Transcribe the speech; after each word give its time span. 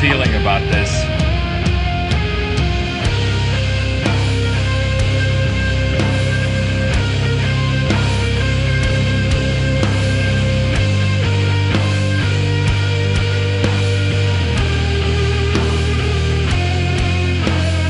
Feeling 0.00 0.32
about 0.36 0.62
this. 0.70 0.88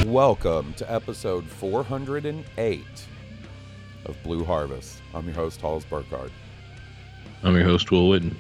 Welcome 0.07 0.73
to 0.75 0.91
episode 0.91 1.45
408 1.45 2.85
of 4.07 4.23
Blue 4.23 4.45
Harvest. 4.45 5.03
I'm 5.13 5.27
your 5.27 5.35
host, 5.35 5.61
Halls 5.61 5.85
Burkhardt. 5.85 6.33
I'm 7.43 7.55
your 7.55 7.65
host, 7.65 7.91
Will 7.91 8.09
Whitten. 8.09 8.35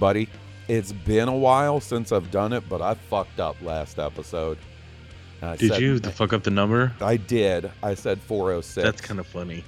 Buddy, 0.00 0.28
it's 0.68 0.92
been 0.92 1.28
a 1.28 1.36
while 1.36 1.80
since 1.80 2.12
I've 2.12 2.30
done 2.30 2.52
it, 2.52 2.68
but 2.68 2.80
I 2.80 2.94
fucked 2.94 3.40
up 3.40 3.60
last 3.62 3.98
episode. 3.98 4.58
Did 5.58 5.72
said- 5.72 5.80
you 5.80 5.98
the 5.98 6.12
fuck 6.12 6.32
up 6.32 6.44
the 6.44 6.50
number? 6.50 6.92
I 7.00 7.16
did. 7.16 7.70
I 7.82 7.94
said 7.94 8.20
406. 8.20 8.84
That's 8.84 9.00
kind 9.00 9.18
of 9.18 9.26
funny. 9.26 9.64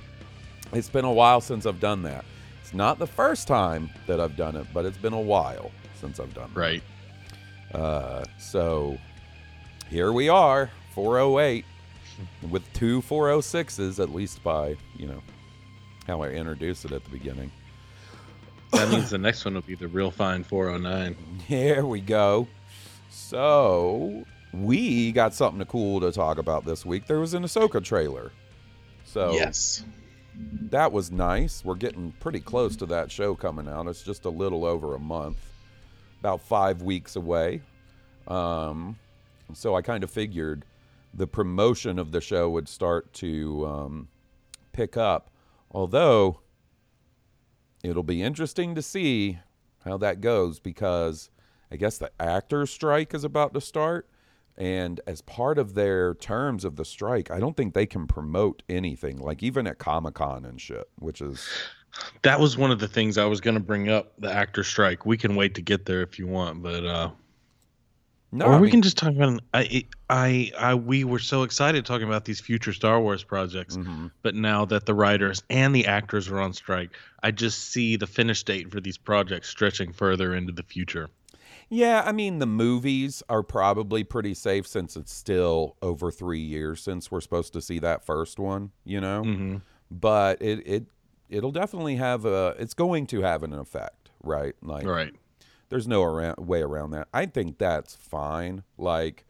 It's 0.72 0.88
been 0.88 1.04
a 1.04 1.12
while 1.12 1.40
since 1.40 1.66
I've 1.66 1.80
done 1.80 2.02
that. 2.02 2.24
It's 2.62 2.74
not 2.74 2.98
the 2.98 3.06
first 3.06 3.48
time 3.48 3.90
that 4.06 4.20
I've 4.20 4.36
done 4.36 4.56
it, 4.56 4.66
but 4.72 4.84
it's 4.84 4.98
been 4.98 5.12
a 5.12 5.20
while 5.20 5.70
since 6.00 6.20
I've 6.20 6.32
done 6.34 6.50
it. 6.54 6.58
Right. 6.58 6.82
Uh, 7.72 8.24
so 8.38 8.98
here 9.90 10.12
we 10.12 10.28
are, 10.28 10.70
408, 10.94 11.64
with 12.50 12.62
two 12.72 13.02
406s, 13.02 14.00
at 14.00 14.14
least 14.14 14.42
by, 14.44 14.76
you 14.96 15.06
know, 15.06 15.22
how 16.06 16.22
I 16.22 16.28
introduced 16.30 16.84
it 16.84 16.92
at 16.92 17.02
the 17.04 17.10
beginning. 17.10 17.50
That 18.74 18.88
means 18.90 19.10
the 19.10 19.18
next 19.18 19.44
one 19.44 19.54
will 19.54 19.62
be 19.62 19.74
the 19.74 19.88
real 19.88 20.10
fine 20.10 20.44
409. 20.44 21.16
Here 21.46 21.84
we 21.84 22.00
go. 22.00 22.48
So 23.10 24.24
we 24.52 25.12
got 25.12 25.34
something 25.34 25.64
cool 25.66 26.00
to 26.00 26.12
talk 26.12 26.38
about 26.38 26.64
this 26.64 26.84
week. 26.84 27.06
There 27.06 27.20
was 27.20 27.34
an 27.34 27.42
Ahsoka 27.44 27.82
trailer. 27.82 28.32
So 29.04 29.32
Yes. 29.32 29.84
that 30.70 30.92
was 30.92 31.10
nice. 31.10 31.64
We're 31.64 31.74
getting 31.76 32.12
pretty 32.20 32.40
close 32.40 32.76
to 32.76 32.86
that 32.86 33.10
show 33.10 33.34
coming 33.34 33.68
out. 33.68 33.86
It's 33.86 34.02
just 34.02 34.24
a 34.24 34.30
little 34.30 34.64
over 34.64 34.94
a 34.94 34.98
month, 34.98 35.38
about 36.20 36.40
five 36.40 36.82
weeks 36.82 37.16
away. 37.16 37.62
Um, 38.26 38.98
so 39.52 39.74
I 39.74 39.82
kind 39.82 40.02
of 40.02 40.10
figured 40.10 40.64
the 41.12 41.26
promotion 41.26 41.98
of 41.98 42.10
the 42.12 42.20
show 42.20 42.50
would 42.50 42.68
start 42.68 43.12
to 43.14 43.66
um, 43.66 44.08
pick 44.72 44.96
up. 44.96 45.30
Although 45.70 46.40
it'll 47.84 48.02
be 48.02 48.22
interesting 48.22 48.74
to 48.74 48.82
see 48.82 49.38
how 49.84 49.98
that 49.98 50.20
goes 50.20 50.58
because 50.58 51.30
I 51.70 51.76
guess 51.76 51.98
the 51.98 52.10
actors' 52.18 52.70
strike 52.70 53.14
is 53.14 53.24
about 53.24 53.54
to 53.54 53.60
start. 53.60 54.08
And 54.56 55.00
as 55.06 55.20
part 55.20 55.58
of 55.58 55.74
their 55.74 56.14
terms 56.14 56.64
of 56.64 56.76
the 56.76 56.84
strike, 56.84 57.30
I 57.30 57.40
don't 57.40 57.56
think 57.56 57.74
they 57.74 57.86
can 57.86 58.06
promote 58.06 58.62
anything, 58.68 59.18
like 59.18 59.42
even 59.42 59.66
at 59.66 59.78
Comic 59.78 60.14
Con 60.14 60.44
and 60.44 60.60
shit, 60.60 60.88
which 61.00 61.20
is 61.20 61.46
That 62.22 62.40
was 62.40 62.56
one 62.56 62.70
of 62.70 62.78
the 62.78 62.88
things 62.88 63.18
I 63.18 63.24
was 63.26 63.40
going 63.40 63.54
to 63.54 63.60
bring 63.60 63.88
up 63.88 64.12
the 64.18 64.32
actor 64.32 64.64
strike. 64.64 65.04
We 65.06 65.16
can 65.16 65.34
wait 65.36 65.54
to 65.56 65.62
get 65.62 65.86
there 65.86 66.02
if 66.02 66.18
you 66.18 66.26
want, 66.26 66.62
but 66.62 66.84
uh 66.84 67.10
no. 68.34 68.46
or 68.46 68.52
I 68.54 68.56
we 68.56 68.62
mean, 68.62 68.72
can 68.72 68.82
just 68.82 68.98
talk 68.98 69.14
about 69.14 69.40
I 69.54 69.84
I 70.10 70.50
I 70.58 70.74
we 70.74 71.04
were 71.04 71.18
so 71.18 71.42
excited 71.44 71.86
talking 71.86 72.06
about 72.06 72.24
these 72.24 72.40
future 72.40 72.72
Star 72.72 73.00
Wars 73.00 73.22
projects, 73.22 73.76
mhm. 73.76 74.10
but 74.22 74.34
now 74.34 74.64
that 74.66 74.86
the 74.86 74.94
writers 74.94 75.42
and 75.48 75.74
the 75.74 75.86
actors 75.86 76.28
are 76.28 76.40
on 76.40 76.52
strike, 76.52 76.90
I 77.22 77.30
just 77.30 77.70
see 77.70 77.96
the 77.96 78.06
finish 78.06 78.42
date 78.42 78.70
for 78.70 78.80
these 78.80 78.98
projects 78.98 79.48
stretching 79.48 79.92
further 79.92 80.34
into 80.34 80.52
the 80.52 80.64
future. 80.64 81.08
Yeah, 81.68 82.02
I 82.04 82.12
mean 82.12 82.40
the 82.40 82.46
movies 82.46 83.22
are 83.28 83.42
probably 83.42 84.04
pretty 84.04 84.34
safe 84.34 84.66
since 84.66 84.96
it's 84.96 85.12
still 85.12 85.76
over 85.80 86.10
three 86.10 86.40
years 86.40 86.82
since 86.82 87.10
we're 87.10 87.20
supposed 87.20 87.52
to 87.54 87.62
see 87.62 87.78
that 87.78 88.04
first 88.04 88.38
one, 88.38 88.72
you 88.84 89.00
know. 89.00 89.22
Mhm. 89.24 89.62
But 89.90 90.42
it 90.42 90.66
it 90.66 90.86
it'll 91.30 91.52
definitely 91.52 91.96
have 91.96 92.24
a. 92.24 92.54
It's 92.58 92.74
going 92.74 93.06
to 93.08 93.22
have 93.22 93.42
an 93.42 93.52
effect, 93.52 94.10
right? 94.22 94.54
Like 94.62 94.86
Right. 94.86 95.14
There's 95.68 95.88
no 95.88 96.02
around, 96.02 96.38
way 96.38 96.60
around 96.62 96.90
that. 96.92 97.08
I 97.12 97.26
think 97.26 97.58
that's 97.58 97.94
fine. 97.94 98.62
Like, 98.78 99.24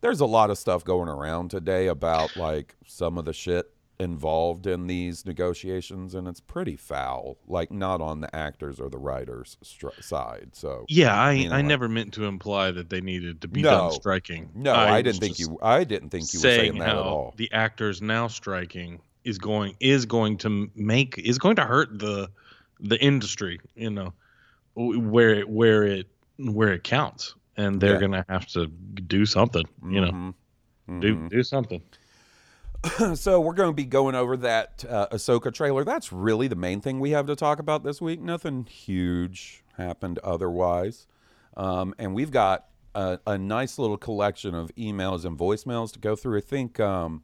there's 0.00 0.20
a 0.20 0.26
lot 0.26 0.50
of 0.50 0.58
stuff 0.58 0.84
going 0.84 1.08
around 1.08 1.50
today 1.50 1.86
about 1.88 2.36
like 2.36 2.74
some 2.86 3.18
of 3.18 3.24
the 3.24 3.32
shit 3.32 3.72
involved 3.98 4.66
in 4.66 4.86
these 4.86 5.26
negotiations, 5.26 6.14
and 6.14 6.26
it's 6.26 6.40
pretty 6.40 6.74
foul. 6.74 7.36
Like, 7.46 7.70
not 7.70 8.00
on 8.00 8.22
the 8.22 8.34
actors 8.34 8.80
or 8.80 8.88
the 8.88 8.96
writers' 8.96 9.58
stri- 9.62 10.02
side. 10.02 10.50
So, 10.54 10.86
Yeah, 10.88 11.14
I, 11.14 11.32
You 11.32 11.48
know, 11.50 11.54
I 11.54 11.58
like- 11.58 11.66
never 11.66 11.86
meant 11.86 12.14
to 12.14 12.24
imply 12.24 12.70
that 12.70 12.88
they 12.88 13.02
needed 13.02 13.42
to 13.42 13.48
be 13.48 13.60
No. 13.60 13.70
done 13.70 13.92
striking. 13.92 14.48
no, 14.54 14.72
I, 14.72 14.94
was 14.96 15.02
didn't 15.04 15.20
think 15.20 15.38
you. 15.38 15.58
I 15.60 15.84
didn't 15.84 16.08
think 16.08 16.32
you 16.32 16.38
were 16.38 16.42
saying 16.42 16.78
that 16.78 16.88
at 16.88 16.96
all. 16.96 17.34
the 17.36 17.52
actors 17.52 18.00
now 18.00 18.26
striking 18.26 19.00
is 19.22 19.36
going 19.36 19.76
is 19.80 20.06
going 20.06 20.38
to 20.38 20.70
make 20.74 21.18
is 21.18 21.36
going 21.38 21.56
to 21.56 21.64
hurt 21.64 21.98
the 21.98 22.30
the 22.80 22.98
industry. 23.04 23.60
You 23.74 23.90
know, 23.90 24.14
where 24.74 25.30
it 25.30 25.48
where 25.48 25.82
it 25.84 26.06
where 26.38 26.72
it 26.72 26.84
counts, 26.84 27.34
and 27.56 27.80
they're 27.80 27.94
Yeah. 27.94 28.00
gonna 28.00 28.24
have 28.28 28.46
to 28.48 28.66
do 28.66 29.26
something. 29.26 29.64
You 29.86 30.00
know, 30.00 30.10
Mhm. 30.88 31.00
do 31.00 31.16
Mhm. 31.16 31.28
do 31.30 31.42
something. 31.42 31.82
so 33.14 33.40
we're 33.40 33.52
going 33.52 33.68
to 33.68 33.74
be 33.74 33.84
going 33.84 34.14
over 34.14 34.38
that 34.38 34.84
uh, 34.88 35.06
Ahsoka 35.12 35.52
trailer. 35.52 35.84
That's 35.84 36.12
really 36.12 36.48
the 36.48 36.56
main 36.56 36.80
thing 36.80 36.98
we 36.98 37.10
have 37.10 37.26
to 37.26 37.36
talk 37.36 37.58
about 37.58 37.84
this 37.84 38.00
week. 38.00 38.20
Nothing 38.22 38.64
huge 38.64 39.62
happened 39.76 40.18
otherwise, 40.24 41.06
um, 41.58 41.94
and 41.98 42.14
we've 42.14 42.30
got 42.30 42.68
a, 42.94 43.18
a 43.26 43.36
nice 43.36 43.78
little 43.78 43.98
collection 43.98 44.54
of 44.54 44.74
emails 44.76 45.26
and 45.26 45.38
voicemails 45.38 45.92
to 45.92 45.98
go 45.98 46.16
through. 46.16 46.38
I 46.38 46.40
think 46.40 46.80
um, 46.80 47.22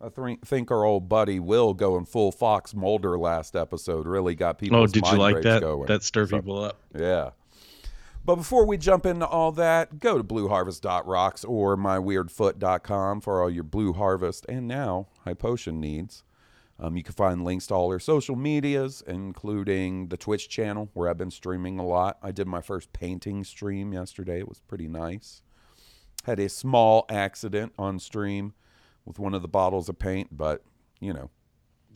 I 0.00 0.08
think, 0.10 0.46
think 0.46 0.70
our 0.70 0.84
old 0.84 1.08
buddy 1.08 1.40
Will 1.40 1.72
going 1.74 2.04
full 2.04 2.30
Fox 2.32 2.74
Mulder 2.74 3.18
last 3.18 3.56
episode 3.56 4.06
really 4.06 4.34
got 4.34 4.58
people. 4.58 4.78
Oh, 4.78 4.86
did 4.86 5.06
you 5.06 5.16
like 5.16 5.42
that? 5.42 5.62
Going. 5.62 5.86
That 5.86 6.02
stir 6.02 6.26
So- 6.26 6.36
people 6.36 6.62
up. 6.62 6.78
yeah. 6.96 7.30
But 8.24 8.36
before 8.36 8.66
we 8.66 8.76
jump 8.76 9.06
into 9.06 9.24
all 9.26 9.52
that, 9.52 10.00
go 10.00 10.18
to 10.18 10.24
blueharvest.rocks 10.24 11.44
or 11.44 11.76
myweirdfoot.com 11.76 13.20
for 13.20 13.40
all 13.40 13.48
your 13.48 13.62
Blue 13.62 13.92
Harvest 13.92 14.44
and 14.48 14.66
now 14.66 15.06
High 15.24 15.34
Potion 15.34 15.80
needs. 15.80 16.24
Um, 16.78 16.96
you 16.96 17.04
can 17.04 17.14
find 17.14 17.44
links 17.44 17.68
to 17.68 17.74
all 17.74 17.88
our 17.92 18.00
social 18.00 18.34
medias, 18.36 19.02
including 19.06 20.08
the 20.08 20.16
Twitch 20.16 20.48
channel 20.48 20.90
where 20.92 21.08
I've 21.08 21.16
been 21.16 21.30
streaming 21.30 21.78
a 21.78 21.86
lot. 21.86 22.18
I 22.20 22.32
did 22.32 22.46
my 22.48 22.60
first 22.60 22.92
painting 22.92 23.44
stream 23.44 23.92
yesterday. 23.92 24.40
It 24.40 24.48
was 24.48 24.60
pretty 24.60 24.88
nice. 24.88 25.40
Had 26.24 26.40
a 26.40 26.48
small 26.48 27.06
accident 27.08 27.72
on 27.78 27.98
stream 28.00 28.54
with 29.06 29.18
one 29.18 29.32
of 29.32 29.40
the 29.40 29.48
bottles 29.48 29.88
of 29.88 29.98
paint, 29.98 30.28
but 30.36 30.62
you 31.00 31.12
know, 31.14 31.30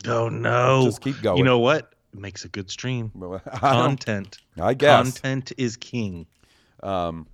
Oh 0.07 0.29
no! 0.29 0.85
just 0.85 1.01
keep 1.01 1.21
going. 1.21 1.37
You 1.37 1.43
know 1.43 1.59
what? 1.59 1.93
it 2.13 2.19
Makes 2.19 2.43
a 2.43 2.49
good 2.49 2.71
stream. 2.71 3.11
Content. 3.55 4.39
I 4.59 4.73
guess. 4.73 5.03
Content 5.03 5.51
is 5.57 5.77
king. 5.77 6.25
Um, 6.81 7.27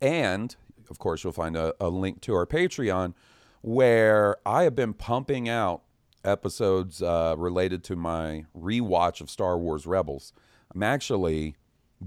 and 0.00 0.56
of 0.88 0.98
course, 0.98 1.22
you'll 1.22 1.32
find 1.32 1.56
a, 1.56 1.74
a 1.80 1.88
link 1.88 2.20
to 2.22 2.34
our 2.34 2.46
Patreon 2.46 3.14
where 3.60 4.36
I 4.46 4.62
have 4.62 4.74
been 4.74 4.94
pumping 4.94 5.48
out 5.48 5.82
episodes 6.24 7.02
uh, 7.02 7.34
related 7.36 7.84
to 7.84 7.96
my 7.96 8.44
rewatch 8.56 9.20
of 9.20 9.30
Star 9.30 9.58
Wars 9.58 9.86
Rebels. 9.86 10.32
I'm 10.74 10.82
actually 10.82 11.56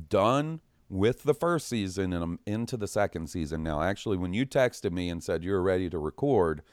done 0.10 0.62
with 0.90 1.24
the 1.24 1.34
first 1.34 1.68
season 1.68 2.14
and 2.14 2.24
I'm 2.24 2.40
into 2.46 2.76
the 2.78 2.88
second 2.88 3.28
season 3.28 3.64
now. 3.64 3.82
Actually, 3.82 4.18
when 4.18 4.34
you 4.34 4.46
texted 4.46 4.92
me 4.92 5.10
and 5.10 5.24
said 5.24 5.44
you're 5.44 5.62
ready 5.62 5.90
to 5.90 6.00
record, 6.00 6.64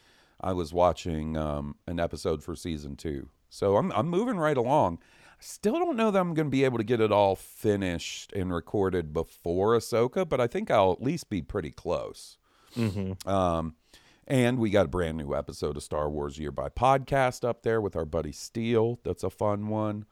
I 0.40 0.52
was 0.52 0.72
watching 0.72 1.36
um, 1.36 1.76
an 1.86 2.00
episode 2.00 2.42
for 2.42 2.56
season 2.56 2.96
two. 2.96 3.28
So 3.48 3.76
I'm, 3.76 3.92
I'm 3.92 4.08
moving 4.08 4.36
right 4.38 4.56
along. 4.56 4.98
I 5.32 5.40
still 5.40 5.78
don't 5.78 5.96
know 5.96 6.10
that 6.10 6.18
I'm 6.18 6.34
going 6.34 6.46
to 6.46 6.50
be 6.50 6.64
able 6.64 6.78
to 6.78 6.84
get 6.84 7.00
it 7.00 7.12
all 7.12 7.36
finished 7.36 8.32
and 8.32 8.52
recorded 8.52 9.12
before 9.12 9.76
Ahsoka, 9.76 10.26
but 10.28 10.40
I 10.40 10.46
think 10.46 10.70
I'll 10.70 10.92
at 10.92 11.02
least 11.02 11.28
be 11.28 11.42
pretty 11.42 11.70
close. 11.70 12.38
Um, 13.26 13.74
and 14.26 14.58
we 14.58 14.70
got 14.70 14.86
a 14.86 14.88
brand 14.88 15.18
new 15.18 15.34
episode 15.34 15.76
of 15.76 15.82
Star 15.82 16.10
Wars 16.10 16.38
Year 16.38 16.50
by 16.50 16.68
Podcast 16.68 17.46
up 17.48 17.62
there 17.62 17.80
with 17.80 17.94
our 17.96 18.04
buddy 18.04 18.32
Steele. 18.32 18.98
That's 19.04 19.22
a 19.22 19.30
fun 19.30 19.68
one. 19.68 20.04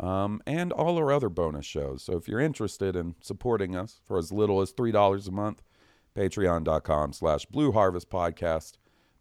Um, 0.00 0.42
and 0.46 0.72
all 0.72 0.96
our 0.98 1.12
other 1.12 1.28
bonus 1.28 1.64
shows. 1.66 2.02
So 2.02 2.16
if 2.16 2.26
you're 2.26 2.40
interested 2.40 2.96
in 2.96 3.14
supporting 3.20 3.76
us 3.76 4.00
for 4.04 4.18
as 4.18 4.32
little 4.32 4.60
as 4.60 4.72
$3 4.72 5.28
a 5.28 5.30
month, 5.30 5.62
patreon.com 6.16 7.12
slash 7.12 7.46
Blue 7.46 7.72
Harvest 7.72 8.10
Podcast. 8.10 8.74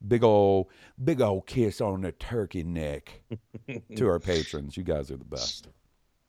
Big 0.05 0.23
ol' 0.23 0.69
big 1.01 1.21
ol' 1.21 1.41
kiss 1.41 1.79
on 1.79 2.01
the 2.01 2.11
turkey 2.11 2.63
neck 2.63 3.21
to 3.95 4.07
our 4.07 4.19
patrons. 4.19 4.75
You 4.75 4.83
guys 4.83 5.09
are 5.11 5.15
the 5.15 5.23
best. 5.23 5.69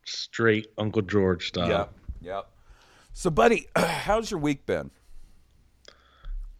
Straight 0.04 0.68
Uncle 0.78 1.02
George 1.02 1.48
style. 1.48 1.68
Yep. 1.68 1.92
Yep. 2.20 2.50
So, 3.12 3.30
buddy, 3.30 3.66
how's 3.76 4.30
your 4.30 4.38
week 4.38 4.64
been? 4.66 4.90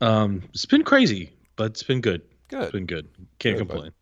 Um, 0.01 0.43
it's 0.53 0.67
been 0.67 0.83
crazy, 0.83 1.33
but 1.57 1.67
it's 1.67 1.83
been 1.83 2.01
good. 2.01 2.23
Good. 2.49 2.63
It's 2.63 2.73
been 2.73 2.87
good. 2.87 3.09
Can't 3.39 3.59
Good, 3.59 3.69
complain. 3.69 3.93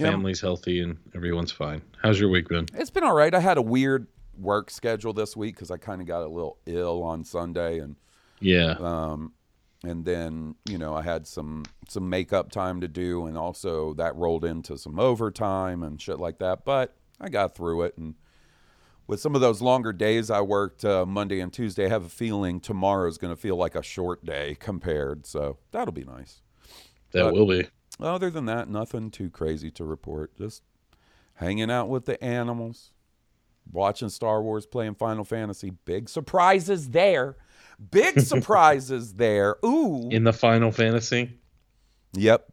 Yeah. 0.00 0.10
Family's 0.10 0.40
healthy 0.40 0.80
and 0.80 0.96
everyone's 1.14 1.52
fine. 1.52 1.82
How's 2.02 2.18
your 2.18 2.30
week 2.30 2.48
been? 2.48 2.66
It's 2.74 2.90
been 2.90 3.04
all 3.04 3.14
right. 3.14 3.34
I 3.34 3.40
had 3.40 3.58
a 3.58 3.62
weird 3.62 4.06
work 4.38 4.70
schedule 4.70 5.12
this 5.12 5.36
week 5.36 5.54
because 5.54 5.70
I 5.70 5.76
kind 5.76 6.00
of 6.00 6.06
got 6.06 6.22
a 6.22 6.28
little 6.28 6.58
ill 6.66 7.02
on 7.02 7.24
Sunday, 7.24 7.78
and 7.78 7.96
Yeah. 8.40 8.76
um, 8.80 9.32
and 9.84 10.04
then 10.04 10.54
you 10.68 10.78
know 10.78 10.94
I 10.94 11.02
had 11.02 11.26
some 11.26 11.64
some 11.88 12.08
makeup 12.08 12.50
time 12.50 12.80
to 12.80 12.88
do, 12.88 13.26
and 13.26 13.36
also 13.36 13.92
that 13.94 14.16
rolled 14.16 14.44
into 14.44 14.78
some 14.78 14.98
overtime 14.98 15.82
and 15.82 16.00
shit 16.00 16.18
like 16.18 16.38
that. 16.38 16.64
But 16.64 16.96
I 17.20 17.28
got 17.28 17.54
through 17.54 17.82
it, 17.82 17.98
and 17.98 18.14
with 19.06 19.20
some 19.20 19.34
of 19.34 19.40
those 19.42 19.60
longer 19.60 19.92
days 19.92 20.30
I 20.30 20.40
worked 20.40 20.84
uh, 20.84 21.04
Monday 21.04 21.40
and 21.40 21.52
Tuesday, 21.52 21.86
I 21.86 21.88
have 21.90 22.04
a 22.04 22.08
feeling 22.08 22.60
tomorrow's 22.60 23.18
going 23.18 23.34
to 23.34 23.40
feel 23.40 23.56
like 23.56 23.74
a 23.74 23.82
short 23.82 24.24
day 24.24 24.56
compared. 24.58 25.26
So 25.26 25.58
that'll 25.72 25.92
be 25.92 26.04
nice. 26.04 26.40
that 27.12 27.24
but- 27.24 27.34
will 27.34 27.46
be. 27.46 27.68
Other 28.02 28.30
than 28.30 28.46
that, 28.46 28.68
nothing 28.68 29.10
too 29.10 29.30
crazy 29.30 29.70
to 29.72 29.84
report. 29.84 30.36
Just 30.36 30.62
hanging 31.34 31.70
out 31.70 31.88
with 31.88 32.06
the 32.06 32.22
animals, 32.22 32.90
watching 33.70 34.08
Star 34.08 34.42
Wars, 34.42 34.66
playing 34.66 34.94
Final 34.94 35.24
Fantasy. 35.24 35.70
Big 35.84 36.08
surprises 36.08 36.90
there. 36.90 37.36
Big 37.90 38.20
surprises 38.20 39.14
there. 39.14 39.56
Ooh. 39.64 40.08
In 40.10 40.24
the 40.24 40.32
Final 40.32 40.72
Fantasy. 40.72 41.38
Yep. 42.14 42.52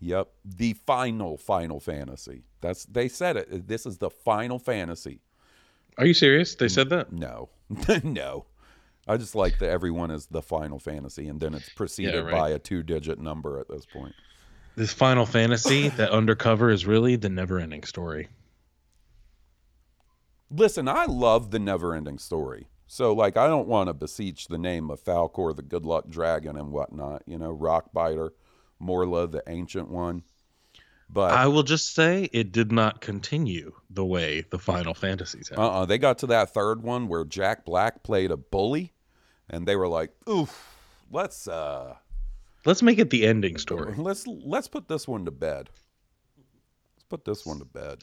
Yep. 0.00 0.28
The 0.44 0.74
final 0.74 1.36
Final 1.38 1.80
Fantasy. 1.80 2.44
That's 2.60 2.84
they 2.84 3.08
said 3.08 3.36
it. 3.36 3.66
This 3.66 3.86
is 3.86 3.98
the 3.98 4.10
Final 4.10 4.58
Fantasy. 4.58 5.20
Are 5.98 6.06
you 6.06 6.14
serious? 6.14 6.54
They 6.54 6.68
said 6.68 6.90
that? 6.90 7.12
No. 7.12 7.48
no. 8.02 8.46
I 9.06 9.16
just 9.16 9.34
like 9.34 9.58
that 9.58 9.70
everyone 9.70 10.10
is 10.10 10.26
the 10.26 10.42
Final 10.42 10.78
Fantasy 10.78 11.28
and 11.28 11.40
then 11.40 11.54
it's 11.54 11.68
preceded 11.70 12.24
right. 12.24 12.32
by 12.32 12.50
a 12.50 12.58
two 12.58 12.82
digit 12.82 13.18
number 13.18 13.58
at 13.58 13.68
this 13.68 13.86
point. 13.86 14.14
This 14.76 14.92
Final 14.92 15.24
Fantasy, 15.24 15.88
that 15.90 16.10
undercover 16.10 16.70
is 16.70 16.84
really 16.84 17.16
the 17.16 17.28
never 17.28 17.58
ending 17.60 17.84
story. 17.84 18.28
Listen, 20.50 20.88
I 20.88 21.04
love 21.06 21.50
the 21.50 21.58
never 21.58 21.94
ending 21.94 22.18
story. 22.18 22.68
So, 22.86 23.12
like, 23.12 23.36
I 23.36 23.46
don't 23.46 23.68
want 23.68 23.88
to 23.88 23.94
beseech 23.94 24.48
the 24.48 24.58
name 24.58 24.90
of 24.90 25.02
Falkor, 25.02 25.56
the 25.56 25.62
good 25.62 25.84
luck 25.84 26.08
dragon, 26.08 26.56
and 26.56 26.70
whatnot, 26.70 27.22
you 27.26 27.38
know, 27.38 27.56
Rockbiter, 27.56 28.30
Morla, 28.80 29.30
the 29.30 29.42
ancient 29.48 29.90
one. 29.90 30.22
But 31.08 31.32
I 31.32 31.46
will 31.46 31.62
just 31.62 31.94
say 31.94 32.28
it 32.32 32.50
did 32.50 32.72
not 32.72 33.00
continue 33.00 33.72
the 33.90 34.04
way 34.04 34.44
the 34.50 34.58
Final 34.58 34.94
Fantasies 34.94 35.48
have. 35.50 35.58
uh 35.58 35.80
uh 35.80 35.86
they 35.86 35.98
got 35.98 36.18
to 36.18 36.26
that 36.28 36.52
third 36.52 36.82
one 36.82 37.08
where 37.08 37.24
Jack 37.24 37.64
Black 37.64 38.02
played 38.02 38.30
a 38.30 38.36
bully, 38.36 38.92
and 39.48 39.66
they 39.66 39.76
were 39.76 39.88
like, 39.88 40.10
oof, 40.28 40.76
let's, 41.10 41.46
uh, 41.46 41.94
Let's 42.64 42.82
make 42.82 42.98
it 42.98 43.10
the 43.10 43.26
ending 43.26 43.58
story. 43.58 43.94
let's, 43.98 44.26
let's 44.26 44.68
put 44.68 44.88
this 44.88 45.06
one 45.06 45.24
to 45.24 45.30
bed. 45.30 45.70
Let's 46.96 47.04
put 47.08 47.24
this 47.24 47.44
one 47.44 47.58
to 47.58 47.64
bed. 47.64 48.02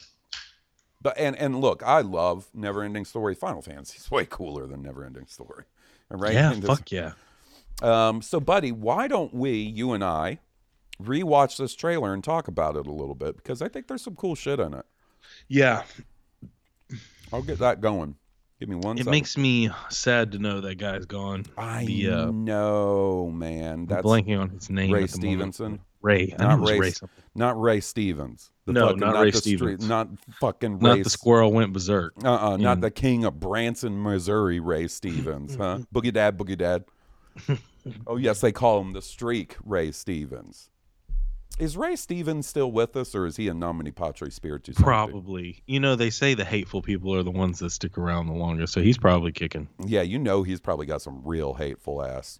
But, 1.00 1.18
and, 1.18 1.36
and 1.36 1.60
look, 1.60 1.82
I 1.84 2.00
love 2.00 2.48
Never 2.54 2.82
Ending 2.84 3.04
Story. 3.04 3.34
Final 3.34 3.60
Fantasy 3.60 3.98
is 3.98 4.10
way 4.10 4.24
cooler 4.24 4.66
than 4.66 4.82
Never 4.82 5.04
Ending 5.04 5.26
Story. 5.26 5.64
Right? 6.08 6.34
Yeah, 6.34 6.54
this- 6.56 6.64
fuck 6.66 6.90
yeah. 6.92 7.12
Um, 7.82 8.22
so, 8.22 8.38
buddy, 8.38 8.70
why 8.70 9.08
don't 9.08 9.34
we, 9.34 9.54
you 9.54 9.92
and 9.92 10.04
I, 10.04 10.38
rewatch 11.02 11.56
this 11.56 11.74
trailer 11.74 12.14
and 12.14 12.22
talk 12.22 12.46
about 12.46 12.76
it 12.76 12.86
a 12.86 12.92
little 12.92 13.16
bit? 13.16 13.36
Because 13.36 13.60
I 13.60 13.68
think 13.68 13.88
there's 13.88 14.02
some 14.02 14.14
cool 14.14 14.36
shit 14.36 14.60
in 14.60 14.74
it. 14.74 14.84
Yeah, 15.48 15.82
I'll 17.32 17.42
get 17.42 17.58
that 17.58 17.80
going. 17.80 18.16
Give 18.62 18.68
me 18.68 18.76
one 18.76 18.96
it 18.96 19.00
second. 19.00 19.10
makes 19.10 19.36
me 19.36 19.70
sad 19.90 20.30
to 20.32 20.38
know 20.38 20.60
that 20.60 20.76
guy's 20.76 21.04
gone. 21.04 21.46
I 21.58 21.84
the, 21.84 22.10
uh, 22.10 22.30
know, 22.30 23.28
man. 23.34 23.86
That's 23.86 24.06
blanking 24.06 24.38
on 24.40 24.50
his 24.50 24.70
name. 24.70 24.92
Ray 24.92 25.00
moment. 25.00 25.10
Stevenson. 25.10 25.80
Ray. 26.00 26.32
I 26.38 26.44
Not 26.44 26.48
know 26.48 26.54
it 26.54 26.60
was 26.60 26.70
Ray, 26.70 26.78
Ray. 26.78 26.92
Not 27.34 27.60
Ray 27.60 27.80
Stevens. 27.80 28.52
The 28.66 28.72
No, 28.74 28.86
fucking- 28.86 29.00
not 29.00 29.20
Ray 29.20 29.30
the 29.32 29.38
street- 29.38 29.58
Stevens. 29.58 29.88
not 29.88 30.08
fucking 30.38 30.78
Not 30.78 30.94
Ray. 30.98 31.02
the 31.02 31.10
squirrel 31.10 31.52
went 31.52 31.72
berserk. 31.72 32.14
Uh 32.22 32.52
uh 32.52 32.56
not 32.56 32.80
the 32.80 32.92
king 32.92 33.24
of 33.24 33.40
Branson, 33.40 34.00
Missouri, 34.00 34.60
Ray 34.60 34.86
Stevens, 34.86 35.56
huh? 35.56 35.78
Boogie 35.92 36.12
Dad, 36.12 36.38
Boogie 36.38 36.56
Dad. 36.56 36.84
oh 38.06 38.16
yes, 38.16 38.40
they 38.40 38.52
call 38.52 38.80
him 38.80 38.92
the 38.92 39.02
Streak, 39.02 39.56
Ray 39.64 39.90
Stevens. 39.90 40.70
Is 41.58 41.76
Ray 41.76 41.96
Stevens 41.96 42.46
still 42.46 42.72
with 42.72 42.96
us, 42.96 43.14
or 43.14 43.26
is 43.26 43.36
he 43.36 43.46
a 43.48 43.54
nominee 43.54 43.90
patri 43.92 44.30
spiritus? 44.30 44.74
Sancti? 44.76 44.84
Probably. 44.84 45.62
You 45.66 45.80
know, 45.80 45.94
they 45.94 46.10
say 46.10 46.34
the 46.34 46.44
hateful 46.44 46.82
people 46.82 47.14
are 47.14 47.22
the 47.22 47.30
ones 47.30 47.58
that 47.60 47.70
stick 47.70 47.98
around 47.98 48.26
the 48.26 48.32
longest, 48.32 48.72
so 48.72 48.80
he's 48.82 48.98
probably 48.98 49.32
kicking. 49.32 49.68
Yeah, 49.84 50.02
you 50.02 50.18
know 50.18 50.42
he's 50.42 50.60
probably 50.60 50.86
got 50.86 51.02
some 51.02 51.22
real 51.24 51.54
hateful 51.54 52.02
ass. 52.04 52.38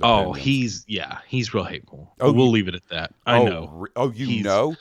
Oh, 0.00 0.30
opinions. 0.30 0.44
he's 0.44 0.84
yeah, 0.86 1.18
he's 1.26 1.52
real 1.52 1.64
hateful. 1.64 2.14
Oh, 2.20 2.32
we'll 2.32 2.46
you- 2.46 2.52
leave 2.52 2.68
it 2.68 2.74
at 2.76 2.88
that. 2.88 3.12
I 3.26 3.38
oh, 3.40 3.44
know. 3.46 3.68
re- 3.72 3.90
oh, 3.96 4.10
you 4.12 4.26
He's- 4.26 4.44
know? 4.44 4.76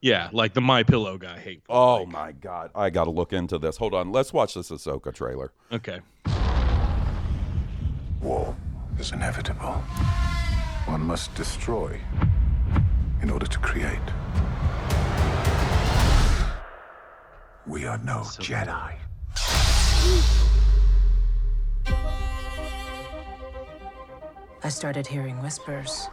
Yeah, 0.00 0.30
like 0.32 0.52
the 0.54 0.60
My 0.60 0.82
Pillow 0.82 1.16
guy 1.18 1.38
hateful. 1.38 1.76
Oh 1.76 1.96
like- 1.98 2.08
my 2.08 2.32
god, 2.32 2.70
I 2.74 2.90
got 2.90 3.04
to 3.04 3.10
look 3.10 3.32
into 3.32 3.58
this. 3.58 3.76
Hold 3.76 3.94
on, 3.94 4.10
let's 4.10 4.32
watch 4.32 4.54
this 4.54 4.70
Ahsoka 4.70 5.14
trailer. 5.14 5.52
Okay. 5.70 6.00
War 8.20 8.56
is 8.98 9.12
inevitable. 9.12 9.74
One 10.86 11.02
must 11.02 11.32
destroy 11.36 12.00
in 13.22 13.30
order 13.30 13.46
to 13.46 13.58
create. 13.60 13.98
We 17.66 17.86
are 17.86 17.98
no 17.98 18.22
Jedi. 18.38 18.96
I 24.64 24.68
started 24.68 25.06
hearing 25.06 25.40
whispers 25.40 26.08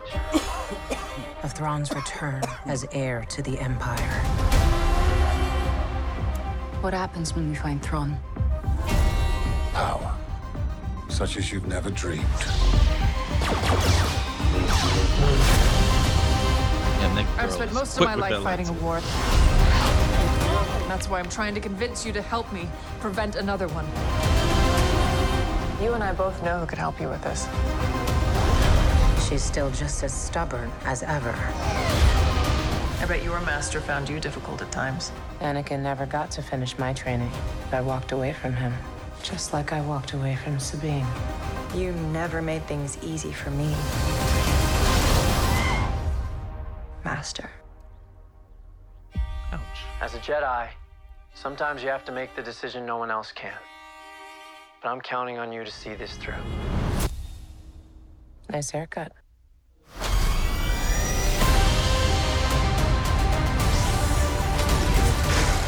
of 1.44 1.54
Thrawn's 1.54 1.92
return 1.92 2.44
as 2.66 2.86
heir 2.92 3.26
to 3.30 3.42
the 3.42 3.60
Empire. 3.60 4.12
What 6.82 6.94
happens 6.94 7.36
when 7.36 7.50
we 7.50 7.56
find 7.56 7.82
Thrawn? 7.82 8.18
Power, 9.74 10.16
such 11.10 11.38
as 11.38 11.52
you've 11.52 11.68
never 11.68 11.90
dreamed. 11.90 12.26
Yeah, 17.00 17.16
Nick 17.16 17.28
I've 17.38 17.52
spent 17.52 17.74
most 17.74 17.98
of 17.98 18.04
my 18.04 18.16
life 18.16 18.32
that 18.32 18.44
fighting 18.44 18.68
a 18.68 18.74
war. 18.74 19.00
That's 20.90 21.08
why 21.08 21.20
I'm 21.20 21.30
trying 21.30 21.56
to 21.56 21.62
convince 21.62 22.06
you 22.06 22.12
to 22.14 22.22
help 22.22 22.52
me 22.52 22.68
prevent 23.00 23.36
another 23.36 23.68
one. 23.70 23.86
You 25.82 25.94
and 25.94 26.04
I 26.04 26.12
both 26.12 26.44
know 26.44 26.60
who 26.60 26.66
could 26.66 26.78
help 26.78 27.00
you 27.00 27.08
with 27.08 27.22
this. 27.22 27.48
She's 29.30 29.44
still 29.44 29.72
just 29.72 30.04
as 30.04 30.14
stubborn 30.14 30.70
as 30.84 31.04
ever. 31.04 31.34
I 33.02 33.06
bet 33.08 33.24
your 33.24 33.40
master 33.42 33.80
found 33.80 34.10
you 34.10 34.20
difficult 34.20 34.62
at 34.62 34.72
times. 34.74 35.14
Anakin 35.40 35.82
never 35.82 36.06
got 36.06 36.32
to 36.32 36.42
finish 36.42 36.78
my 36.78 36.92
training. 36.92 37.32
I 37.72 37.80
walked 37.80 38.12
away 38.12 38.34
from 38.34 38.54
him, 38.54 38.74
just 39.24 39.54
like 39.54 39.72
I 39.72 39.80
walked 39.80 40.12
away 40.12 40.36
from 40.36 40.60
Sabine. 40.60 41.08
You 41.74 41.94
never 42.12 42.42
made 42.42 42.66
things 42.66 42.98
easy 43.02 43.32
for 43.32 43.52
me. 43.52 43.74
Master. 47.10 47.50
Ouch. 49.52 49.62
As 50.00 50.14
a 50.14 50.20
Jedi, 50.20 50.70
sometimes 51.34 51.82
you 51.82 51.90
have 51.90 52.06
to 52.06 52.12
make 52.12 52.36
the 52.36 52.44
decision 52.44 52.86
no 52.86 52.98
one 52.98 53.10
else 53.10 53.32
can. 53.32 53.58
But 54.84 54.90
I'm 54.90 55.02
counting 55.02 55.40
on 55.40 55.52
you 55.52 55.64
to 55.64 55.72
see 55.72 55.96
this 55.96 56.18
through. 56.18 56.36
Nice 58.52 58.70
haircut. 58.70 59.12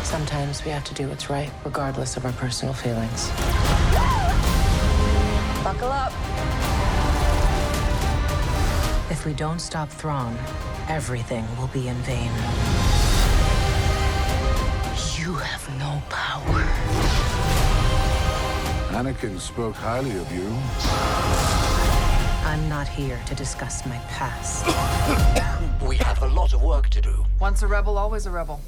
Sometimes 0.04 0.64
we 0.64 0.70
have 0.70 0.84
to 0.84 0.94
do 0.94 1.10
what's 1.10 1.28
right, 1.32 1.50
regardless 1.66 2.18
of 2.18 2.26
our 2.26 2.34
personal 2.34 2.76
feelings. 2.76 3.30
Buckle 5.64 5.92
up. 5.92 6.14
If 9.10 9.26
we 9.26 9.34
don't 9.34 9.60
stop 9.60 9.90
Thrawn, 9.90 10.38
everything 10.92 11.46
will 11.58 11.68
be 11.68 11.88
in 11.88 11.96
vain. 12.04 12.32
You 15.18 15.36
have 15.36 15.64
no 15.80 16.02
power. 16.10 16.64
Anakin 19.00 19.40
spoke 19.40 19.76
highly 19.76 20.18
of 20.18 20.30
you. 20.34 20.50
I'm 22.46 22.68
not 22.68 22.90
here 22.90 23.18
to 23.28 23.34
discuss 23.36 23.86
my 23.86 23.98
past. 24.18 24.66
We 25.88 25.96
have 25.98 26.22
a 26.22 26.28
lot 26.28 26.54
of 26.54 26.62
work 26.62 26.90
to 26.90 27.02
do. 27.02 27.26
Once 27.40 27.64
a 27.64 27.68
rebel, 27.68 27.98
always 27.98 28.28
a 28.28 28.32
rebel. 28.32 28.60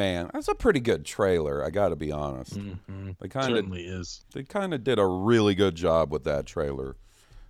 Man, 0.00 0.30
that's 0.32 0.48
a 0.48 0.54
pretty 0.54 0.80
good 0.80 1.04
trailer. 1.04 1.62
I 1.62 1.68
got 1.68 1.90
to 1.90 1.96
be 1.96 2.10
honest. 2.10 2.56
Mhm. 2.56 3.18
They 3.20 3.28
kind 3.28 3.50
of 3.50 3.56
Certainly 3.58 3.82
is. 3.84 4.24
They 4.32 4.44
kind 4.44 4.72
of 4.72 4.82
did 4.82 4.98
a 4.98 5.04
really 5.04 5.54
good 5.54 5.74
job 5.74 6.10
with 6.10 6.24
that 6.24 6.46
trailer. 6.46 6.96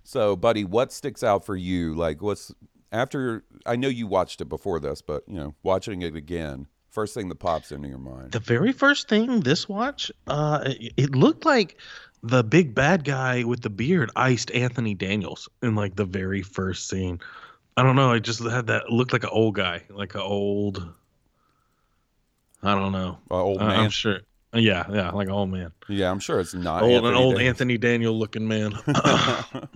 So, 0.03 0.35
buddy, 0.35 0.65
what 0.65 0.91
sticks 0.91 1.23
out 1.23 1.45
for 1.45 1.55
you? 1.55 1.93
Like, 1.93 2.21
what's 2.21 2.53
after? 2.91 3.45
I 3.65 3.77
know 3.77 3.87
you 3.87 4.05
watched 4.05 4.41
it 4.41 4.49
before 4.49 4.81
this, 4.81 5.01
but 5.01 5.23
you 5.29 5.35
know, 5.35 5.55
watching 5.63 6.01
it 6.01 6.13
again, 6.13 6.67
first 6.89 7.13
thing 7.13 7.29
that 7.29 7.35
pops 7.39 7.71
into 7.71 7.87
your 7.87 7.99
mind. 7.99 8.33
The 8.33 8.39
very 8.39 8.73
first 8.73 9.07
thing 9.07 9.39
this 9.39 9.69
watch, 9.69 10.11
uh, 10.27 10.59
it, 10.65 10.93
it 10.97 11.15
looked 11.15 11.45
like 11.45 11.77
the 12.21 12.43
big 12.43 12.75
bad 12.75 13.05
guy 13.05 13.45
with 13.45 13.61
the 13.61 13.69
beard 13.69 14.11
iced 14.17 14.51
Anthony 14.51 14.93
Daniels 14.93 15.47
in 15.61 15.75
like 15.75 15.95
the 15.95 16.03
very 16.05 16.41
first 16.41 16.89
scene. 16.89 17.21
I 17.77 17.83
don't 17.83 17.95
know. 17.95 18.11
I 18.11 18.19
just 18.19 18.43
had 18.43 18.67
that 18.67 18.89
looked 18.89 19.13
like 19.13 19.23
an 19.23 19.29
old 19.31 19.55
guy, 19.55 19.83
like 19.89 20.15
an 20.15 20.21
old. 20.21 20.95
I 22.63 22.75
don't 22.75 22.91
know. 22.91 23.17
old 23.29 23.61
I- 23.61 23.67
man? 23.67 23.79
I'm 23.81 23.89
sure. 23.89 24.19
Yeah, 24.53 24.85
yeah, 24.91 25.11
like 25.11 25.27
an 25.27 25.33
old 25.33 25.49
man. 25.49 25.71
Yeah, 25.87 26.11
I'm 26.11 26.19
sure 26.19 26.41
it's 26.41 26.53
not 26.53 26.83
old, 26.83 26.91
Anthony 26.91 27.07
an 27.09 27.15
old 27.15 27.35
Daniels. 27.35 27.47
Anthony 27.47 27.77
Daniel 27.77 28.19
looking 28.19 28.47
man. 28.49 28.71
That'd 28.85 29.69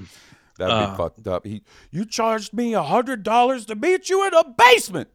be 0.57 0.63
Uh, 0.63 0.95
fucked 0.97 1.27
up. 1.27 1.45
He, 1.45 1.63
you 1.91 2.03
charged 2.05 2.53
me 2.53 2.73
a 2.73 2.83
hundred 2.83 3.23
dollars 3.23 3.65
to 3.67 3.75
meet 3.75 4.09
you 4.09 4.27
in 4.27 4.33
a 4.33 4.43
basement. 4.57 5.07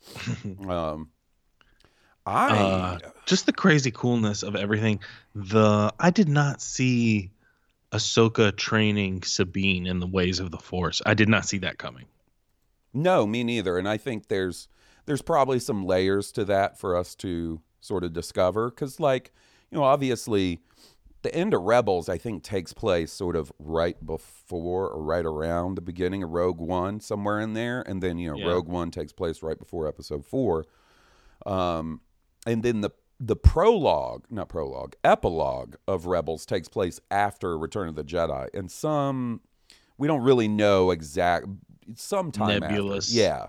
um, 0.66 1.10
I 2.24 2.56
uh, 2.56 2.98
just 3.26 3.44
the 3.46 3.52
crazy 3.52 3.90
coolness 3.90 4.42
of 4.42 4.56
everything. 4.56 5.00
The 5.34 5.92
I 6.00 6.08
did 6.10 6.28
not 6.30 6.62
see 6.62 7.32
Ahsoka 7.92 8.56
training 8.56 9.22
Sabine 9.24 9.86
in 9.86 10.00
the 10.00 10.06
ways 10.06 10.40
of 10.40 10.50
the 10.50 10.58
Force. 10.58 11.02
I 11.04 11.12
did 11.14 11.28
not 11.28 11.44
see 11.44 11.58
that 11.58 11.76
coming. 11.78 12.06
No, 12.94 13.26
me 13.26 13.44
neither. 13.44 13.76
And 13.78 13.88
I 13.88 13.96
think 13.98 14.28
there's 14.28 14.68
there's 15.06 15.22
probably 15.22 15.58
some 15.58 15.84
layers 15.84 16.32
to 16.32 16.44
that 16.46 16.78
for 16.78 16.96
us 16.96 17.14
to 17.16 17.60
sort 17.80 18.04
of 18.04 18.12
discover 18.12 18.70
because, 18.70 19.00
like, 19.00 19.32
you 19.70 19.78
know, 19.78 19.84
obviously, 19.84 20.60
the 21.22 21.34
end 21.34 21.54
of 21.54 21.62
Rebels 21.62 22.08
I 22.08 22.18
think 22.18 22.42
takes 22.42 22.72
place 22.72 23.12
sort 23.12 23.36
of 23.36 23.52
right 23.58 23.96
before 24.04 24.88
or 24.88 25.02
right 25.02 25.24
around 25.24 25.76
the 25.76 25.80
beginning 25.80 26.22
of 26.22 26.30
Rogue 26.30 26.60
One, 26.60 27.00
somewhere 27.00 27.40
in 27.40 27.54
there, 27.54 27.82
and 27.82 28.02
then 28.02 28.18
you 28.18 28.30
know 28.30 28.36
Yeah. 28.36 28.46
Rogue 28.48 28.68
One 28.68 28.90
takes 28.90 29.12
place 29.12 29.42
right 29.42 29.58
before 29.58 29.86
Episode 29.86 30.24
Four, 30.24 30.66
um, 31.46 32.00
and 32.46 32.62
then 32.62 32.80
the 32.80 32.90
the 33.24 33.36
prologue, 33.36 34.24
not 34.30 34.48
prologue, 34.48 34.94
epilogue 35.04 35.76
of 35.86 36.06
Rebels 36.06 36.44
takes 36.44 36.68
place 36.68 37.00
after 37.08 37.56
Return 37.56 37.88
of 37.88 37.94
the 37.94 38.02
Jedi, 38.02 38.48
and 38.52 38.68
some 38.70 39.42
we 39.96 40.08
don't 40.08 40.22
really 40.22 40.48
know 40.48 40.90
exact 40.90 41.46
sometime 41.94 42.60
Nebulous. 42.60 43.16
After. 43.16 43.20
Yeah. 43.20 43.46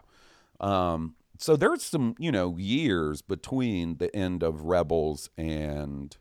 Um, 0.94 1.16
so 1.44 1.58
there's 1.58 1.84
some, 1.84 2.16
you 2.18 2.32
know, 2.32 2.56
years 2.58 3.22
between 3.22 3.98
the 3.98 4.16
end 4.16 4.44
of 4.44 4.62
Rebels 4.62 5.30
and 5.38 6.16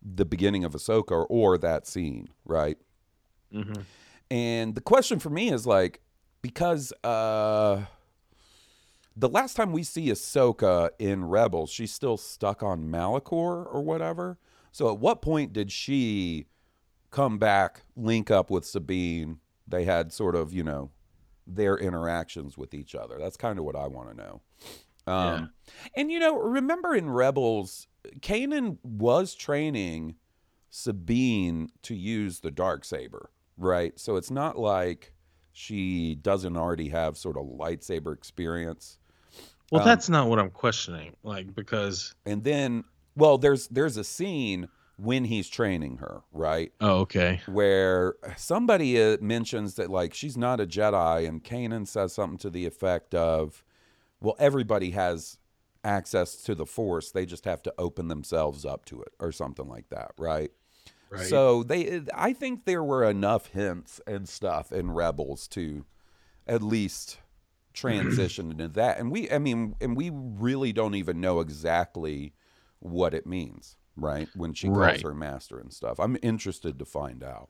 the 0.00 0.24
beginning 0.24 0.64
of 0.64 0.72
Ahsoka 0.72 1.26
or 1.28 1.58
that 1.58 1.86
scene, 1.86 2.28
right? 2.46 2.78
Mhm. 3.52 3.84
And 4.30 4.74
the 4.74 4.80
question 4.80 5.18
for 5.18 5.28
me 5.28 5.52
is 5.52 5.66
like, 5.66 6.00
because 6.40 6.90
uh, 7.04 7.84
the 9.14 9.28
last 9.28 9.56
time 9.56 9.72
we 9.72 9.82
see 9.82 10.06
Ahsoka 10.06 10.88
in 10.98 11.26
Rebels, 11.26 11.70
she's 11.70 11.92
still 11.92 12.16
stuck 12.16 12.62
on 12.62 12.90
Malachor 12.90 13.66
or 13.70 13.82
whatever. 13.82 14.38
So 14.72 14.90
at 14.90 14.98
what 14.98 15.20
point 15.20 15.52
did 15.52 15.70
she 15.70 16.46
come 17.10 17.36
back, 17.36 17.82
link 17.94 18.30
up 18.30 18.48
with 18.48 18.64
Sabine? 18.64 19.40
They 19.68 19.84
had 19.84 20.14
sort 20.14 20.34
of, 20.34 20.54
you 20.54 20.62
know, 20.62 20.92
their 21.46 21.76
interactions 21.76 22.58
with 22.58 22.74
each 22.74 22.94
other. 22.94 23.18
That's 23.18 23.36
kind 23.36 23.58
of 23.58 23.64
what 23.64 23.76
I 23.76 23.86
want 23.86 24.10
to 24.10 24.16
know. 24.16 24.40
Um, 25.06 25.50
And 25.94 26.10
you 26.10 26.18
know, 26.18 26.36
remember 26.36 26.94
in 26.94 27.08
Rebels, 27.08 27.86
Kanan 28.20 28.78
was 28.82 29.34
training 29.34 30.16
Sabine 30.70 31.70
to 31.82 31.94
use 31.94 32.40
the 32.40 32.50
dark 32.50 32.84
saber, 32.84 33.30
right? 33.56 33.98
So 33.98 34.16
it's 34.16 34.30
not 34.30 34.58
like 34.58 35.12
she 35.52 36.16
doesn't 36.16 36.56
already 36.56 36.88
have 36.88 37.16
sort 37.16 37.36
of 37.36 37.46
lightsaber 37.46 38.12
experience. 38.12 38.98
Well, 39.70 39.82
Um, 39.82 39.86
that's 39.86 40.08
not 40.08 40.28
what 40.28 40.38
I'm 40.38 40.50
questioning. 40.50 41.16
Like 41.22 41.54
because 41.54 42.14
and 42.26 42.44
then 42.44 42.84
well, 43.16 43.38
there's 43.38 43.68
there's 43.68 43.96
a 43.96 44.04
scene 44.04 44.68
when 44.96 45.24
he's 45.24 45.48
training 45.48 45.98
her, 45.98 46.22
right? 46.32 46.72
Oh, 46.80 47.00
okay. 47.00 47.40
Where 47.46 48.14
somebody 48.36 49.00
uh, 49.00 49.18
mentions 49.20 49.74
that 49.74 49.90
like 49.90 50.14
she's 50.14 50.36
not 50.36 50.60
a 50.60 50.66
Jedi, 50.66 51.28
and 51.28 51.44
Kanan 51.44 51.86
says 51.86 52.12
something 52.12 52.38
to 52.38 52.50
the 52.50 52.66
effect 52.66 53.14
of, 53.14 53.64
"Well, 54.20 54.36
everybody 54.38 54.90
has 54.92 55.38
access 55.84 56.36
to 56.42 56.54
the 56.54 56.66
Force; 56.66 57.10
they 57.10 57.26
just 57.26 57.44
have 57.44 57.62
to 57.62 57.74
open 57.78 58.08
themselves 58.08 58.64
up 58.64 58.84
to 58.86 59.02
it, 59.02 59.12
or 59.20 59.32
something 59.32 59.68
like 59.68 59.88
that, 59.90 60.12
right?" 60.18 60.50
Right. 61.08 61.26
So 61.26 61.62
they, 61.62 62.02
I 62.14 62.32
think 62.32 62.64
there 62.64 62.82
were 62.82 63.04
enough 63.04 63.46
hints 63.46 64.00
and 64.06 64.28
stuff 64.28 64.72
in 64.72 64.90
Rebels 64.90 65.46
to 65.48 65.84
at 66.46 66.62
least 66.62 67.18
transition 67.72 68.50
into 68.50 68.68
that. 68.68 68.98
And 68.98 69.12
we, 69.12 69.30
I 69.30 69.38
mean, 69.38 69.76
and 69.80 69.96
we 69.96 70.10
really 70.12 70.72
don't 70.72 70.94
even 70.94 71.20
know 71.20 71.40
exactly 71.40 72.32
what 72.80 73.14
it 73.14 73.26
means, 73.26 73.76
right? 73.96 74.28
When 74.34 74.52
she 74.54 74.66
calls 74.68 74.78
Right. 74.78 75.02
her 75.02 75.14
master 75.14 75.58
and 75.58 75.72
stuff. 75.72 75.98
I'm 75.98 76.16
interested 76.22 76.78
to 76.78 76.84
find 76.84 77.22
out. 77.24 77.48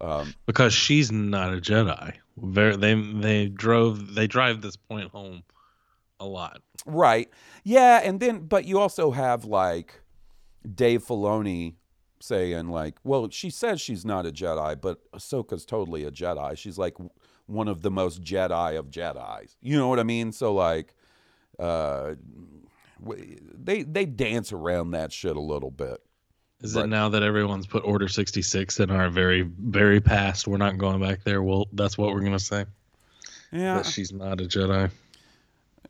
Um, 0.00 0.34
because 0.46 0.72
she's 0.72 1.12
not 1.12 1.52
a 1.52 1.58
Jedi. 1.58 2.14
Very, 2.38 2.76
they 2.76 2.94
they 2.94 3.48
drove 3.48 4.14
they 4.14 4.26
drive 4.26 4.62
this 4.62 4.76
point 4.76 5.10
home 5.10 5.42
a 6.18 6.24
lot. 6.26 6.62
Right. 6.86 7.28
Yeah, 7.64 8.00
and 8.02 8.18
then 8.18 8.46
but 8.46 8.64
you 8.64 8.78
also 8.78 9.10
have 9.10 9.44
like 9.44 10.00
Dave 10.74 11.04
Filoni 11.04 11.74
saying 12.20 12.68
like, 12.68 12.96
well, 13.04 13.28
she 13.30 13.50
says 13.50 13.80
she's 13.80 14.04
not 14.06 14.24
a 14.26 14.30
Jedi, 14.30 14.80
but 14.80 15.00
Ahsoka's 15.12 15.66
totally 15.66 16.04
a 16.04 16.10
Jedi. 16.10 16.56
She's 16.56 16.78
like 16.78 16.96
one 17.46 17.68
of 17.68 17.82
the 17.82 17.90
most 17.90 18.22
Jedi 18.22 18.78
of 18.78 18.86
Jedi's. 18.90 19.56
You 19.60 19.76
know 19.76 19.88
what 19.88 19.98
I 20.00 20.04
mean? 20.04 20.32
So 20.32 20.54
like 20.54 20.94
uh 21.58 22.14
they 23.04 23.82
they 23.82 24.04
dance 24.06 24.52
around 24.52 24.92
that 24.92 25.12
shit 25.12 25.36
a 25.36 25.40
little 25.40 25.70
bit. 25.70 25.98
Is 26.62 26.74
But- 26.74 26.84
it 26.84 26.88
now 26.88 27.08
that 27.08 27.22
everyone's 27.22 27.66
put 27.66 27.84
Order 27.84 28.08
sixty 28.08 28.42
six 28.42 28.78
in 28.80 28.90
our 28.90 29.08
very 29.08 29.42
very 29.42 30.00
past? 30.00 30.46
We're 30.46 30.58
not 30.58 30.78
going 30.78 31.00
back 31.00 31.24
there. 31.24 31.42
Well, 31.42 31.68
that's 31.72 31.96
what 31.96 32.12
we're 32.12 32.20
gonna 32.22 32.38
say. 32.38 32.66
Yeah. 33.52 33.78
that 33.78 33.86
she's 33.86 34.12
not 34.12 34.40
a 34.40 34.44
Jedi. 34.44 34.90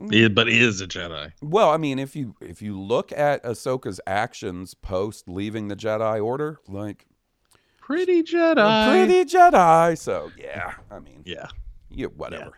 Yeah, 0.09 0.29
but 0.29 0.47
he 0.49 0.59
is 0.63 0.81
a 0.81 0.87
Jedi. 0.87 1.33
Well, 1.43 1.71
I 1.71 1.77
mean, 1.77 1.99
if 1.99 2.17
you 2.17 2.35
if 2.41 2.63
you 2.63 2.81
look 2.81 3.13
at 3.13 3.43
Ahsoka's 3.45 4.01
actions 4.07 4.73
post 4.73 5.29
leaving 5.29 5.69
the 5.69 5.77
Jedi 5.77 6.25
Order, 6.25 6.59
like 6.69 7.07
Pretty 7.81 8.23
Jedi. 8.23 8.89
pretty 9.07 9.25
Jedi. 9.31 9.99
So 9.99 10.31
yeah, 10.39 10.75
I 10.91 11.01
mean, 11.01 11.23
yeah, 11.27 11.49
yeah, 11.91 12.07
whatever. 12.07 12.53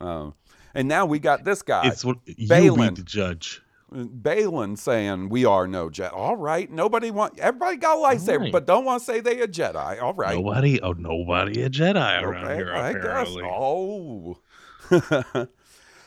Um, 0.00 0.34
and 0.74 0.88
now 0.88 1.04
we 1.06 1.18
got 1.18 1.44
this 1.44 1.62
guy. 1.62 1.86
It's 1.86 2.04
what 2.04 2.16
you 2.26 2.48
be 2.48 2.68
the 2.68 3.02
judge. 3.04 3.62
Baylan 3.92 4.76
saying 4.76 5.28
we 5.30 5.44
are 5.44 5.66
no 5.66 5.88
Jedi. 5.88 6.12
All 6.12 6.36
right, 6.36 6.70
nobody 6.70 7.10
want 7.10 7.38
everybody 7.38 7.76
got 7.78 7.96
a 7.96 8.00
lightsaber, 8.16 8.40
right. 8.40 8.52
but 8.52 8.66
don't 8.66 8.84
want 8.84 9.00
to 9.00 9.04
say 9.06 9.20
they 9.20 9.40
a 9.40 9.48
Jedi. 9.48 10.02
All 10.02 10.12
right, 10.14 10.36
Nobody, 10.36 10.80
oh 10.82 10.92
nobody 10.92 11.62
a 11.62 11.70
Jedi 11.70 12.22
around 12.22 12.44
Okay, 12.44 12.56
here 12.56 12.72
I 12.74 12.92
guess. 12.92 13.00
apparently. 13.00 13.44
Oh, 13.44 14.38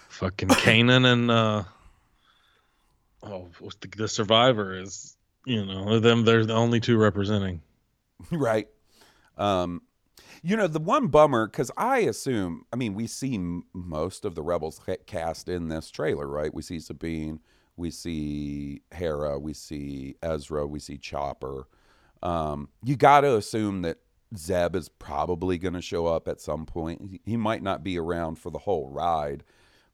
Fucking 0.09 0.49
Kanan 0.49 1.05
and 1.11 1.31
uh, 1.31 1.63
oh, 3.23 3.47
the, 3.81 3.87
the 3.97 4.07
Survivor 4.07 4.77
is 4.77 5.17
you 5.45 5.65
know 5.65 5.99
them. 5.99 6.23
They're 6.25 6.45
the 6.45 6.53
only 6.53 6.79
two 6.79 6.97
representing. 6.97 7.61
right. 8.31 8.67
Um, 9.37 9.81
You 10.43 10.55
know, 10.55 10.67
the 10.67 10.79
one 10.79 11.07
bummer, 11.07 11.47
because 11.47 11.71
I 11.77 11.99
assume, 11.99 12.65
I 12.71 12.75
mean, 12.75 12.93
we 12.93 13.07
see 13.07 13.35
m- 13.35 13.63
most 13.73 14.25
of 14.25 14.35
the 14.35 14.43
Rebels 14.43 14.79
ca- 14.85 14.97
cast 15.07 15.49
in 15.49 15.69
this 15.69 15.89
trailer, 15.89 16.27
right? 16.27 16.53
We 16.53 16.61
see 16.61 16.79
Sabine, 16.79 17.39
we 17.81 17.91
see 17.91 18.81
Hera, 18.91 19.37
we 19.39 19.53
see 19.53 20.15
Ezra, 20.21 20.65
we 20.65 20.79
see 20.79 20.97
Chopper. 20.97 21.67
Um, 22.23 22.69
you 22.83 22.95
got 22.95 23.21
to 23.21 23.35
assume 23.35 23.81
that 23.81 23.97
Zeb 24.37 24.75
is 24.75 24.87
probably 24.87 25.57
going 25.57 25.73
to 25.73 25.81
show 25.81 26.05
up 26.05 26.27
at 26.27 26.39
some 26.39 26.65
point. 26.65 27.19
He- 27.25 27.35
might 27.35 27.63
not 27.63 27.83
be 27.83 27.97
around 27.99 28.35
for 28.35 28.49
the 28.51 28.59
whole 28.59 28.87
ride, 28.87 29.43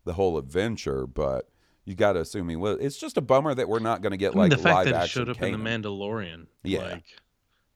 the 0.03 0.13
whole 0.13 0.37
adventure, 0.37 1.07
but 1.07 1.49
you 1.85 1.95
got 1.95 2.13
to 2.13 2.19
assume 2.19 2.49
he 2.49 2.55
will. 2.57 2.77
It's 2.79 2.97
just 2.97 3.17
a 3.17 3.21
bummer 3.21 3.55
that 3.55 3.69
we're 3.69 3.79
not 3.79 4.01
going 4.01 4.11
to 4.11 4.17
get 4.17 4.33
I 4.33 4.35
mean, 4.35 4.49
like 4.49 4.51
the 4.51 4.57
fact 4.57 4.89
that 4.89 5.01
he 5.03 5.07
showed 5.07 5.29
up 5.29 5.37
Kanan. 5.37 5.53
in 5.53 5.63
the 5.63 5.69
Mandalorian, 5.89 6.47
Yeah. 6.63 6.79
like 6.81 7.05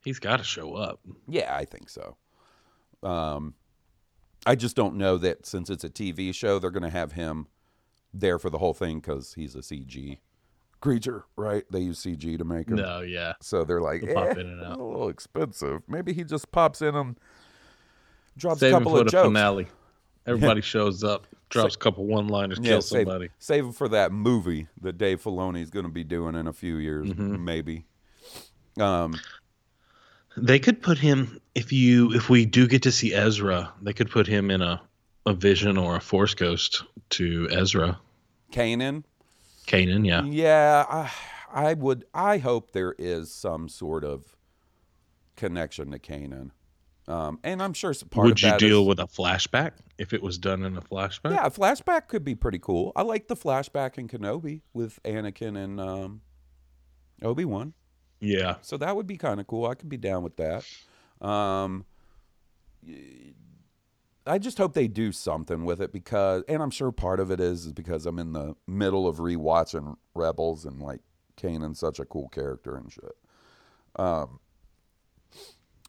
he's 0.03 0.19
got 0.19 0.37
to 0.37 0.43
show 0.43 0.75
up. 0.75 0.99
Yeah, 1.27 1.55
I 1.55 1.63
think 1.65 1.89
so. 1.89 2.17
Um, 3.01 3.55
I 4.45 4.55
just 4.55 4.75
don't 4.75 4.95
know 4.97 5.17
that 5.17 5.45
since 5.45 5.69
it's 5.69 5.83
a 5.85 5.89
TV 5.89 6.33
show, 6.35 6.59
they're 6.59 6.69
going 6.71 6.83
to 6.83 6.89
have 6.89 7.13
him 7.13 7.47
there 8.13 8.37
for 8.39 8.49
the 8.49 8.57
whole 8.57 8.73
thing 8.73 8.99
because 8.99 9.33
he's 9.33 9.55
a 9.55 9.59
CG 9.59 10.19
creature, 10.79 11.25
right? 11.35 11.63
They 11.71 11.79
use 11.81 11.99
CG 12.03 12.37
to 12.37 12.43
make 12.43 12.67
him. 12.67 12.77
No, 12.77 13.01
yeah. 13.01 13.33
So 13.41 13.63
they're 13.63 13.81
like, 13.81 14.01
He'll 14.01 14.13
pop 14.15 14.27
eh, 14.37 14.39
in 14.41 14.47
and 14.47 14.63
out. 14.63 14.79
a 14.79 14.83
little 14.83 15.09
expensive. 15.09 15.81
Maybe 15.87 16.11
he 16.13 16.23
just 16.23 16.51
pops 16.51 16.81
in 16.81 16.95
and 16.95 17.17
drops 18.37 18.59
Save 18.59 18.73
a 18.73 18.77
him 18.77 18.83
couple 18.83 18.93
for 18.97 18.99
of 19.01 19.05
the 19.05 19.11
jokes. 19.11 19.27
finale. 19.27 19.67
Everybody 20.27 20.61
shows 20.61 21.03
up, 21.03 21.27
drops 21.49 21.75
a 21.75 21.77
couple 21.79 22.05
one-liners, 22.05 22.59
kills 22.59 22.87
save, 22.89 23.05
somebody. 23.07 23.29
Save 23.39 23.65
him 23.65 23.71
for 23.73 23.87
that 23.89 24.11
movie 24.11 24.67
that 24.81 24.97
Dave 24.97 25.21
Filoni 25.23 25.61
is 25.61 25.69
going 25.71 25.85
to 25.85 25.91
be 25.91 26.03
doing 26.03 26.35
in 26.35 26.47
a 26.47 26.53
few 26.53 26.75
years, 26.75 27.09
Mm-hmm. 27.09 27.43
maybe. 27.43 27.85
Um, 28.79 29.19
They 30.37 30.59
could 30.59 30.81
put 30.81 30.97
him 30.97 31.39
if 31.55 31.73
you 31.73 32.13
if 32.13 32.29
we 32.29 32.45
do 32.45 32.67
get 32.67 32.83
to 32.83 32.91
see 32.91 33.13
Ezra, 33.13 33.73
they 33.81 33.93
could 33.93 34.09
put 34.09 34.27
him 34.27 34.49
in 34.49 34.61
a 34.61 34.81
a 35.25 35.33
vision 35.33 35.77
or 35.77 35.95
a 35.95 36.01
force 36.01 36.33
ghost 36.33 36.83
to 37.11 37.47
Ezra. 37.51 37.99
Kanan. 38.51 39.03
Kanan, 39.67 40.05
yeah. 40.05 40.23
Yeah, 40.23 40.85
I, 40.89 41.11
I 41.69 41.73
would. 41.75 42.05
I 42.13 42.37
hope 42.39 42.71
there 42.71 42.95
is 42.97 43.33
some 43.33 43.69
sort 43.69 44.03
of 44.03 44.35
connection 45.35 45.91
to 45.91 45.99
Kanan. 45.99 46.51
um, 47.07 47.39
and 47.43 47.61
I'm 47.63 47.73
sure 47.73 47.93
part 48.09 48.27
Would 48.27 48.41
you 48.41 48.57
deal 48.57 48.81
is- 48.81 48.87
with 48.87 48.99
a 48.99 49.07
flashback 49.07 49.71
if 49.97 50.13
it 50.13 50.21
was 50.21 50.37
done 50.37 50.63
in 50.63 50.75
a 50.77 50.81
flashback? 50.81 51.31
Yeah, 51.31 51.45
a 51.45 51.51
flashback 51.51 52.07
could 52.07 52.23
be 52.23 52.35
pretty 52.35 52.59
cool. 52.59 52.91
I 52.95 53.03
like 53.03 53.27
the 53.27 53.35
flashback 53.35 53.97
in 53.97 54.07
Kenobi 54.07 54.61
with 54.73 54.99
Anakin 55.03 55.57
and 55.63 55.79
um, 55.79 56.21
Obi 57.21 57.45
Wan. 57.45 57.73
Yeah. 58.19 58.55
So 58.61 58.77
that 58.77 58.95
would 58.95 59.07
be 59.07 59.17
kind 59.17 59.39
of 59.39 59.47
cool. 59.47 59.65
I 59.67 59.75
could 59.75 59.89
be 59.89 59.97
down 59.97 60.23
with 60.23 60.35
that. 60.37 60.63
Um, 61.25 61.85
I 64.25 64.37
just 64.37 64.57
hope 64.57 64.73
they 64.73 64.87
do 64.87 65.11
something 65.11 65.65
with 65.65 65.81
it 65.81 65.91
because, 65.91 66.43
and 66.47 66.61
I'm 66.61 66.69
sure 66.69 66.91
part 66.91 67.19
of 67.19 67.31
it 67.31 67.39
is, 67.39 67.65
is 67.65 67.73
because 67.73 68.05
I'm 68.05 68.19
in 68.19 68.33
the 68.33 68.55
middle 68.67 69.07
of 69.07 69.17
rewatching 69.17 69.95
Rebels 70.13 70.65
and 70.65 70.79
like 70.79 71.01
Kanan's 71.37 71.79
such 71.79 71.99
a 71.99 72.05
cool 72.05 72.29
character 72.29 72.75
and 72.75 72.91
shit. 72.91 73.15
Um, 73.95 74.39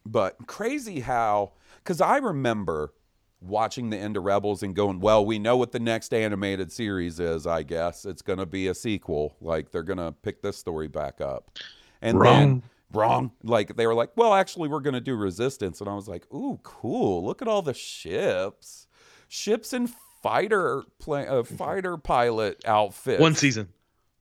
but 0.06 0.46
crazy 0.46 1.00
how, 1.00 1.52
because 1.76 2.00
I 2.00 2.16
remember 2.18 2.94
watching 3.40 3.90
the 3.90 3.98
end 3.98 4.16
of 4.16 4.24
Rebels 4.24 4.62
and 4.62 4.74
going, 4.74 5.00
well, 5.00 5.24
we 5.26 5.38
know 5.38 5.56
what 5.56 5.72
the 5.72 5.80
next 5.80 6.14
animated 6.14 6.72
series 6.72 7.20
is, 7.20 7.46
I 7.46 7.62
guess. 7.64 8.04
It's 8.04 8.22
going 8.22 8.38
to 8.38 8.46
be 8.46 8.68
a 8.68 8.74
sequel. 8.74 9.36
Like 9.40 9.70
they're 9.70 9.82
going 9.82 9.98
to 9.98 10.12
pick 10.12 10.42
this 10.42 10.56
story 10.56 10.88
back 10.88 11.20
up. 11.20 11.58
And 12.00 12.20
then 12.20 12.62
Wrong. 12.94 13.32
Like 13.42 13.76
they 13.76 13.86
were 13.86 13.94
like, 13.94 14.10
well, 14.16 14.34
actually, 14.34 14.68
we're 14.68 14.80
going 14.80 14.94
to 14.94 15.00
do 15.00 15.14
Resistance, 15.16 15.80
and 15.80 15.88
I 15.88 15.94
was 15.94 16.08
like, 16.08 16.32
ooh, 16.32 16.58
cool. 16.62 17.24
Look 17.24 17.42
at 17.42 17.48
all 17.48 17.62
the 17.62 17.74
ships, 17.74 18.86
ships 19.28 19.72
and 19.72 19.90
fighter 20.22 20.82
play, 20.98 21.26
uh, 21.26 21.42
fighter 21.44 21.96
pilot 21.96 22.62
outfit. 22.66 23.20
One 23.20 23.34
season. 23.34 23.68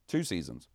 two 0.08 0.24
seasons, 0.24 0.68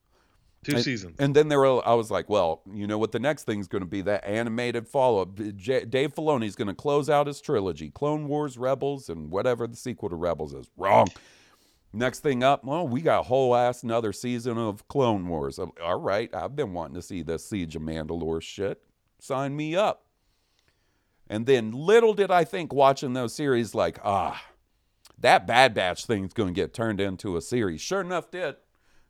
Two 0.64 0.74
And- 0.76 0.84
seasons. 0.84 1.16
And 1.18 1.34
then 1.34 1.48
there 1.48 1.60
were, 1.60 1.86
I 1.86 1.94
was 1.94 2.10
like, 2.10 2.28
well, 2.28 2.62
you 2.72 2.86
know 2.86 2.98
what 2.98 3.12
the 3.12 3.18
next 3.20 3.44
thing's 3.44 3.68
going 3.68 3.82
to 3.82 3.88
be? 3.88 4.02
That 4.02 4.24
animated 4.24 4.88
follow 4.88 5.22
up. 5.22 5.36
J- 5.56 5.84
Dave 5.84 6.14
Filoni's 6.14 6.56
going 6.56 6.68
to 6.68 6.74
close 6.74 7.08
out 7.08 7.26
his 7.28 7.40
trilogy, 7.40 7.90
Clone 7.90 8.26
Wars, 8.28 8.58
Rebels, 8.58 9.08
and 9.08 9.30
whatever 9.30 9.66
the 9.66 9.76
sequel 9.76 10.08
to 10.08 10.16
Rebels 10.16 10.54
is. 10.54 10.68
Wrong. 10.76 11.06
Next 11.96 12.20
thing 12.20 12.44
up, 12.44 12.62
well, 12.62 12.86
we 12.86 13.00
got 13.00 13.20
a 13.20 13.22
whole 13.22 13.56
ass 13.56 13.82
another 13.82 14.12
season 14.12 14.58
of 14.58 14.86
Clone 14.86 15.26
Wars. 15.28 15.58
All 15.58 15.98
right, 15.98 16.32
I've 16.34 16.54
been 16.54 16.74
wanting 16.74 16.96
to 16.96 17.00
see 17.00 17.22
this 17.22 17.46
Siege 17.46 17.74
of 17.74 17.80
Mandalore 17.80 18.42
shit. 18.42 18.82
Sign 19.18 19.56
me 19.56 19.74
up. 19.74 20.04
And 21.26 21.46
then 21.46 21.72
little 21.72 22.12
did 22.12 22.30
I 22.30 22.44
think 22.44 22.70
watching 22.70 23.14
those 23.14 23.34
series, 23.34 23.74
like, 23.74 23.98
ah, 24.04 24.44
that 25.18 25.46
Bad 25.46 25.72
Batch 25.72 26.04
thing's 26.04 26.34
going 26.34 26.50
to 26.50 26.60
get 26.60 26.74
turned 26.74 27.00
into 27.00 27.34
a 27.34 27.40
series. 27.40 27.80
Sure 27.80 28.02
enough, 28.02 28.30
did. 28.30 28.56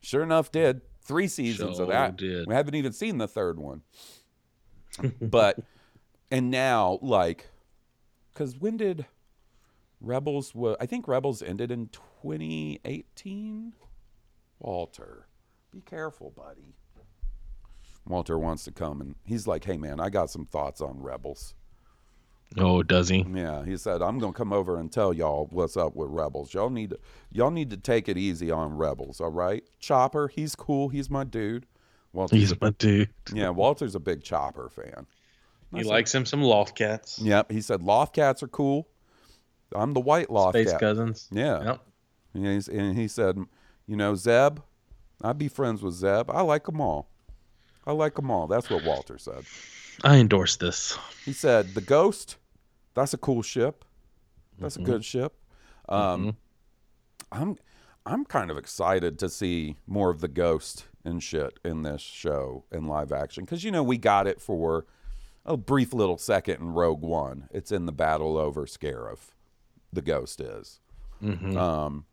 Sure 0.00 0.22
enough, 0.22 0.52
did. 0.52 0.82
Three 1.02 1.26
seasons 1.26 1.80
of 1.80 1.88
that. 1.88 2.16
did. 2.16 2.46
We 2.46 2.54
haven't 2.54 2.76
even 2.76 2.92
seen 2.92 3.18
the 3.18 3.26
third 3.26 3.58
one. 3.58 3.82
but, 5.20 5.58
and 6.30 6.52
now, 6.52 7.00
like, 7.02 7.48
because 8.32 8.56
when 8.56 8.76
did 8.76 9.06
Rebels, 10.00 10.54
wa- 10.54 10.76
I 10.80 10.86
think 10.86 11.08
Rebels 11.08 11.42
ended 11.42 11.70
in 11.70 11.88
2018? 11.88 13.72
Walter, 14.58 15.26
be 15.72 15.80
careful, 15.80 16.30
buddy. 16.36 16.74
Walter 18.06 18.38
wants 18.38 18.64
to 18.64 18.70
come 18.72 19.00
and 19.00 19.16
he's 19.24 19.46
like, 19.46 19.64
hey, 19.64 19.76
man, 19.76 20.00
I 20.00 20.10
got 20.10 20.30
some 20.30 20.46
thoughts 20.46 20.80
on 20.80 21.00
Rebels. 21.02 21.54
Oh, 22.56 22.82
does 22.84 23.08
he? 23.08 23.26
Yeah, 23.34 23.64
he 23.64 23.76
said, 23.76 24.00
I'm 24.02 24.18
gonna 24.20 24.32
come 24.32 24.52
over 24.52 24.78
and 24.78 24.90
tell 24.92 25.12
y'all 25.12 25.48
what's 25.50 25.76
up 25.76 25.96
with 25.96 26.10
Rebels. 26.10 26.54
Y'all 26.54 26.70
need 26.70 26.90
to 26.90 26.98
y'all 27.32 27.50
need 27.50 27.70
to 27.70 27.76
take 27.76 28.08
it 28.08 28.16
easy 28.16 28.52
on 28.52 28.76
Rebels, 28.76 29.20
all 29.20 29.32
right? 29.32 29.64
Chopper, 29.80 30.28
he's 30.28 30.54
cool, 30.54 30.88
he's 30.88 31.10
my 31.10 31.24
dude. 31.24 31.66
Walter's 32.12 32.38
He's 32.38 32.52
a- 32.52 32.58
my 32.60 32.70
dude. 32.70 33.10
Yeah, 33.34 33.50
Walter's 33.50 33.96
a 33.96 34.00
big 34.00 34.22
Chopper 34.22 34.68
fan. 34.70 35.06
He 35.74 35.82
said- 35.82 35.90
likes 35.90 36.14
him 36.14 36.24
some 36.24 36.40
loft 36.40 36.76
cats. 36.78 37.18
Yep, 37.18 37.50
he 37.50 37.60
said 37.60 37.82
loft 37.82 38.14
cats 38.14 38.42
are 38.44 38.48
cool. 38.48 38.86
I'm 39.74 39.92
the 39.94 40.00
white 40.00 40.30
loft 40.30 40.54
Space 40.54 40.70
cat. 40.72 40.80
cousins. 40.80 41.28
Yeah. 41.32 41.62
Yep. 41.64 41.80
And, 42.34 42.46
he's, 42.46 42.68
and 42.68 42.96
he 42.96 43.08
said, 43.08 43.38
you 43.86 43.96
know, 43.96 44.14
Zeb, 44.14 44.60
I'd 45.22 45.38
be 45.38 45.48
friends 45.48 45.82
with 45.82 45.94
Zeb. 45.94 46.30
I 46.30 46.42
like 46.42 46.64
them 46.66 46.80
all. 46.80 47.08
I 47.86 47.92
like 47.92 48.14
them 48.16 48.30
all. 48.30 48.46
That's 48.46 48.68
what 48.68 48.84
Walter 48.84 49.18
said. 49.18 49.44
I 50.04 50.16
endorse 50.18 50.56
this. 50.56 50.98
He 51.24 51.32
said, 51.32 51.74
the 51.74 51.80
Ghost, 51.80 52.36
that's 52.94 53.14
a 53.14 53.18
cool 53.18 53.42
ship. 53.42 53.84
That's 54.58 54.76
Mhm. 54.76 54.82
a 54.82 54.84
good 54.84 55.04
ship. 55.04 55.34
Um, 55.88 56.36
I'm 57.32 57.56
I'm 58.04 58.24
kind 58.24 58.50
of 58.52 58.56
excited 58.58 59.18
to 59.18 59.28
see 59.28 59.76
more 59.86 60.10
of 60.10 60.20
the 60.20 60.28
Ghost 60.28 60.86
and 61.04 61.20
shit 61.22 61.58
in 61.64 61.82
this 61.82 62.00
show 62.00 62.64
in 62.70 62.84
live 62.86 63.10
action 63.12 63.44
because 63.44 63.64
you 63.64 63.70
know 63.72 63.82
we 63.82 63.98
got 63.98 64.26
it 64.28 64.40
for 64.40 64.86
a 65.44 65.56
brief 65.56 65.92
little 65.92 66.16
second 66.18 66.60
in 66.60 66.72
Rogue 66.72 67.02
One. 67.02 67.48
It's 67.52 67.72
in 67.72 67.86
the 67.86 67.92
battle 67.92 68.36
over 68.36 68.64
Scarif. 68.66 69.32
The 69.96 70.02
Ghost 70.02 70.40
is. 70.40 70.78
Mhm. 71.22 71.56
Um. 71.56 72.04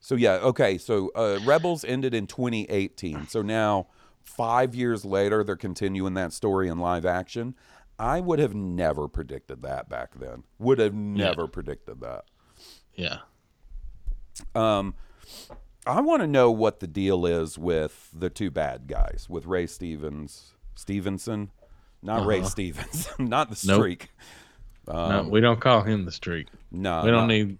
So 0.00 0.14
yeah, 0.14 0.34
okay. 0.34 0.78
So 0.78 1.10
uh, 1.14 1.38
Rebels 1.44 1.84
ended 1.84 2.12
in 2.14 2.26
2018. 2.26 3.26
So 3.28 3.42
now, 3.42 3.88
five 4.22 4.74
years 4.74 5.04
later, 5.04 5.42
they're 5.44 5.56
continuing 5.56 6.14
that 6.14 6.32
story 6.32 6.68
in 6.68 6.78
live 6.78 7.04
action. 7.06 7.54
I 7.98 8.20
would 8.20 8.38
have 8.40 8.54
never 8.54 9.06
predicted 9.06 9.62
that 9.62 9.88
back 9.88 10.18
then. 10.18 10.42
Would 10.58 10.78
have 10.80 10.94
never 10.94 11.46
predicted 11.46 12.00
that. 12.00 12.24
Yeah. 12.94 13.18
Um, 14.54 14.94
I 15.86 16.00
want 16.00 16.22
to 16.22 16.26
know 16.26 16.50
what 16.50 16.80
the 16.80 16.86
deal 16.86 17.24
is 17.26 17.58
with 17.58 18.10
the 18.12 18.28
two 18.30 18.50
bad 18.50 18.86
guys, 18.88 19.26
with 19.28 19.46
Ray 19.46 19.66
Stevens, 19.66 20.54
Stevenson, 20.74 21.50
not 22.02 22.26
Ray 22.26 22.40
Uh-huh. 22.40 22.48
Stevens, 22.48 23.08
not 23.18 23.50
the 23.50 23.64
Nope. 23.66 23.80
Streak. 24.84 24.96
no, 24.96 25.28
we 25.30 25.40
don't 25.40 25.60
call 25.60 25.82
him 25.82 26.04
the 26.04 26.12
streak. 26.12 26.48
No, 26.70 27.02
we 27.04 27.10
don't 27.10 27.28
no. 27.28 27.34
need. 27.34 27.58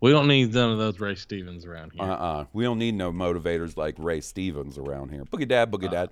We 0.00 0.12
don't 0.12 0.28
need 0.28 0.54
none 0.54 0.70
of 0.70 0.78
those 0.78 0.98
Ray 0.98 1.14
Stevens 1.14 1.66
around 1.66 1.92
here. 1.92 2.02
Uh-uh. 2.02 2.46
We 2.54 2.64
don't 2.64 2.78
need 2.78 2.94
no 2.94 3.12
motivators 3.12 3.76
like 3.76 3.94
Ray 3.98 4.22
Stevens 4.22 4.78
around 4.78 5.10
here. 5.10 5.24
Boogie 5.26 5.46
dad, 5.46 5.70
boogie 5.70 5.90
dad. 5.90 6.08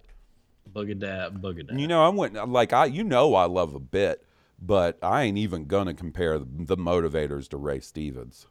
Boogie 0.72 0.98
dad, 0.98 1.34
boogie 1.34 1.66
dad. 1.66 1.80
You 1.80 1.86
know, 1.86 2.04
I 2.04 2.10
went 2.10 2.34
like 2.50 2.72
I, 2.72 2.86
you 2.86 3.02
know, 3.02 3.34
I 3.34 3.46
love 3.46 3.74
a 3.74 3.80
bit, 3.80 4.24
but 4.60 4.98
I 5.02 5.22
ain't 5.22 5.38
even 5.38 5.64
gonna 5.64 5.94
compare 5.94 6.38
the, 6.38 6.46
the 6.46 6.76
motivators 6.76 7.48
to 7.48 7.56
Ray 7.56 7.80
Stevens. 7.80 8.46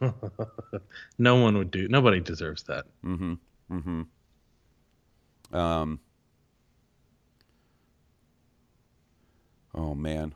no 1.18 1.36
one 1.36 1.56
would 1.56 1.70
do. 1.70 1.88
Nobody 1.88 2.20
deserves 2.20 2.64
that. 2.64 2.84
Mm-hmm. 3.04 3.34
Mm-hmm. 3.72 5.56
Um. 5.56 6.00
Oh 9.74 9.94
man. 9.94 10.34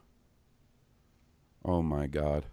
Oh 1.65 1.83
my 1.83 2.07
God. 2.07 2.45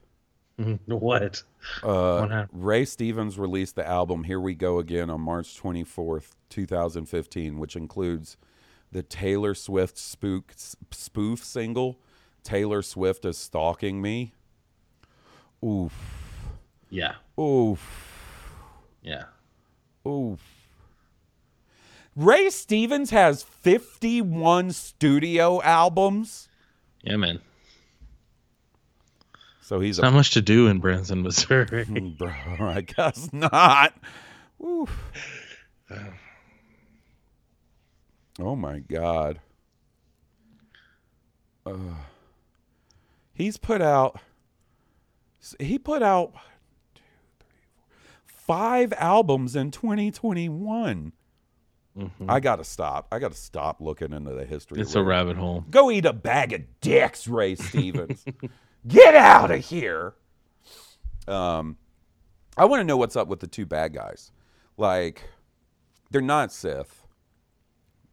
what? 0.85 1.43
Uh, 1.83 2.45
Ray 2.51 2.85
Stevens 2.85 3.37
released 3.37 3.75
the 3.75 3.85
album 3.85 4.23
"Here 4.23 4.39
We 4.39 4.55
Go 4.55 4.79
Again" 4.79 5.09
on 5.09 5.21
March 5.21 5.61
24th, 5.61 6.31
2015, 6.49 7.59
which 7.59 7.75
includes 7.75 8.37
the 8.91 9.03
Taylor 9.03 9.53
Swift 9.53 9.97
spook 9.97 10.53
spoof 10.91 11.43
single 11.43 11.99
Taylor 12.45 12.83
Swift 12.83 13.25
is 13.25 13.37
stalking 13.37 14.01
me. 14.01 14.33
Oof. 15.65 15.91
Yeah. 16.89 17.15
Oof. 17.37 17.81
Yeah. 19.01 19.25
Oof. 20.07 20.39
Ray 22.15 22.49
Stevens 22.51 23.09
has 23.09 23.41
51 23.43 24.71
studio 24.71 25.61
albums. 25.63 26.47
Yeah, 27.01 27.17
man. 27.17 27.41
So 29.65 29.80
he's 29.80 29.97
not 29.97 30.13
much 30.13 30.30
to 30.32 30.43
do 30.43 30.67
in 30.67 30.78
Branson, 30.78 31.23
Missouri. 31.23 31.86
Bro, 32.19 32.30
I 32.60 32.82
guess 32.82 33.34
not. 33.34 33.95
Oof. 34.63 35.12
Oh 38.39 38.56
my 38.56 38.78
God. 38.78 39.39
Uh, 41.65 41.95
he's 43.34 43.58
put 43.58 43.82
out. 43.82 44.19
He 45.60 45.80
put 45.80 46.04
out 46.04 46.34
one, 46.34 46.41
two, 46.93 47.01
three, 47.39 47.47
four, 47.75 47.86
five 48.28 48.93
albums 48.93 49.56
in 49.56 49.71
2021. 49.71 51.12
I 52.28 52.39
gotta 52.39 52.63
stop. 52.63 53.08
I 53.12 53.17
gotta 53.17 53.34
stop 53.34 53.82
looking 53.82 54.13
into 54.13 54.36
the 54.36 54.45
history. 54.45 54.80
It's 54.80 54.93
a 54.93 55.01
rabbit 55.01 55.38
hole. 55.38 55.63
Go 55.71 55.89
eat 55.89 56.06
a 56.06 56.13
bag 56.13 56.54
of 56.54 56.62
dicks, 56.82 57.28
Ray 57.28 57.56
Stevens. 57.56 58.23
Get 58.87 59.15
out 59.15 59.51
of 59.51 59.63
here. 59.65 60.13
Um, 61.27 61.77
I 62.57 62.65
want 62.65 62.81
to 62.81 62.83
know 62.83 62.97
what's 62.97 63.15
up 63.15 63.27
with 63.27 63.39
the 63.39 63.47
two 63.47 63.65
bad 63.65 63.93
guys. 63.93 64.31
Like, 64.77 65.23
they're 66.11 66.21
not 66.21 66.51
Sith. 66.51 67.03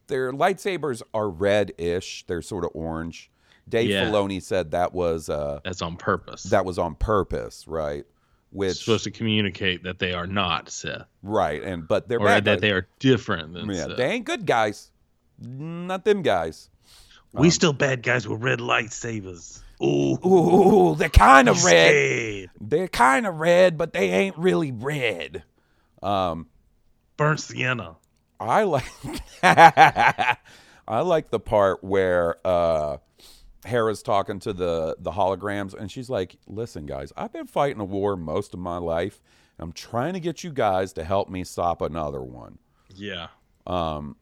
Their 0.07 0.33
lightsabers 0.33 1.03
are 1.15 1.29
red-ish. 1.29 2.25
They're 2.27 2.43
sort 2.43 2.65
of 2.65 2.71
orange. 2.75 3.31
Dave 3.69 3.91
Yeah. 3.91 4.05
Filoni 4.07 4.43
said 4.43 4.73
that 4.73 4.93
was 4.93 5.29
uh, 5.29 5.61
That's 5.65 5.83
on 5.83 5.97
purpose. 5.97 6.45
that 6.45 6.65
was 6.65 6.79
on 6.79 6.95
purpose, 6.97 7.67
right? 7.69 8.05
Which 8.51 8.71
It's 8.73 8.81
supposed 8.81 9.05
to 9.05 9.11
communicate 9.11 9.85
that 9.85 9.99
they 9.99 10.13
are 10.13 10.27
not 10.27 10.69
Sith, 10.69 11.05
right, 11.23 11.63
and 11.63 11.87
but 11.89 12.07
they're 12.09 12.21
or 12.21 12.27
bad 12.27 12.45
that 12.45 12.55
guys. 12.57 12.61
they 12.61 12.71
are 12.73 12.87
different 12.99 13.55
than 13.55 13.71
yeah, 13.71 13.85
Sith. 13.87 13.97
they 13.97 14.11
ain't 14.11 14.27
good 14.27 14.45
guys. 14.45 14.91
Not 15.41 16.05
them 16.05 16.21
guys. 16.23 16.69
we 17.33 17.49
still 17.49 17.73
bad 17.73 18.03
guys 18.03 18.29
with 18.29 18.43
red 18.43 18.59
lightsabers. 18.59 19.62
Ooh, 19.83 20.19
Ooh, 20.27 20.95
they're 20.97 21.09
kind 21.09 21.49
of 21.49 21.65
red. 21.65 21.91
scared. 21.91 22.51
They're 22.61 22.89
kind 22.89 23.27
of 23.27 23.37
red, 23.41 23.77
but 23.77 23.93
they 23.93 24.11
ain't 24.11 24.39
really 24.39 24.71
red. 24.73 25.43
Um, 26.03 26.47
Burnt 27.17 27.41
sienna. 27.41 27.97
I 28.39 28.65
like 28.65 28.85
I 29.43 31.01
like 31.01 31.31
the 31.31 31.41
part 31.41 31.83
where 31.85 32.37
uh 32.45 32.99
Hera's 33.65 34.03
talking 34.03 34.41
to 34.41 34.53
the 34.53 34.97
the 34.99 35.13
holograms 35.13 35.75
and 35.75 35.91
she's 35.91 36.11
like, 36.11 36.37
"Listen 36.47 36.87
guys, 36.87 37.13
I've 37.17 37.33
been 37.33 37.47
fighting 37.47 37.81
a 37.81 37.85
war 37.85 38.17
most 38.17 38.55
of 38.55 38.61
my 38.61 38.79
life. 38.79 39.21
I'm 39.59 39.73
trying 39.73 40.15
to 40.15 40.21
get 40.21 40.43
you 40.43 40.51
guys 40.51 40.93
to 40.95 41.05
help 41.05 41.29
me 41.29 41.45
stop 41.45 41.81
another 41.83 42.23
one." 42.23 42.59
Yeah. 42.95 43.29
Um 43.67 44.17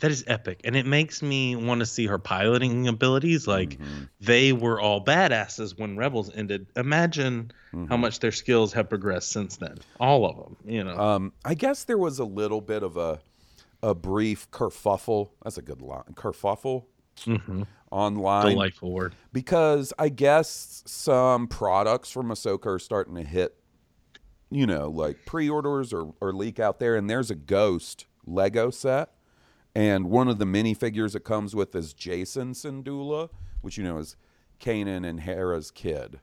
That 0.00 0.10
is 0.10 0.24
epic. 0.26 0.60
And 0.64 0.76
it 0.76 0.84
makes 0.86 1.22
me 1.22 1.56
want 1.56 1.80
to 1.80 1.86
see 1.86 2.06
her 2.06 2.18
piloting 2.18 2.86
abilities. 2.88 3.46
Like 3.46 3.70
Mm-hmm. 3.78 4.04
they 4.20 4.52
were 4.52 4.78
all 4.80 5.04
badasses 5.04 5.78
when 5.78 5.96
Rebels 5.96 6.30
ended. 6.34 6.66
Imagine 6.76 7.50
Mm-hmm. 7.72 7.86
how 7.86 7.96
much 7.96 8.20
their 8.20 8.32
skills 8.32 8.72
have 8.72 8.88
progressed 8.88 9.30
since 9.30 9.56
then. 9.56 9.78
All 10.00 10.24
of 10.24 10.36
them, 10.36 10.56
you 10.64 10.82
know. 10.84 10.96
um 10.98 11.32
I 11.44 11.54
guess 11.54 11.84
there 11.84 11.98
was 11.98 12.18
a 12.18 12.24
little 12.24 12.60
bit 12.60 12.82
of 12.82 12.96
a 12.96 13.20
a 13.82 13.94
brief 13.94 14.50
kerfuffle. 14.50 15.30
That's 15.44 15.58
a 15.58 15.62
good 15.62 15.82
line. 15.82 16.04
Kerfuffle 16.14 16.84
mm-hmm. 17.24 17.62
online. 17.90 18.50
Delightful 18.52 18.92
word. 18.92 19.14
because 19.32 19.92
I 19.98 20.08
guess 20.08 20.82
some 20.86 21.46
products 21.48 22.10
from 22.10 22.28
Ahsoka 22.28 22.66
are 22.66 22.78
starting 22.78 23.14
to 23.16 23.22
hit, 23.22 23.54
you 24.50 24.66
know, 24.66 24.88
like 24.88 25.24
pre-orders 25.26 25.92
or, 25.92 26.14
or 26.20 26.32
leak 26.32 26.58
out 26.58 26.78
there. 26.80 26.96
And 26.96 27.08
there's 27.10 27.30
a 27.30 27.34
Ghost 27.34 28.06
Lego 28.26 28.70
set, 28.70 29.10
and 29.76 30.08
one 30.10 30.26
of 30.26 30.38
the 30.38 30.46
minifigures 30.46 31.14
it 31.14 31.22
comes 31.24 31.54
with 31.54 31.74
is 31.76 31.92
Jacen 31.92 32.52
Syndulla, 32.54 33.28
which 33.60 33.76
you 33.76 33.84
know 33.84 33.98
is 33.98 34.16
Kanan 34.58 35.06
and 35.06 35.20
Hera's 35.20 35.70
kid, 35.70 36.18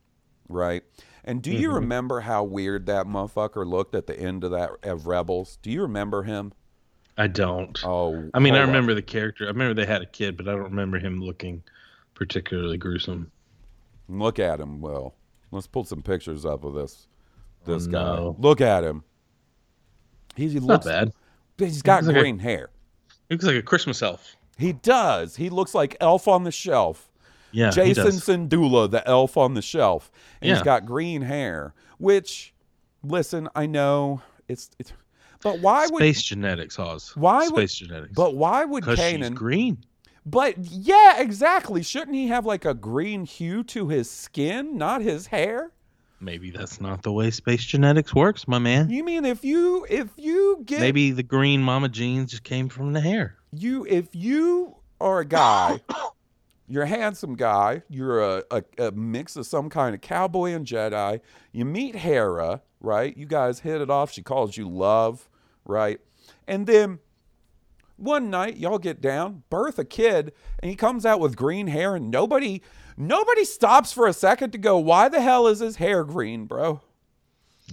right? 0.50 0.84
And 1.24 1.42
do 1.44 1.52
you 1.52 1.70
Mhm. 1.70 1.76
remember 1.76 2.22
how 2.22 2.44
weird 2.44 2.88
that 2.88 3.06
motherfucker 3.06 3.66
looked 3.66 3.94
at 3.94 4.08
the 4.08 4.20
end 4.20 4.44
of 4.44 4.50
that 4.52 4.72
of 4.82 5.06
Rebels? 5.06 5.58
Do 5.62 5.70
you 5.70 5.84
remember 5.84 6.24
him? 6.24 6.52
I 7.16 7.28
don't. 7.28 7.80
Oh, 7.86 8.28
I 8.34 8.40
mean, 8.40 8.56
I 8.56 8.62
remember 8.62 8.96
the 8.96 9.04
character. 9.04 9.46
I 9.46 9.50
remember 9.50 9.76
they 9.76 9.86
had 9.86 10.02
a 10.02 10.08
kid, 10.08 10.36
but 10.36 10.48
I 10.48 10.54
don't 10.54 10.64
remember 10.64 10.98
him 10.98 11.22
looking 11.22 11.62
particularly 12.16 12.78
gruesome. 12.78 13.32
Look 14.10 14.40
at 14.40 14.60
him, 14.60 14.82
Will. 14.82 15.14
Let's 15.52 15.68
pull 15.68 15.84
some 15.84 16.02
pictures 16.02 16.44
up 16.44 16.64
of 16.64 16.74
this 16.74 17.08
this 17.66 17.88
Oh, 17.88 17.92
guy. 17.92 18.16
no. 18.18 18.36
Look 18.40 18.62
at 18.62 18.84
him. 18.84 19.04
He's, 20.36 20.54
he 20.54 20.60
looks 20.60 20.86
not 20.88 20.92
bad. 20.92 21.14
He's 21.60 21.82
got 21.84 21.98
looks 22.04 22.08
like 22.08 22.16
a- 22.18 22.20
green 22.20 22.40
hair. 22.40 22.70
Looks 23.34 23.46
like 23.46 23.56
a 23.56 23.62
Christmas 23.62 24.02
elf. 24.02 24.36
He 24.58 24.74
does. 24.74 25.36
He 25.36 25.50
looks 25.50 25.74
like 25.74 25.98
Elf 26.00 26.28
on 26.28 26.44
the 26.44 26.52
Shelf. 26.52 27.10
Yeah, 27.52 27.70
Jacen 27.70 27.96
does. 27.96 28.22
Syndulla, 28.26 28.90
the 28.90 29.08
elf 29.08 29.38
on 29.38 29.54
the 29.54 29.62
shelf. 29.62 30.12
And 30.42 30.50
he's 30.50 30.58
Yeah. 30.60 30.64
got 30.64 30.86
green 30.88 31.22
hair. 31.22 31.74
Which, 32.00 32.52
listen, 33.04 33.48
I 33.56 33.68
know 33.68 34.22
it's 34.48 34.72
it's, 34.80 34.92
but 35.42 35.60
why 35.60 35.86
would 35.88 36.00
Space 36.00 36.24
genetics, 36.24 36.80
Oz. 36.80 37.12
why 37.16 37.48
would 37.50 37.70
Space 37.70 37.76
genetics? 37.76 38.14
But 38.16 38.36
why 38.36 38.66
would 38.66 38.84
Kanan? 38.84 39.36
green. 39.36 39.78
But 40.26 40.58
yeah, 40.58 41.22
exactly. 41.22 41.84
Shouldn't 41.84 42.16
he 42.16 42.28
have 42.30 42.46
like 42.46 42.66
a 42.66 42.74
green 42.74 43.26
hue 43.26 43.64
to 43.66 43.88
his 43.90 44.10
skin, 44.10 44.76
not 44.78 45.02
his 45.02 45.28
hair? 45.28 45.72
Maybe 46.24 46.52
that's 46.52 46.80
not 46.80 47.04
the 47.04 47.12
way 47.12 47.30
space 47.32 47.64
genetics 47.66 48.16
works, 48.16 48.48
my 48.48 48.58
man. 48.58 48.90
You 48.90 49.04
mean 49.04 49.26
if 49.26 49.44
you 49.44 49.86
if 49.90 50.08
you 50.16 50.64
get 50.66 50.80
Maybe 50.80 51.12
the 51.12 51.24
green 51.24 51.62
mama 51.62 51.90
jeans 51.90 52.32
just 52.32 52.44
came 52.44 52.70
from 52.70 52.94
the 52.94 53.02
hair. 53.02 53.36
you 53.52 53.86
if 53.90 54.16
you 54.16 54.76
are 55.02 55.20
a 55.20 55.26
guy, 55.26 55.82
you're 56.68 56.84
a 56.84 56.88
handsome 56.88 57.36
guy, 57.36 57.84
you're 57.90 58.22
a, 58.22 58.44
a, 58.52 58.64
a 58.78 58.92
mix 58.92 59.36
of 59.36 59.46
some 59.46 59.70
kind 59.70 59.94
of 59.94 60.00
cowboy 60.02 60.52
and 60.52 60.66
Jedi. 60.66 61.20
You 61.52 61.66
meet 61.66 61.96
Hera, 61.96 62.62
right? 62.80 63.16
You 63.18 63.26
guys 63.26 63.60
hit 63.60 63.82
it 63.82 63.90
off. 63.90 64.12
She 64.12 64.24
calls 64.24 64.56
you 64.56 64.70
love, 64.70 65.28
right? 65.66 66.00
And 66.48 66.66
then 66.66 67.00
one 67.98 68.30
night 68.30 68.58
y'all 68.58 68.80
get 68.80 69.02
down, 69.02 69.44
birth 69.50 69.80
a 69.80 69.86
kid, 69.86 70.34
and 70.62 70.70
he 70.70 70.76
comes 70.76 71.06
out 71.06 71.20
with 71.20 71.36
green 71.36 71.68
hair, 71.68 71.96
and 71.96 72.12
nobody 72.12 72.62
nobody 72.98 73.46
stops 73.46 73.92
for 73.92 74.08
a 74.08 74.14
second 74.14 74.52
to 74.52 74.58
go, 74.58 74.78
why 74.78 75.10
the 75.10 75.22
hell 75.22 75.48
is 75.48 75.60
his 75.60 75.78
hair 75.78 76.04
green, 76.04 76.46
bro? 76.46 76.82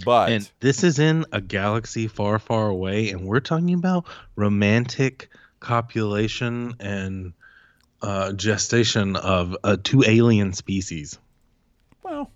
But 0.04 0.30
And 0.30 0.50
this 0.60 0.84
is 0.84 0.98
in 0.98 1.26
a 1.32 1.40
galaxy 1.40 2.06
far, 2.06 2.38
far 2.38 2.68
away, 2.68 3.10
and 3.10 3.26
we're 3.26 3.40
talking 3.40 3.74
about 3.74 4.06
romantic 4.36 5.30
copulation 5.58 6.74
and 6.80 7.32
uh, 8.02 8.32
gestation 8.32 9.16
of 9.16 9.56
uh, 9.62 9.76
two 9.82 10.02
alien 10.06 10.52
species. 10.52 11.18
well, 12.02 12.30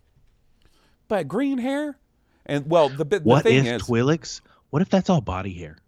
but 1.08 1.28
green 1.28 1.58
hair, 1.58 1.96
and 2.44 2.68
well, 2.68 2.88
the, 2.88 3.04
the 3.04 3.20
What 3.20 3.44
thing 3.44 3.64
if 3.64 3.66
is, 3.66 3.82
Twi'leks? 3.82 4.40
What 4.70 4.82
if 4.82 4.90
that's 4.90 5.08
all 5.08 5.20
body 5.20 5.54
hair? 5.54 5.78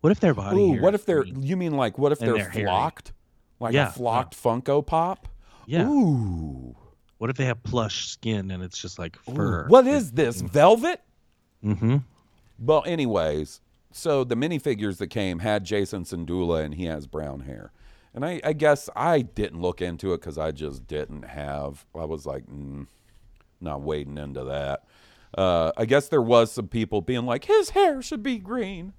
What 0.00 0.10
if 0.10 0.20
their 0.20 0.34
body 0.34 0.56
Ooh, 0.58 0.80
what 0.80 0.94
if 0.94 1.04
they're? 1.04 1.22
green? 1.22 1.42
You 1.42 1.56
mean 1.56 1.76
like 1.76 1.98
what 1.98 2.12
if 2.12 2.18
they're, 2.18 2.34
they're 2.34 2.48
hairy. 2.48 2.64
flocked, 2.64 3.12
like 3.58 3.74
Yeah, 3.74 3.88
a 3.88 3.92
flocked 3.92 4.34
Funko 4.40 4.84
Pop? 4.86 5.28
Yeah. 5.66 5.86
Ooh. 5.86 6.74
What 7.18 7.28
if 7.28 7.36
they 7.36 7.44
have 7.44 7.62
plush 7.62 8.08
skin 8.08 8.50
and 8.50 8.62
it's 8.62 8.78
just 8.78 8.98
like 8.98 9.16
Ooh. 9.28 9.34
fur? 9.34 9.68
What 9.68 9.86
is 9.86 10.12
this 10.12 10.40
velvet? 10.40 11.02
Mm-hmm. 11.64 11.98
Well, 12.58 12.82
anyways, 12.86 13.60
so 13.92 14.24
the 14.24 14.34
minifigures 14.36 14.98
that 14.98 15.08
came 15.08 15.40
had 15.40 15.64
Jacen 15.66 16.06
Syndulla, 16.06 16.64
and 16.64 16.74
he 16.74 16.84
has 16.86 17.06
brown 17.06 17.40
hair. 17.40 17.72
And 18.14 18.24
I, 18.24 18.40
I 18.42 18.52
guess 18.54 18.88
I 18.96 19.22
didn't 19.22 19.60
look 19.60 19.80
into 19.80 20.12
it 20.14 20.20
because 20.20 20.38
I 20.38 20.50
just 20.50 20.86
didn't 20.86 21.24
have. 21.24 21.86
I 21.94 22.04
was 22.04 22.26
like, 22.26 22.46
mm, 22.46 22.86
not 23.60 23.82
wading 23.82 24.18
into 24.18 24.44
that. 24.44 24.84
Uh, 25.36 25.70
I 25.76 25.84
guess 25.84 26.08
there 26.08 26.22
was 26.22 26.50
some 26.50 26.68
people 26.68 27.02
being 27.02 27.24
like, 27.24 27.44
his 27.44 27.70
hair 27.70 28.02
should 28.02 28.22
be 28.22 28.38
green, 28.38 28.94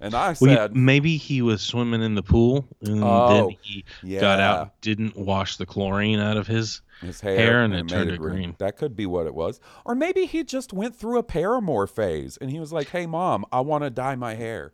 and 0.00 0.14
I 0.14 0.34
Well, 0.40 0.56
said, 0.56 0.74
maybe 0.76 1.16
he 1.16 1.42
was 1.42 1.60
swimming 1.62 2.02
in 2.02 2.14
the 2.14 2.22
pool 2.22 2.66
and 2.82 3.02
Oh, 3.04 3.28
then 3.28 3.56
he 3.62 3.84
got 4.18 4.40
out, 4.40 4.80
didn't 4.80 5.16
wash 5.16 5.56
the 5.56 5.66
chlorine 5.66 6.18
out 6.20 6.36
of 6.36 6.46
his 6.46 6.82
his 7.00 7.20
hair, 7.20 7.62
and 7.62 7.72
it 7.74 7.88
turned 7.88 8.10
it 8.10 8.18
green. 8.18 8.54
That 8.58 8.76
could 8.76 8.94
be 8.94 9.06
what 9.06 9.26
it 9.26 9.34
was. 9.34 9.58
Or 9.86 9.94
maybe 9.94 10.26
he 10.26 10.44
just 10.44 10.72
went 10.72 10.94
through 10.94 11.18
a 11.18 11.22
paramore 11.22 11.86
phase 11.86 12.36
and 12.38 12.50
he 12.50 12.60
was 12.60 12.72
like, 12.72 12.88
"Hey, 12.90 13.06
mom, 13.06 13.44
I 13.50 13.60
want 13.60 13.84
to 13.84 13.90
dye 13.90 14.16
my 14.16 14.34
hair." 14.34 14.72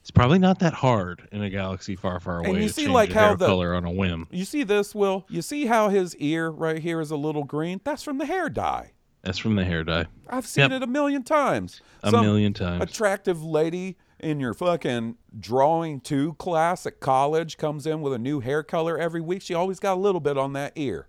It's 0.00 0.10
probably 0.10 0.38
not 0.38 0.58
that 0.58 0.74
hard 0.74 1.26
in 1.32 1.42
a 1.42 1.48
galaxy 1.48 1.96
far, 1.96 2.20
far 2.20 2.40
away 2.40 2.50
And 2.50 2.58
you 2.58 2.68
to 2.68 2.72
see, 2.74 2.88
like 2.88 3.10
how 3.10 3.28
hair 3.28 3.36
the 3.36 3.46
color 3.46 3.74
on 3.74 3.86
a 3.86 3.90
whim. 3.90 4.28
You 4.30 4.44
see 4.44 4.62
this, 4.62 4.94
Will? 4.94 5.24
You 5.30 5.40
see 5.40 5.64
how 5.66 5.88
his 5.88 6.14
ear 6.16 6.50
right 6.50 6.78
here 6.78 7.00
is 7.00 7.10
a 7.10 7.16
little 7.16 7.44
green? 7.44 7.80
That's 7.84 8.02
from 8.02 8.18
the 8.18 8.26
hair 8.26 8.50
dye. 8.50 8.92
That's 9.22 9.38
from 9.38 9.56
the 9.56 9.64
hair 9.64 9.82
dye. 9.82 10.04
I've 10.28 10.46
seen 10.46 10.70
Yep. 10.70 10.72
it 10.72 10.82
a 10.82 10.86
million 10.86 11.22
times. 11.22 11.80
A 12.02 12.10
Some 12.10 12.20
million 12.24 12.52
times. 12.52 12.82
Attractive 12.82 13.42
lady 13.42 13.96
in 14.24 14.40
your 14.40 14.54
fucking 14.54 15.16
drawing 15.38 16.00
two 16.00 16.34
class 16.34 16.86
at 16.86 17.00
college 17.00 17.56
comes 17.56 17.86
in 17.86 18.00
with 18.00 18.12
a 18.12 18.18
new 18.18 18.40
hair 18.40 18.62
color 18.62 18.98
every 18.98 19.20
week. 19.20 19.42
She 19.42 19.54
always 19.54 19.78
got 19.78 19.94
a 19.94 20.00
little 20.00 20.20
bit 20.20 20.38
on 20.38 20.52
that 20.54 20.72
ear. 20.76 21.08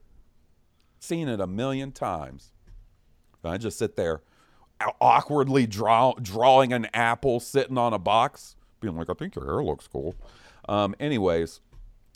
seen 1.00 1.28
it 1.28 1.40
a 1.40 1.48
million 1.48 1.92
times. 1.92 2.52
I 3.44 3.58
just 3.58 3.78
sit 3.78 3.96
there 3.96 4.22
awkwardly 5.00 5.68
draw, 5.68 6.14
drawing 6.22 6.74
an 6.74 6.88
apple 6.94 7.40
sitting 7.40 7.78
on 7.78 7.94
a 7.94 8.00
box, 8.00 8.56
being 8.82 8.96
like, 8.96 9.10
I 9.10 9.14
think 9.14 9.36
your 9.36 9.46
hair 9.46 9.64
looks 9.64 9.88
cool. 9.88 10.16
Um, 10.68 10.96
anyways, 11.00 11.62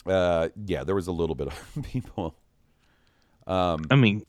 uh, 0.06 0.48
yeah, 0.66 0.84
there 0.84 0.94
was 0.94 1.06
a 1.06 1.12
little 1.12 1.34
bit 1.34 1.48
of 1.48 1.78
people. 1.84 2.34
Um, 3.46 3.84
I 3.90 3.96
mean, 3.96 4.24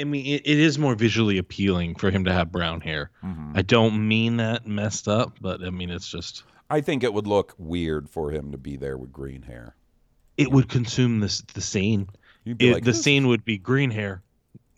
I 0.00 0.04
mean, 0.04 0.26
it, 0.26 0.42
it 0.44 0.58
is 0.58 0.78
more 0.78 0.94
visually 0.94 1.38
appealing 1.38 1.94
for 1.96 2.10
him 2.10 2.24
to 2.24 2.32
have 2.32 2.50
brown 2.50 2.80
hair. 2.80 3.10
Mhm. 3.22 3.52
I 3.56 3.62
don't 3.62 4.06
mean 4.08 4.38
that 4.38 4.66
messed 4.66 5.08
up, 5.08 5.38
but 5.40 5.62
I 5.62 5.70
mean 5.70 5.90
it's 5.90 6.08
just 6.10 6.44
I 6.70 6.80
think 6.80 7.02
it 7.02 7.12
would 7.12 7.26
look 7.26 7.54
weird 7.58 8.08
for 8.08 8.30
him 8.30 8.52
to 8.52 8.58
be 8.58 8.76
there 8.76 8.96
with 8.96 9.12
green 9.12 9.42
hair. 9.42 9.74
it 10.36 10.50
would 10.50 10.68
consume 10.68 11.20
this 11.20 11.42
the 11.54 11.60
scene. 11.60 12.08
It- 12.46 12.72
like, 12.72 12.84
the 12.84 12.92
"This- 12.92 13.02
scene 13.02 13.26
would 13.26 13.44
be 13.44 13.58
green 13.58 13.90
hair, 13.90 14.22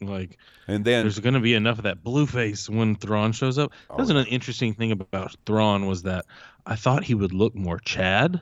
like, 0.01 0.37
and 0.67 0.85
then 0.85 1.05
there's 1.05 1.21
going 1.21 1.35
to 1.35 1.41
be 1.41 1.55
enough 1.55 1.79
of 1.79 1.85
that 1.85 2.03
blue 2.03 2.27
face 2.27 2.69
when 2.69 2.97
Thrawn 2.97 3.31
shows 3.31 3.59
up. 3.59 3.71
Oh, 3.89 3.97
That 3.97 4.03
was 4.03 4.11
an 4.11 4.27
interesting 4.27 4.75
thing 4.75 4.91
about 4.91 5.37
Thrawn 5.47 5.87
was 5.87 6.03
that 6.03 6.25
I 6.67 6.75
thought 6.75 7.05
he 7.05 7.15
would 7.15 7.33
look 7.33 7.55
more 7.55 7.79
Chad, 7.79 8.41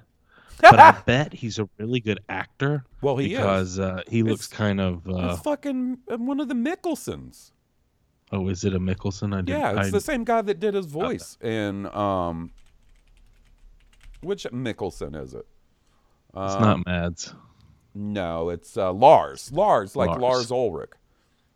but 0.60 0.78
I 0.78 0.92
bet 1.06 1.32
he's 1.32 1.58
a 1.58 1.68
really 1.78 2.00
good 2.00 2.20
actor. 2.28 2.84
Well, 3.02 3.16
he 3.16 3.34
is. 3.34 3.38
because 3.38 3.78
uh, 3.78 4.02
he 4.08 4.22
looks 4.22 4.46
It's- 4.46 4.56
kind 4.58 4.80
of. 4.80 5.06
Uh, 5.08 5.30
it's 5.32 5.42
fucking 5.42 5.98
uh, 6.10 6.16
one 6.18 6.40
of 6.40 6.48
the 6.48 6.54
Mikkelsens. 6.54 7.52
oh, 8.32 8.48
is 8.48 8.64
it 8.64 8.74
a 8.74 8.80
Mikkelsen? 8.80 9.34
I 9.34 9.42
didn't. 9.42 9.60
Yeah, 9.60 9.78
it's 9.78 9.88
I, 9.88 9.90
the 9.90 10.00
same 10.00 10.24
guy 10.24 10.42
that 10.42 10.60
did 10.60 10.74
his 10.74 10.86
voice 10.86 11.36
in 11.42 11.86
um. 11.94 12.50
Which 14.22 14.44
Mikkelsen 14.44 15.20
is 15.20 15.32
it? 15.34 15.46
It's 16.34 16.54
Um, 16.54 16.62
not 16.62 16.86
Mads. 16.86 17.34
No, 17.94 18.50
it's 18.50 18.76
uh, 18.76 18.92
Lars. 18.92 19.50
Lars, 19.52 19.96
like 19.96 20.10
Lars. 20.10 20.20
Lars 20.20 20.50
Ulrich. 20.52 20.90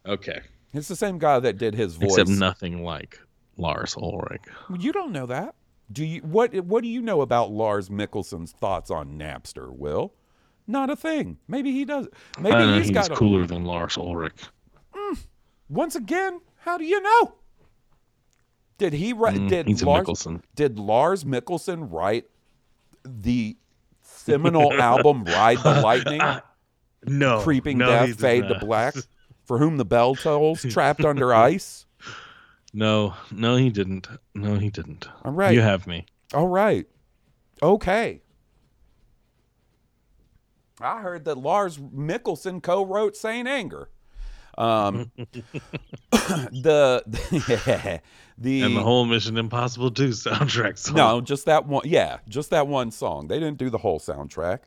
Okay. 0.06 0.40
It's 0.72 0.88
the 0.88 0.96
same 0.96 1.18
guy 1.18 1.38
that 1.40 1.58
did 1.58 1.74
his 1.74 1.94
voice. 1.94 2.12
Except 2.18 2.30
nothing 2.30 2.82
like 2.82 3.20
Lars 3.56 3.94
Ulrich. 3.96 4.42
You 4.78 4.92
don't 4.92 5.12
know 5.12 5.26
that. 5.26 5.54
Do 5.92 6.04
you? 6.04 6.20
What? 6.22 6.54
What 6.64 6.82
do 6.82 6.88
you 6.88 7.02
know 7.02 7.20
about 7.20 7.50
Lars 7.50 7.88
Mikkelsen's 7.88 8.52
thoughts 8.52 8.90
on 8.90 9.18
Napster? 9.18 9.70
Will, 9.70 10.14
not 10.66 10.90
a 10.90 10.96
thing. 10.96 11.38
Maybe 11.46 11.72
he 11.72 11.84
does. 11.84 12.08
Maybe 12.38 12.54
I 12.54 12.58
don't 12.58 12.70
know, 12.70 12.76
he's 12.78 12.86
he's 12.88 12.94
got. 12.94 13.10
A, 13.10 13.14
cooler 13.14 13.46
than 13.46 13.64
Lars 13.64 13.96
Ulrich. 13.96 14.42
once 15.68 15.94
again, 15.94 16.40
how 16.58 16.78
do 16.78 16.84
you 16.84 17.00
know? 17.00 17.34
Did 18.78 18.92
he 18.94 19.12
write? 19.12 19.36
Mm, 19.36 19.48
did 19.48 19.66
he's 19.68 19.82
a 19.82 19.86
Lars? 19.86 20.06
Mikkelsen. 20.06 20.42
Did 20.54 20.78
Lars 20.78 21.24
Mikkelsen 21.24 21.88
write 21.92 22.24
the 23.04 23.56
seminal 24.00 24.72
album 24.72 25.24
"Ride 25.24 25.58
the 25.58 25.80
Lightning"? 25.82 26.20
No. 27.06 27.40
Creeping 27.40 27.78
no, 27.78 27.86
death, 27.86 28.06
does 28.08 28.16
fade 28.16 28.48
to 28.48 28.58
black. 28.58 28.94
For 29.44 29.58
whom 29.58 29.76
the 29.76 29.84
bell 29.84 30.14
tolls, 30.14 30.62
trapped 30.62 31.04
under 31.04 31.34
ice. 31.34 31.84
No, 32.74 33.14
no, 33.30 33.54
he 33.54 33.70
didn't. 33.70 34.08
No, 34.34 34.56
he 34.56 34.68
didn't. 34.68 35.08
All 35.24 35.30
right. 35.30 35.54
You 35.54 35.60
have 35.60 35.86
me. 35.86 36.06
All 36.34 36.48
right. 36.48 36.86
Okay. 37.62 38.20
I 40.80 41.00
heard 41.00 41.24
that 41.24 41.38
Lars 41.38 41.78
Mikkelsen 41.78 42.60
co-wrote 42.60 43.16
Saint 43.16 43.46
Anger. 43.46 43.88
Um, 44.58 45.12
the 46.12 47.02
the 48.38 48.62
and 48.62 48.76
the 48.76 48.82
whole 48.82 49.04
Mission 49.04 49.36
Impossible 49.36 49.92
2 49.92 50.08
soundtrack 50.08 50.76
song. 50.76 50.96
no, 50.96 51.20
just 51.20 51.46
that 51.46 51.66
one. 51.66 51.82
Yeah, 51.84 52.18
just 52.28 52.50
that 52.50 52.66
one 52.66 52.90
song. 52.90 53.28
They 53.28 53.38
didn't 53.38 53.58
do 53.58 53.70
the 53.70 53.78
whole 53.78 54.00
soundtrack. 54.00 54.60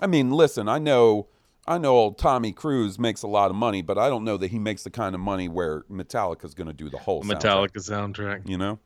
I 0.00 0.08
mean, 0.08 0.32
listen, 0.32 0.68
I 0.68 0.78
know, 0.78 1.28
I 1.66 1.78
know, 1.78 1.96
old 1.96 2.18
Tommy 2.18 2.52
Cruise 2.52 2.98
makes 2.98 3.22
a 3.22 3.28
lot 3.28 3.50
of 3.50 3.56
money, 3.56 3.82
but 3.82 3.96
I 3.96 4.08
don't 4.08 4.24
know 4.24 4.36
that 4.36 4.50
he 4.50 4.58
makes 4.58 4.82
the 4.82 4.90
kind 4.90 5.14
of 5.14 5.20
money 5.20 5.48
where 5.48 5.82
Metallica's 5.82 6.54
going 6.54 6.66
to 6.66 6.72
do 6.72 6.90
the 6.90 6.98
whole 6.98 7.22
soundtrack. 7.22 7.40
Metallica 7.40 7.76
soundtrack. 7.76 8.48
You 8.48 8.58
know. 8.58 8.78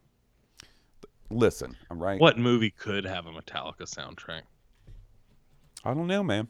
Listen, 1.30 1.76
all 1.90 1.96
right. 1.96 2.20
What 2.20 2.38
movie 2.38 2.70
could 2.70 3.04
have 3.04 3.26
a 3.26 3.30
Metallica 3.30 3.82
soundtrack? 3.82 4.42
I 5.84 5.94
don't 5.94 6.06
know, 6.06 6.22
man. 6.22 6.48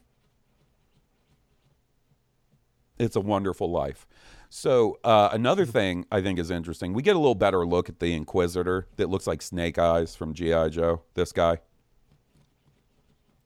It's 2.98 3.16
a 3.16 3.20
wonderful 3.20 3.70
life. 3.70 4.06
So 4.48 4.98
uh, 5.04 5.30
another 5.32 5.66
thing 5.66 6.06
I 6.10 6.22
think 6.22 6.38
is 6.38 6.50
interesting. 6.50 6.92
We 6.92 7.02
get 7.02 7.16
a 7.16 7.18
little 7.18 7.34
better 7.34 7.66
look 7.66 7.88
at 7.88 8.00
the 8.00 8.14
Inquisitor 8.14 8.86
that 8.96 9.08
looks 9.10 9.26
like 9.26 9.42
Snake 9.42 9.78
Eyes 9.78 10.16
from 10.16 10.34
GI 10.34 10.70
Joe. 10.70 11.02
This 11.14 11.32
guy. 11.32 11.58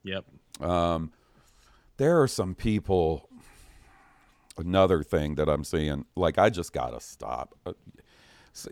Yep. 0.05 0.25
Um, 0.61 1.13
there 2.01 2.23
are 2.23 2.27
some 2.27 2.55
people. 2.55 3.29
Another 4.57 5.03
thing 5.03 5.35
that 5.35 5.49
I'm 5.51 5.65
seeing, 5.65 6.07
like 6.17 6.39
I 6.39 6.49
just 6.49 6.73
gotta 6.73 6.99
stop. 6.99 7.55
Uh, 7.67 7.75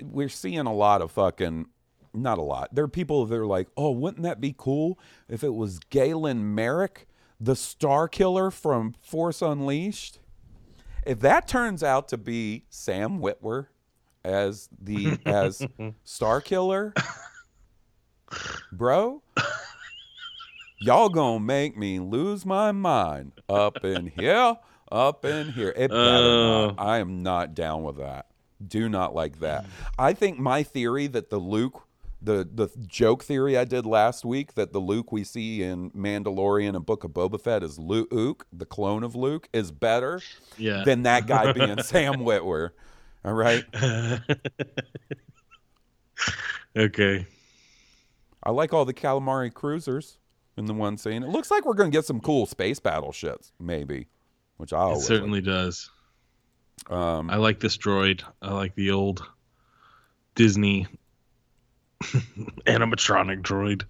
We're 0.01 0.31
seeing 0.31 0.61
a 0.67 0.73
lot 0.73 1.03
of 1.03 1.11
fucking, 1.13 1.67
not 2.15 2.39
a 2.39 2.43
lot. 2.43 2.75
There 2.75 2.85
are 2.85 2.89
people 2.89 3.27
that 3.27 3.35
are 3.37 3.47
like, 3.47 3.69
oh, 3.77 3.91
wouldn't 3.93 4.23
that 4.23 4.41
be 4.41 4.55
cool 4.57 4.99
if 5.29 5.45
it 5.45 5.55
was 5.55 5.79
Galen 5.79 6.55
Marek, 6.55 7.07
the 7.39 7.55
Star 7.55 8.09
Killer 8.09 8.51
from 8.51 8.95
Force 9.01 9.43
Unleashed? 9.43 10.21
If 11.07 11.21
that 11.21 11.47
turns 11.47 11.83
out 11.83 12.09
to 12.09 12.17
be 12.17 12.65
Sam 12.71 13.21
Witwer 13.21 13.67
as 14.25 14.71
the 14.81 15.19
as 15.27 15.67
Star 16.05 16.41
Killer, 16.41 16.95
bro, 18.73 19.23
y'all 20.81 21.09
gonna 21.09 21.41
make 21.41 21.77
me 21.77 21.99
lose 22.01 22.45
my 22.47 22.73
mind 22.73 23.33
up 23.49 23.85
in 23.85 24.07
here, 24.19 24.57
up 24.91 25.25
in 25.25 25.53
here. 25.53 25.73
It 25.77 25.89
better 25.91 25.97
not. 26.37 26.71
Uh. 26.71 26.75
I 26.83 26.99
am 26.99 27.23
not 27.23 27.55
down 27.55 27.83
with 27.83 27.97
that. 27.99 28.27
Do 28.67 28.89
not 28.89 29.15
like 29.15 29.41
that. 29.41 29.67
I 29.99 30.13
think 30.15 30.39
my 30.39 30.63
theory 30.63 31.07
that 31.09 31.31
the 31.31 31.39
Luke, 31.39 31.83
the 32.21 32.49
the 32.53 32.69
joke 32.87 33.23
theory 33.23 33.57
I 33.57 33.65
did 33.65 33.87
last 33.87 34.25
week 34.25 34.55
that 34.55 34.73
the 34.73 34.81
Luke 34.81 35.13
we 35.13 35.23
see 35.23 35.63
in 35.63 35.91
Mandalorian 35.93 36.75
and 36.75 36.85
Book 36.85 37.05
of 37.05 37.13
Boba 37.13 37.41
Fett 37.41 37.63
is 37.63 37.79
Luke, 37.79 38.47
the 38.53 38.67
clone 38.67 39.05
of 39.05 39.15
Luke, 39.15 39.49
is 39.53 39.71
better 39.71 40.21
Yeah. 40.57 40.83
than 40.85 41.05
that 41.05 41.27
guy 41.29 41.53
being 41.55 41.81
Sam 41.83 42.15
Witwer. 42.17 42.71
All 43.25 43.35
right. 43.35 43.65
Okay. 46.77 47.27
I 48.43 48.51
like 48.51 48.73
all 48.73 48.85
the 48.85 48.95
calamari 48.95 49.53
cruisers 49.53 50.19
in 50.59 50.67
the 50.67 50.75
one 50.75 50.99
scene. 50.99 51.23
It 51.23 51.29
looks 51.29 51.51
like 51.51 51.65
we're 51.65 51.75
going 51.75 51.91
to 51.91 51.97
get 51.97 52.05
some 52.05 52.21
cool 52.21 52.45
space 52.45 52.81
battle 52.81 53.13
shits, 53.13 53.53
maybe, 53.59 54.09
which 54.57 54.73
I 54.73 54.79
It 54.79 54.81
always 54.81 55.07
certainly 55.07 55.41
does. 55.41 55.91
Um, 56.91 57.31
I 57.31 57.37
like 57.37 57.61
this 57.61 57.77
droid. 57.77 58.23
I 58.43 58.53
like 58.53 58.75
the 58.75 58.91
old 58.91 59.23
Disney 60.35 60.87
animatronic 62.03 63.43
droid. 63.43 63.85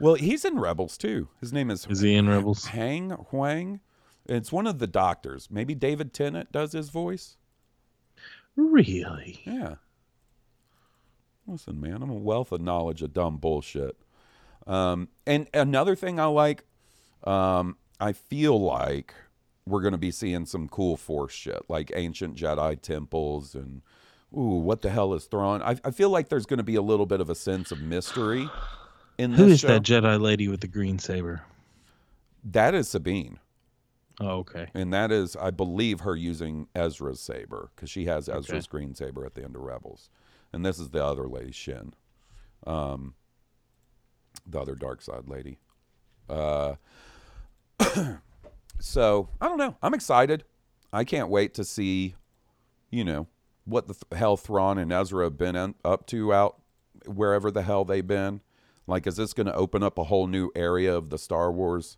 Well, 0.00 0.14
he's 0.14 0.44
in 0.44 0.58
Rebels 0.58 0.98
too. 0.98 1.28
His 1.40 1.52
name 1.52 1.70
is 1.70 1.86
Is 1.86 2.00
he 2.00 2.14
in 2.14 2.28
Rebels? 2.28 2.66
Hang 2.66 3.10
Huang. 3.10 3.80
It's 4.26 4.52
one 4.52 4.66
of 4.66 4.78
the 4.78 4.86
doctors. 4.86 5.48
Maybe 5.50 5.74
David 5.74 6.12
Tennant 6.12 6.50
does 6.52 6.72
his 6.72 6.90
voice. 6.90 7.36
Really? 8.56 9.40
Yeah. 9.44 9.76
Listen, 11.46 11.80
man, 11.80 12.02
I'm 12.02 12.10
a 12.10 12.14
wealth 12.14 12.50
of 12.52 12.60
knowledge 12.60 13.02
of 13.02 13.12
dumb 13.12 13.36
bullshit. 13.36 13.96
Um, 14.66 15.08
and 15.26 15.48
another 15.54 15.94
thing 15.94 16.18
I 16.18 16.26
like, 16.26 16.64
um, 17.24 17.76
I 18.00 18.12
feel 18.12 18.60
like 18.60 19.14
we're 19.66 19.82
going 19.82 19.92
to 19.92 19.98
be 19.98 20.10
seeing 20.10 20.46
some 20.46 20.68
cool 20.68 20.96
Force 20.96 21.32
shit, 21.32 21.62
like 21.68 21.92
ancient 21.94 22.36
Jedi 22.36 22.80
temples 22.80 23.54
and, 23.54 23.82
ooh, 24.36 24.60
what 24.60 24.82
the 24.82 24.90
hell 24.90 25.14
is 25.14 25.24
Thrawn? 25.24 25.62
I, 25.62 25.76
I 25.84 25.90
feel 25.90 26.10
like 26.10 26.28
there's 26.28 26.46
going 26.46 26.58
to 26.58 26.64
be 26.64 26.76
a 26.76 26.82
little 26.82 27.06
bit 27.06 27.20
of 27.20 27.30
a 27.30 27.34
sense 27.34 27.72
of 27.72 27.80
mystery 27.80 28.48
in 29.18 29.32
this 29.32 29.40
Who 29.40 29.46
is 29.46 29.60
show. 29.60 29.68
that 29.68 29.82
Jedi 29.82 30.20
lady 30.20 30.48
with 30.48 30.60
the 30.60 30.68
green 30.68 30.98
saber? 30.98 31.42
That 32.44 32.74
is 32.74 32.88
Sabine. 32.88 33.38
Oh, 34.20 34.38
okay. 34.38 34.68
And 34.72 34.92
that 34.94 35.12
is, 35.12 35.36
I 35.36 35.50
believe, 35.50 36.00
her 36.00 36.16
using 36.16 36.68
Ezra's 36.74 37.20
saber 37.20 37.70
because 37.74 37.90
she 37.90 38.06
has 38.06 38.28
Ezra's 38.28 38.66
green 38.66 38.94
saber 38.94 39.26
at 39.26 39.34
the 39.34 39.44
end 39.44 39.56
of 39.56 39.62
Rebels, 39.62 40.08
and 40.52 40.64
this 40.64 40.78
is 40.78 40.90
the 40.90 41.04
other 41.04 41.28
lady, 41.28 41.52
Shin, 41.52 41.92
um, 42.66 43.14
the 44.46 44.60
other 44.60 44.74
dark 44.74 45.02
side 45.02 45.28
lady. 45.28 45.58
Uh, 46.28 46.74
so 48.80 49.28
I 49.40 49.48
don't 49.48 49.58
know. 49.58 49.76
I'm 49.82 49.94
excited. 49.94 50.44
I 50.92 51.04
can't 51.04 51.28
wait 51.28 51.54
to 51.54 51.64
see, 51.64 52.14
you 52.90 53.04
know, 53.04 53.26
what 53.64 53.88
the 53.88 53.94
th- 53.94 54.18
hell 54.18 54.36
Thrawn 54.36 54.78
and 54.78 54.92
Ezra 54.92 55.24
have 55.24 55.36
been 55.36 55.56
in, 55.56 55.74
up 55.84 56.06
to 56.08 56.32
out 56.32 56.60
wherever 57.06 57.50
the 57.50 57.62
hell 57.62 57.84
they've 57.84 58.06
been. 58.06 58.40
Like, 58.86 59.06
is 59.06 59.16
this 59.16 59.32
going 59.32 59.48
to 59.48 59.54
open 59.54 59.82
up 59.82 59.98
a 59.98 60.04
whole 60.04 60.26
new 60.28 60.50
area 60.54 60.94
of 60.94 61.10
the 61.10 61.18
Star 61.18 61.50
Wars 61.50 61.96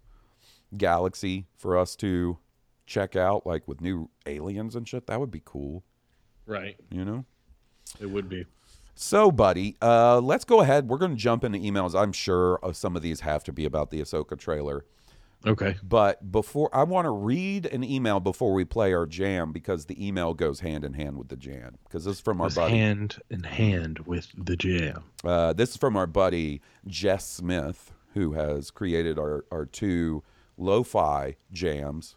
galaxy 0.76 1.46
for 1.56 1.76
us 1.76 1.94
to 1.96 2.38
check 2.86 3.14
out, 3.14 3.46
like 3.46 3.68
with 3.68 3.80
new 3.82 4.08
aliens 4.26 4.74
and 4.74 4.88
shit? 4.88 5.06
That 5.06 5.20
would 5.20 5.30
be 5.30 5.42
cool, 5.44 5.84
Right. 6.46 6.76
you 6.90 7.04
know? 7.04 7.26
It 8.00 8.06
would 8.06 8.28
be. 8.28 8.46
So, 9.00 9.30
buddy, 9.30 9.76
uh, 9.80 10.18
let's 10.18 10.44
go 10.44 10.60
ahead. 10.60 10.88
We're 10.88 10.98
going 10.98 11.12
to 11.12 11.16
jump 11.16 11.44
into 11.44 11.60
emails. 11.60 11.94
I'm 11.94 12.12
sure 12.12 12.58
uh, 12.64 12.72
some 12.72 12.96
of 12.96 13.02
these 13.02 13.20
have 13.20 13.44
to 13.44 13.52
be 13.52 13.64
about 13.64 13.92
the 13.92 14.00
Ahsoka 14.00 14.36
trailer. 14.36 14.84
Okay. 15.46 15.76
But 15.84 16.32
before 16.32 16.68
I 16.74 16.82
want 16.82 17.04
to 17.04 17.12
read 17.12 17.66
an 17.66 17.84
email 17.84 18.18
before 18.18 18.52
we 18.52 18.64
play 18.64 18.92
our 18.92 19.06
jam 19.06 19.52
because 19.52 19.86
the 19.86 20.04
email 20.04 20.34
goes 20.34 20.58
hand 20.58 20.84
in 20.84 20.94
hand 20.94 21.16
with 21.16 21.28
the 21.28 21.36
jam 21.36 21.78
because 21.84 22.06
this 22.06 22.16
is 22.16 22.20
from 22.20 22.40
our 22.40 22.50
buddy. 22.50 22.76
hand 22.76 23.22
in 23.30 23.44
hand 23.44 24.00
with 24.00 24.32
the 24.36 24.56
jam. 24.56 25.04
Uh, 25.22 25.52
this 25.52 25.70
is 25.70 25.76
from 25.76 25.96
our 25.96 26.08
buddy 26.08 26.60
Jess 26.88 27.24
Smith, 27.24 27.92
who 28.14 28.32
has 28.32 28.72
created 28.72 29.16
our, 29.16 29.44
our 29.52 29.64
two 29.64 30.24
lo-fi 30.56 31.36
jams. 31.52 32.16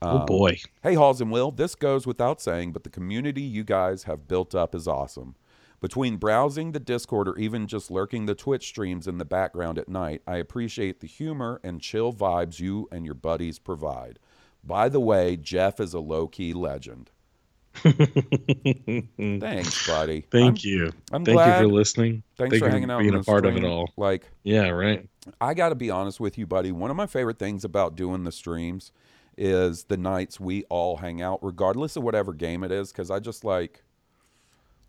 Oh, 0.00 0.24
boy. 0.24 0.58
Hey, 0.82 0.94
Halls 0.94 1.20
and 1.20 1.30
Will, 1.30 1.50
this 1.50 1.74
goes 1.74 2.06
without 2.06 2.40
saying, 2.40 2.72
but 2.72 2.82
the 2.82 2.90
community 2.90 3.42
you 3.42 3.62
guys 3.62 4.04
have 4.04 4.26
built 4.26 4.54
up 4.54 4.74
is 4.74 4.88
awesome. 4.88 5.36
Between 5.82 6.16
browsing 6.16 6.70
the 6.72 6.78
Discord 6.80 7.26
or 7.28 7.36
even 7.36 7.66
just 7.66 7.90
lurking 7.90 8.24
the 8.26 8.34
Twitch 8.36 8.68
streams 8.68 9.06
in 9.08 9.18
the 9.18 9.24
background 9.26 9.78
at 9.78 9.88
night, 9.88 10.22
I 10.26 10.36
appreciate 10.36 11.00
the 11.00 11.06
humor 11.08 11.60
and 11.64 11.80
chill 11.82 12.12
vibes 12.12 12.60
you 12.60 12.88
and 12.92 13.04
your 13.04 13.14
buddies 13.16 13.58
provide. 13.58 14.18
By 14.64 14.88
the 14.88 15.00
way, 15.00 15.36
Jeff 15.36 15.80
is 15.80 15.92
a 15.92 15.98
low 16.00 16.28
key 16.28 16.52
legend. 16.54 17.10
Thanks, 17.82 19.86
buddy. 19.86 20.20
Thank 20.30 20.44
I'm- 20.44 20.56
you. 20.60 20.92
I'm 21.12 21.24
Thank 21.24 21.36
glad- 21.36 21.60
you 21.62 21.68
for 21.68 21.72
listening. 21.74 22.22
Thanks 22.36 22.52
Thank 22.52 22.64
for 22.64 22.70
hanging 22.70 22.90
out. 22.90 23.00
being 23.00 23.14
a 23.14 23.22
part 23.24 23.46
of 23.46 23.56
it 23.56 23.64
all. 23.64 23.90
Like, 23.96 24.30
Yeah, 24.44 24.68
right. 24.68 25.08
I 25.40 25.54
got 25.54 25.70
to 25.70 25.74
be 25.74 25.90
honest 25.90 26.20
with 26.20 26.36
you, 26.38 26.46
buddy. 26.46 26.72
One 26.72 26.90
of 26.90 26.96
my 26.96 27.06
favorite 27.06 27.38
things 27.38 27.64
about 27.64 27.96
doing 27.96 28.24
the 28.24 28.32
streams 28.32 28.92
is 29.38 29.84
the 29.84 29.96
nights 29.96 30.38
we 30.38 30.64
all 30.64 30.98
hang 30.98 31.22
out, 31.22 31.42
regardless 31.42 31.96
of 31.96 32.02
whatever 32.02 32.32
game 32.32 32.62
it 32.62 32.70
is, 32.72 32.92
because 32.92 33.10
I 33.10 33.18
just 33.18 33.44
like, 33.44 33.82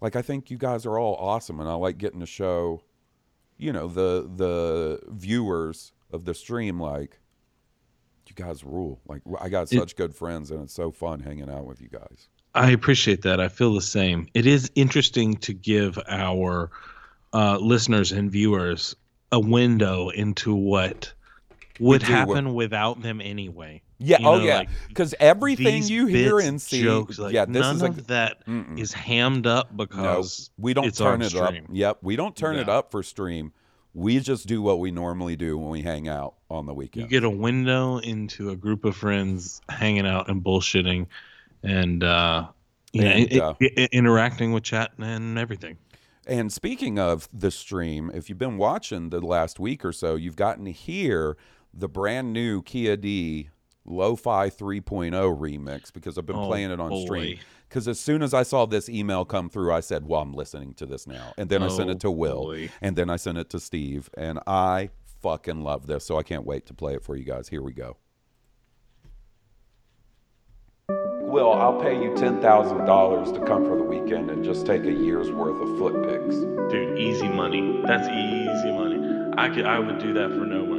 like 0.03 0.17
I 0.17 0.21
think 0.21 0.51
you 0.51 0.57
guys 0.57 0.85
are 0.85 0.99
all 0.99 1.15
awesome, 1.15 1.59
and 1.61 1.69
I 1.69 1.73
like 1.75 1.97
getting 1.97 2.19
to 2.19 2.25
show, 2.25 2.83
you 3.57 3.71
know, 3.71 3.87
the 3.87 4.29
the 4.35 4.99
viewers 5.07 5.93
of 6.11 6.25
the 6.25 6.33
stream 6.33 6.79
like, 6.79 7.19
you 8.27 8.35
guys 8.35 8.63
rule. 8.65 8.99
Like 9.07 9.21
I 9.39 9.47
got 9.47 9.71
It- 9.71 9.79
such 9.79 9.95
good 9.95 10.13
friends, 10.13 10.51
and 10.51 10.61
it's 10.61 10.73
so 10.73 10.91
fun 10.91 11.21
hanging 11.21 11.49
out 11.49 11.65
with 11.65 11.81
you 11.81 11.87
guys. 11.87 12.27
I 12.53 12.71
appreciate 12.71 13.23
that. 13.23 13.39
I 13.39 13.47
feel 13.47 13.73
the 13.73 13.81
same. 13.81 14.27
It 14.35 14.45
is 14.45 14.69
interesting 14.75 15.37
to 15.37 15.53
give 15.53 15.97
our 16.07 16.69
uh, 17.31 17.57
listeners 17.57 18.11
and 18.11 18.29
viewers 18.29 18.95
a 19.31 19.39
window 19.39 20.09
into 20.09 20.53
what 20.53 21.13
would 21.79 22.03
happen 22.03 22.53
without 22.53 23.01
them 23.01 23.21
anyway. 23.21 23.81
Yeah. 24.03 24.19
You 24.19 24.27
oh 24.27 24.37
know, 24.39 24.43
yeah. 24.45 24.57
like, 24.57 24.69
Because 24.87 25.15
everything 25.19 25.83
you 25.83 26.05
hear 26.07 26.39
and 26.39 26.61
see, 26.61 26.81
jokes, 26.83 27.17
like, 27.17 27.33
yeah, 27.33 27.45
this 27.45 27.61
none 27.61 27.75
is 27.77 27.81
like 27.81 27.91
of 27.91 28.07
that 28.07 28.43
is 28.77 28.93
hammed 28.93 29.47
up 29.47 29.75
because 29.75 30.49
no, 30.57 30.63
we 30.63 30.73
don't 30.73 30.95
turn 30.95 31.21
it 31.21 31.33
up. 31.35 31.47
stream. 31.47 31.67
Yep, 31.71 31.99
we 32.01 32.15
don't 32.15 32.35
turn 32.35 32.57
it 32.57 32.69
up 32.69 32.91
for 32.91 33.01
stream. 33.03 33.53
We 33.95 34.19
just 34.19 34.47
do 34.47 34.61
what 34.61 34.79
we 34.79 34.89
normally 34.91 35.35
do 35.35 35.57
when 35.57 35.69
we 35.69 35.81
hang 35.83 36.07
out 36.07 36.33
on 36.49 36.65
the 36.65 36.73
weekend. 36.73 37.03
You 37.03 37.09
get 37.09 37.23
a 37.23 37.29
window 37.29 37.97
into 37.99 38.49
a 38.49 38.55
group 38.55 38.85
of 38.85 38.95
friends 38.95 39.61
hanging 39.69 40.07
out 40.07 40.29
and 40.29 40.43
bullshitting, 40.43 41.05
and 41.61 42.03
uh, 42.03 42.47
yeah, 42.91 43.03
And, 43.03 43.39
uh, 43.39 43.53
i- 43.61 43.89
interacting 43.91 44.51
with 44.51 44.63
chat 44.63 44.91
and 44.97 45.37
everything. 45.37 45.77
And 46.25 46.51
speaking 46.51 46.97
of 46.97 47.29
the 47.33 47.51
stream, 47.51 48.09
if 48.13 48.29
you've 48.29 48.37
been 48.39 48.57
watching 48.57 49.09
the 49.09 49.19
last 49.21 49.59
week 49.59 49.83
or 49.85 49.91
so, 49.91 50.15
you've 50.15 50.37
gotten 50.37 50.65
to 50.65 50.71
hear 50.71 51.37
the 51.73 51.87
brand 51.89 52.33
new 52.33 52.61
Kia 52.63 52.95
D 52.95 53.49
Lo-Fi 53.85 54.49
3.0 54.49 55.11
remix 55.37 55.91
because 55.91 56.17
I've 56.17 56.25
been 56.25 56.37
Oh, 56.37 56.47
playing 56.47 56.71
it 56.71 56.79
on 56.79 56.95
stream. 57.05 57.37
Because 57.67 57.87
as 57.87 57.99
soon 57.99 58.21
as 58.21 58.33
I 58.33 58.43
saw 58.43 58.65
this 58.65 58.87
email 58.87 59.25
come 59.25 59.49
through, 59.49 59.73
I 59.73 59.79
said, 59.79 60.07
"Well, 60.07 60.21
I'm 60.21 60.33
listening 60.33 60.73
to 60.75 60.85
this 60.85 61.07
now." 61.07 61.33
And 61.37 61.49
then 61.49 61.63
I 61.63 61.67
sent 61.69 61.89
Oh, 61.89 61.93
it 61.93 61.99
to 62.01 62.11
Will, 62.11 62.43
boy. 62.43 62.69
and 62.81 62.95
then 62.95 63.09
I 63.09 63.15
sent 63.15 63.37
it 63.39 63.49
to 63.49 63.59
Steve, 63.59 64.09
and 64.15 64.39
I 64.45 64.89
fucking 65.21 65.61
love 65.63 65.87
this. 65.87 66.05
So 66.05 66.17
I 66.17 66.23
can't 66.23 66.45
wait 66.45 66.65
to 66.67 66.73
play 66.73 66.93
it 66.93 67.03
for 67.03 67.15
you 67.15 67.23
guys. 67.23 67.49
Here 67.49 67.63
we 67.63 67.73
go. 67.73 67.97
Will, 71.21 71.51
I'll 71.51 71.79
pay 71.81 72.01
you 72.01 72.13
ten 72.15 72.39
thousand 72.41 72.85
dollars 72.85 73.31
to 73.31 73.39
come 73.45 73.65
for 73.65 73.75
the 73.75 73.83
weekend 73.83 74.29
and 74.29 74.43
just 74.45 74.67
take 74.67 74.83
a 74.83 74.91
year's 74.91 75.31
worth 75.31 75.59
of 75.59 75.77
foot 75.79 75.95
pics. 76.07 76.35
Dude, 76.71 76.99
easy 76.99 77.27
money. 77.27 77.81
That's 77.87 78.07
easy 78.07 78.71
money. 78.71 79.31
I 79.35 79.49
could, 79.49 79.65
I 79.65 79.79
would 79.79 79.97
do 79.97 80.13
that 80.13 80.29
for 80.29 80.45
no 80.45 80.63
money. 80.63 80.72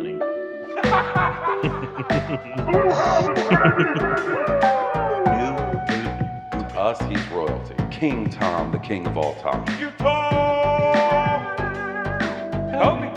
To 6.53 6.81
us, 6.81 7.01
he's 7.09 7.27
royalty. 7.29 7.75
King 7.91 8.29
Tom, 8.29 8.71
the 8.73 8.79
king 8.79 9.07
of 9.07 9.17
all 9.17 9.35
time. 9.37 9.65
You 9.79 9.91
talk. 9.93 11.59
Help 12.71 13.01
me. 13.01 13.09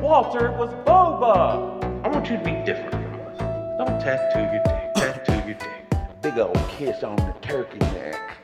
Walter, 0.00 0.46
it 0.46 0.56
was 0.56 0.70
Boba. 0.84 2.04
I 2.04 2.08
want 2.08 2.28
you 2.30 2.36
to 2.36 2.44
be 2.44 2.52
different 2.64 2.92
from 2.92 3.20
us. 3.20 3.38
Don't 3.78 4.00
tattoo 4.00 4.40
your 4.40 4.62
dick. 4.64 4.94
Tattoo 4.94 5.48
your 5.48 5.58
dick. 5.58 6.20
Big 6.22 6.38
old 6.38 6.58
kiss 6.68 7.02
on 7.02 7.16
the 7.16 7.34
turkey 7.40 7.78
neck. 7.78 8.37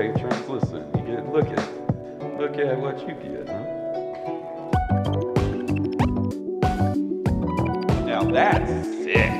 Patrons? 0.00 0.48
Listen, 0.48 0.86
you 0.96 1.02
get 1.14 1.30
look 1.30 1.46
at 1.46 2.38
look 2.38 2.56
at 2.56 2.80
what 2.80 2.98
you 3.06 3.12
get, 3.16 3.46
huh? 3.46 3.64
Now 8.06 8.22
that's 8.24 8.88
sick. 9.04 9.30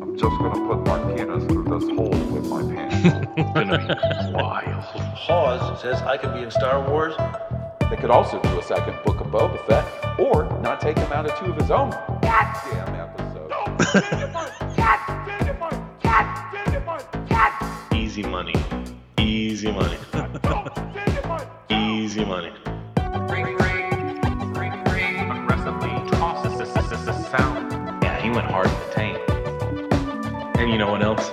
I'm 0.00 0.16
just 0.16 0.38
gonna 0.38 0.66
put 0.66 0.86
my 0.86 0.98
penis 1.14 1.44
through 1.44 1.64
this 1.64 1.84
hole 1.90 2.08
with 2.08 2.46
my 2.48 2.62
pants. 2.62 3.28
Gonna 3.54 3.76
be 3.76 4.32
wild. 4.32 4.84
Haas 5.14 5.82
says 5.82 6.00
I 6.00 6.16
can 6.16 6.32
be 6.32 6.44
in 6.44 6.50
Star 6.50 6.88
Wars. 6.88 7.14
They 7.90 7.96
could 7.96 8.10
also 8.10 8.40
do 8.40 8.58
a 8.58 8.62
second 8.62 8.96
book 9.04 9.20
of 9.20 9.26
Boba 9.26 9.62
Fett, 9.66 10.18
or 10.18 10.44
not 10.62 10.80
take 10.80 10.96
him 10.96 11.12
out 11.12 11.26
of 11.26 11.38
two 11.38 11.52
of 11.52 11.56
his 11.56 11.70
own 11.70 11.90
goddamn 12.22 12.94
episodes. 12.94 14.58
you 30.72 30.78
know 30.78 30.90
what 30.90 31.02
else? 31.02 31.30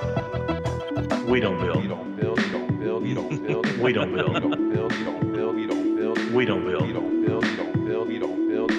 We 1.25 1.39
don't 1.39 1.61
build. 1.61 1.81
You 1.81 1.87
don't 1.87 2.13
build, 2.17 2.41
you 2.41 2.51
don't 2.51 2.77
build, 2.77 3.07
you 3.07 3.15
don't 3.15 3.47
build. 3.47 3.79
We 3.79 3.93
don't 3.93 4.13
build. 4.13 4.33
You 4.33 4.39
don't 4.41 4.73
build, 4.73 4.91
you 4.91 5.05
don't 5.05 5.33
build, 5.33 5.57
you 5.57 5.67
don't 5.67 5.95
build. 5.95 6.33
We 6.33 6.45
don't 6.45 6.65
build. 6.65 6.85
You 6.85 6.93
don't 6.93 7.25
build, 7.25 7.45
you 7.45 7.55
don't 7.55 7.85
build, 7.85 8.09
you 8.09 8.19
don't 8.19 8.49
build. 8.49 8.69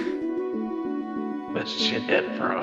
That's 1.55 1.70
shit, 1.70 2.07
bro. 2.37 2.61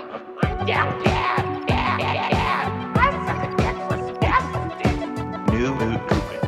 New 5.50 5.76
new 5.76 5.98
pooping. 5.98 6.44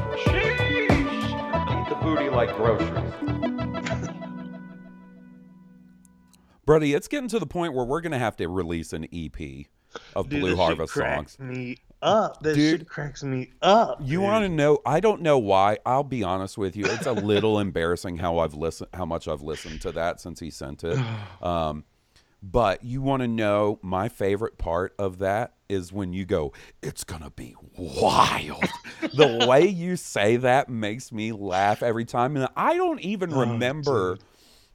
Eat 1.74 1.90
the 1.90 1.98
booty 2.04 2.30
like 2.30 2.56
groceries. 2.56 3.14
Brody, 6.64 6.94
it's 6.94 7.08
getting 7.08 7.30
to 7.30 7.40
the 7.40 7.48
point 7.48 7.74
where 7.74 7.86
we're 7.86 8.02
gonna 8.02 8.20
have 8.20 8.36
to 8.36 8.48
release 8.48 8.94
an 8.94 9.08
EP 9.12 9.66
of 10.16 10.30
Dude, 10.30 10.42
Blue 10.42 10.56
Harvest 10.56 10.94
cracks 10.94 11.38
songs. 11.38 11.50
Me 11.50 11.78
up. 12.02 12.42
That 12.44 12.56
Dude. 12.56 12.80
shit 12.80 12.88
cracks 12.90 13.24
me 13.24 13.52
up. 13.62 14.00
You 14.04 14.22
want 14.22 14.44
to 14.46 14.50
know? 14.50 14.80
I 14.86 15.00
don't 15.00 15.22
know 15.22 15.38
why. 15.38 15.80
I'll 15.86 16.04
be 16.04 16.24
honest 16.24 16.58
with 16.58 16.76
you. 16.76 16.86
It's 16.86 17.06
a 17.06 17.12
little 17.14 17.60
embarrassing 17.60 18.18
how 18.18 18.40
I've 18.40 18.54
listened, 18.54 18.90
how 18.94 19.06
much 19.06 19.28
I've 19.28 19.42
listened 19.42 19.82
to 19.82 19.92
that 19.94 20.20
since 20.22 20.40
he 20.40 20.50
sent 20.50 20.84
it. 20.84 20.98
Um, 21.42 21.84
but 22.42 22.86
you 22.86 23.02
want 23.02 23.22
to 23.22 23.28
know 23.28 23.80
my 23.82 24.08
favorite 24.08 24.58
part 24.58 24.94
of 24.98 25.20
that 25.20 25.56
is 25.68 25.92
when 25.92 26.14
you 26.14 26.24
go, 26.26 26.54
"It's 26.82 27.04
gonna 27.04 27.32
be 27.32 27.54
wild." 27.78 28.64
the 29.14 29.46
way 29.46 29.68
you 29.68 29.98
say 29.98 30.38
that 30.38 30.70
makes 30.70 31.12
me 31.12 31.34
laugh 31.34 31.84
every 31.84 32.06
time, 32.06 32.38
and 32.38 32.48
I 32.56 32.76
don't 32.76 33.02
even 33.02 33.34
Oh, 33.34 33.42
remember 33.42 34.20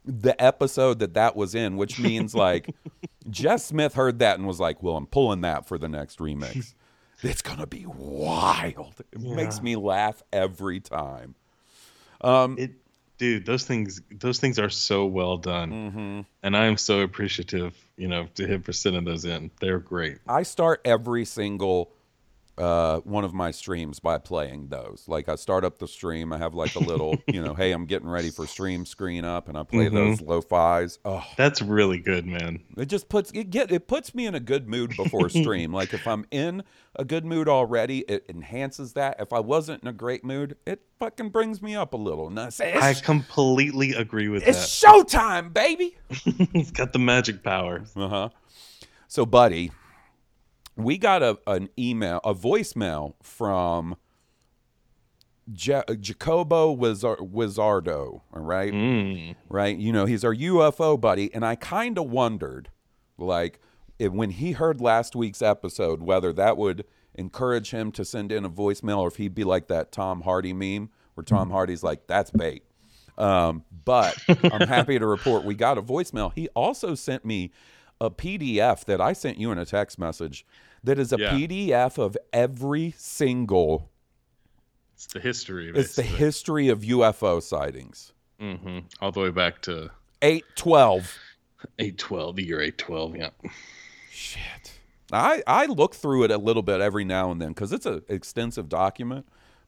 the 0.05 0.41
episode 0.43 0.99
that 1.01 1.15
that 1.15 1.35
was 1.37 1.55
in, 1.55 1.77
which 1.77 1.99
means 1.99 2.35
like 2.35 2.75
Jess 3.31 3.65
Smith 3.65 3.95
heard 3.95 4.19
that 4.19 4.39
and 4.39 4.47
was 4.47 4.61
like, 4.61 4.83
"Well, 4.83 4.97
I'm 4.97 5.07
pulling 5.07 5.41
that 5.43 5.67
for 5.67 5.79
the 5.79 5.89
next 5.89 6.19
remix." 6.19 6.75
It's 7.23 7.41
gonna 7.41 7.67
be 7.67 7.87
wild. 7.87 8.97
It 9.13 9.21
makes 9.23 9.63
me 9.63 9.77
laugh 9.77 10.23
every 10.31 10.81
time. 10.81 11.35
Um, 12.21 12.57
it, 12.59 12.73
dude, 13.17 13.47
those 13.47 13.65
things, 13.65 14.03
those 14.11 14.39
things 14.41 14.59
are 14.59 14.69
so 14.69 15.07
well 15.07 15.39
done, 15.39 15.71
Mm-hmm. 15.73 16.21
and 16.43 16.57
I 16.57 16.67
am 16.67 16.77
so 16.77 17.01
appreciative, 17.01 17.75
you 17.97 18.09
know, 18.09 18.27
to 18.35 18.47
him 18.47 18.61
for 18.61 18.75
sending 18.75 19.05
those 19.05 19.25
in. 19.25 19.51
They're 19.59 19.79
great. 19.79 20.19
I 20.29 20.43
start 20.43 20.83
every 20.85 21.25
single 21.25 21.93
uh, 22.57 23.01
one 23.01 23.25
of 23.25 23.35
my 23.35 23.51
streams 23.51 23.99
by 23.99 24.17
playing 24.19 24.69
those. 24.69 25.05
Like 25.09 25.29
I 25.29 25.35
start 25.35 25.65
up 25.65 25.79
the 25.79 25.89
stream, 25.89 26.33
I 26.33 26.39
have 26.39 26.55
like 26.55 26.77
a 26.77 26.79
little, 26.81 27.19
you 27.27 27.43
know, 27.43 27.55
hey, 27.55 27.73
I'm 27.73 27.85
getting 27.87 28.09
ready 28.09 28.31
for 28.31 28.47
stream 28.47 28.87
screen 28.87 29.25
up, 29.25 29.49
and 29.49 29.59
I 29.59 29.65
play 29.65 29.87
Mhm. 29.87 29.95
those 29.95 30.21
lo-fi's. 30.21 30.99
Oh, 31.05 31.25
That's 31.37 31.61
really 31.61 31.99
good, 31.99 32.27
man. 32.27 32.61
it 32.77 32.87
just 32.87 33.09
puts 33.09 33.31
it 33.33 33.51
get 33.51 33.73
it 33.73 33.89
puts 33.89 34.15
me 34.15 34.27
in 34.27 34.35
a 34.37 34.41
good 34.41 34.69
mood 34.69 34.97
before 34.97 35.29
stream. 35.29 35.73
like 35.73 35.93
if 35.93 36.07
I'm 36.07 36.27
in 36.31 36.63
a 36.97 37.05
good 37.05 37.25
mood 37.25 37.49
already, 37.49 38.01
it 38.09 38.25
enhances 38.29 38.93
that. 38.93 39.17
If 39.19 39.33
I 39.33 39.41
wasn't 39.41 39.83
in 39.83 39.89
a 39.89 39.93
great 39.93 40.25
mood, 40.25 40.57
it 40.65 40.81
fucking 41.01 41.31
brings 41.31 41.61
me 41.61 41.75
up 41.75 41.93
a 41.93 41.97
little. 41.97 42.29
And 42.29 42.39
I 42.39 42.51
say, 42.51 42.73
I 42.75 42.95
completely 42.95 43.95
agree 43.95 44.29
with 44.29 44.47
it's 44.47 44.59
that. 44.81 44.95
It's 45.01 45.13
showtime, 45.15 45.53
baby. 45.53 45.97
He's 46.53 46.71
got 46.71 46.93
the 46.93 47.01
magic 47.01 47.43
powers. 47.43 47.91
Uh 47.97 48.09
huh. 48.09 48.29
So, 49.09 49.27
buddy, 49.27 49.71
we 50.77 50.99
got 50.99 51.23
a 51.23 51.39
an 51.47 51.69
email, 51.79 52.21
a 52.25 52.35
voicemail 52.35 53.15
from 53.23 53.97
Ja- 55.53 55.83
Jacobo 56.01 56.75
Wizar- 56.75 57.19
Wizardo. 57.31 58.23
All 58.33 58.43
right, 58.43 58.73
Mm. 58.73 59.37
right. 59.49 59.77
You 59.77 59.93
know, 59.93 60.07
he's 60.07 60.25
our 60.25 60.33
UFO 60.35 60.97
buddy, 60.99 61.33
and 61.35 61.45
I 61.45 61.55
kind 61.55 61.99
of 61.99 62.11
wondered, 62.11 62.71
like, 63.19 63.61
if, 63.99 64.11
when 64.13 64.31
he 64.31 64.53
heard 64.53 64.81
last 64.81 65.15
week's 65.15 65.43
episode, 65.43 66.03
whether 66.03 66.33
that 66.33 66.57
would 66.57 66.85
encourage 67.15 67.71
him 67.71 67.93
to 67.93 68.05
send 68.05 68.33
in 68.33 68.45
a 68.45 68.51
voicemail, 68.51 68.99
or 68.99 69.09
if 69.09 69.17
he'd 69.17 69.35
be 69.35 69.45
like 69.45 69.69
that 69.69 69.93
Tom 69.93 70.23
Hardy 70.23 70.53
meme 70.53 70.91
where 71.15 71.23
Tom 71.25 71.51
Hardy's 71.51 71.83
like, 71.85 72.07
"That's 72.09 72.31
bait." 72.33 72.65
Um, 73.17 73.63
but 73.85 74.17
I'm 74.51 74.67
happy 74.67 74.99
to 74.99 75.07
report 75.07 75.45
we 75.45 75.55
got 75.55 75.79
a 75.79 75.83
voicemail. 75.83 76.33
He 76.35 76.49
also 76.57 76.97
sent 76.97 77.25
me 77.25 77.53
a 78.01 78.11
PDF 78.11 78.85
that 78.85 79.01
I 79.01 79.13
sent 79.13 79.39
you 79.39 79.51
in 79.53 79.59
a 79.59 79.65
text 79.67 79.99
message 79.99 80.45
that 80.83 80.99
is 80.99 81.13
a 81.13 81.19
Yeah. 81.19 81.31
PDF 81.33 81.99
of 81.99 82.17
every 82.33 82.93
single 82.97 83.91
It's 84.95 85.07
the 85.07 85.21
history. 85.21 85.71
it's 85.75 85.95
the 85.97 86.03
history 86.03 86.69
of 86.69 86.81
UFO 86.83 87.41
sightings. 87.43 88.13
hmm 88.39 88.81
All 89.01 89.13
the 89.13 89.21
way 89.21 89.31
back 89.31 89.63
to 89.63 89.91
812. 90.23 91.17
812, 91.79 92.37
the 92.37 92.45
year 92.45 92.61
812. 92.61 93.17
Yeah. 93.17 93.31
Shit. 94.11 94.73
I, 95.13 95.43
I 95.47 95.67
look 95.67 95.95
through 95.95 96.25
it 96.25 96.31
a 96.31 96.39
little 96.39 96.63
bit 96.63 96.81
every 96.81 97.05
now 97.05 97.31
and 97.31 97.41
then 97.41 97.49
because 97.49 97.73
it's 97.73 97.87
an 97.87 98.03
extensive 98.09 98.69
document. 98.69 99.27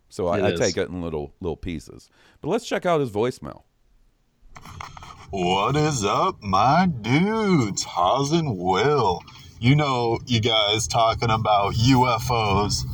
So 0.09 0.29
I, 0.29 0.49
I 0.49 0.53
take 0.55 0.77
it 0.77 0.89
in 0.89 1.03
little 1.03 1.35
little 1.41 1.57
pieces. 1.57 2.09
But 2.41 2.49
let's 2.49 2.67
check 2.67 2.87
out 2.87 3.01
his 3.01 3.11
voicemail. 3.11 3.63
What 5.31 5.75
is 5.75 6.05
up, 6.05 6.41
my 6.41 6.87
dudes? 6.87 7.83
Haas 7.83 8.31
and 8.31 8.57
Will. 8.57 9.21
You 9.59 9.75
know, 9.75 10.21
you 10.25 10.41
guys 10.41 10.87
talking 10.87 11.31
about 11.31 11.75
UFOs 11.75 12.85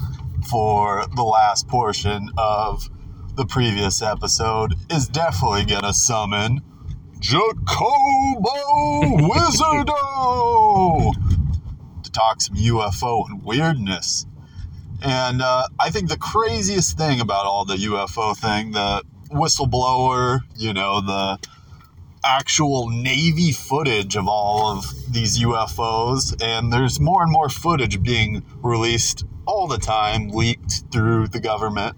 for 0.49 1.05
the 1.15 1.25
last 1.25 1.69
portion 1.69 2.31
of 2.39 2.89
the 3.37 3.45
previous 3.45 4.01
episode 4.01 4.77
is 4.91 5.09
definitely 5.09 5.67
gonna 5.67 5.93
summon 5.93 6.63
Jacobo 7.19 7.59
Wizardo 9.29 9.93
to 12.03 12.11
talk 12.13 12.41
some 12.41 12.57
UFO 12.57 13.29
and 13.29 13.45
weirdness. 13.45 14.25
And 15.03 15.43
uh, 15.43 15.69
I 15.79 15.91
think 15.91 16.09
the 16.09 16.17
craziest 16.17 16.97
thing 16.97 17.21
about 17.21 17.45
all 17.45 17.67
the 17.67 17.77
UFO 17.77 18.35
thing, 18.35 18.71
the 18.71 19.03
whistleblower, 19.31 20.41
you 20.57 20.73
know, 20.73 21.03
the 21.03 21.39
actual 22.25 22.89
Navy 22.89 23.53
footage 23.53 24.17
of 24.17 24.29
all 24.29 24.77
of 24.77 24.85
these 25.13 25.41
UFOs, 25.41 26.41
and 26.43 26.73
there's 26.73 27.01
more 27.01 27.23
and 27.23 27.33
more 27.33 27.49
footage 27.49 28.03
being 28.03 28.45
released 28.63 29.25
all 29.47 29.67
the 29.67 29.79
time, 29.79 30.29
leaked 30.29 30.85
through 30.93 31.29
the 31.29 31.41
government, 31.41 31.97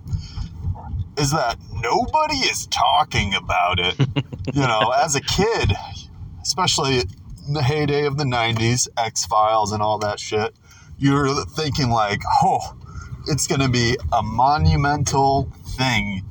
is 1.19 1.31
that 1.31 1.57
nobody 1.75 2.37
is 2.37 2.67
talking 2.67 3.35
about 3.35 3.79
it. 3.79 3.99
you 4.55 4.63
know, 4.63 4.93
as 4.97 5.15
a 5.15 5.21
kid, 5.21 5.73
especially 6.43 7.03
in 7.47 7.55
the 7.55 7.63
heyday 7.63 8.07
of 8.07 8.17
the 8.17 8.25
90s, 8.25 8.89
X 8.97 9.27
Files 9.27 9.73
and 9.73 9.83
all 9.83 9.99
that 9.99 10.19
shit, 10.19 10.55
you're 10.99 11.45
thinking, 11.47 11.91
like, 11.91 12.23
oh, 12.43 12.77
it's 13.27 13.47
going 13.47 13.61
to 13.61 13.69
be 13.69 13.97
a 14.13 14.23
monumental 14.23 15.51
thing. 15.77 16.25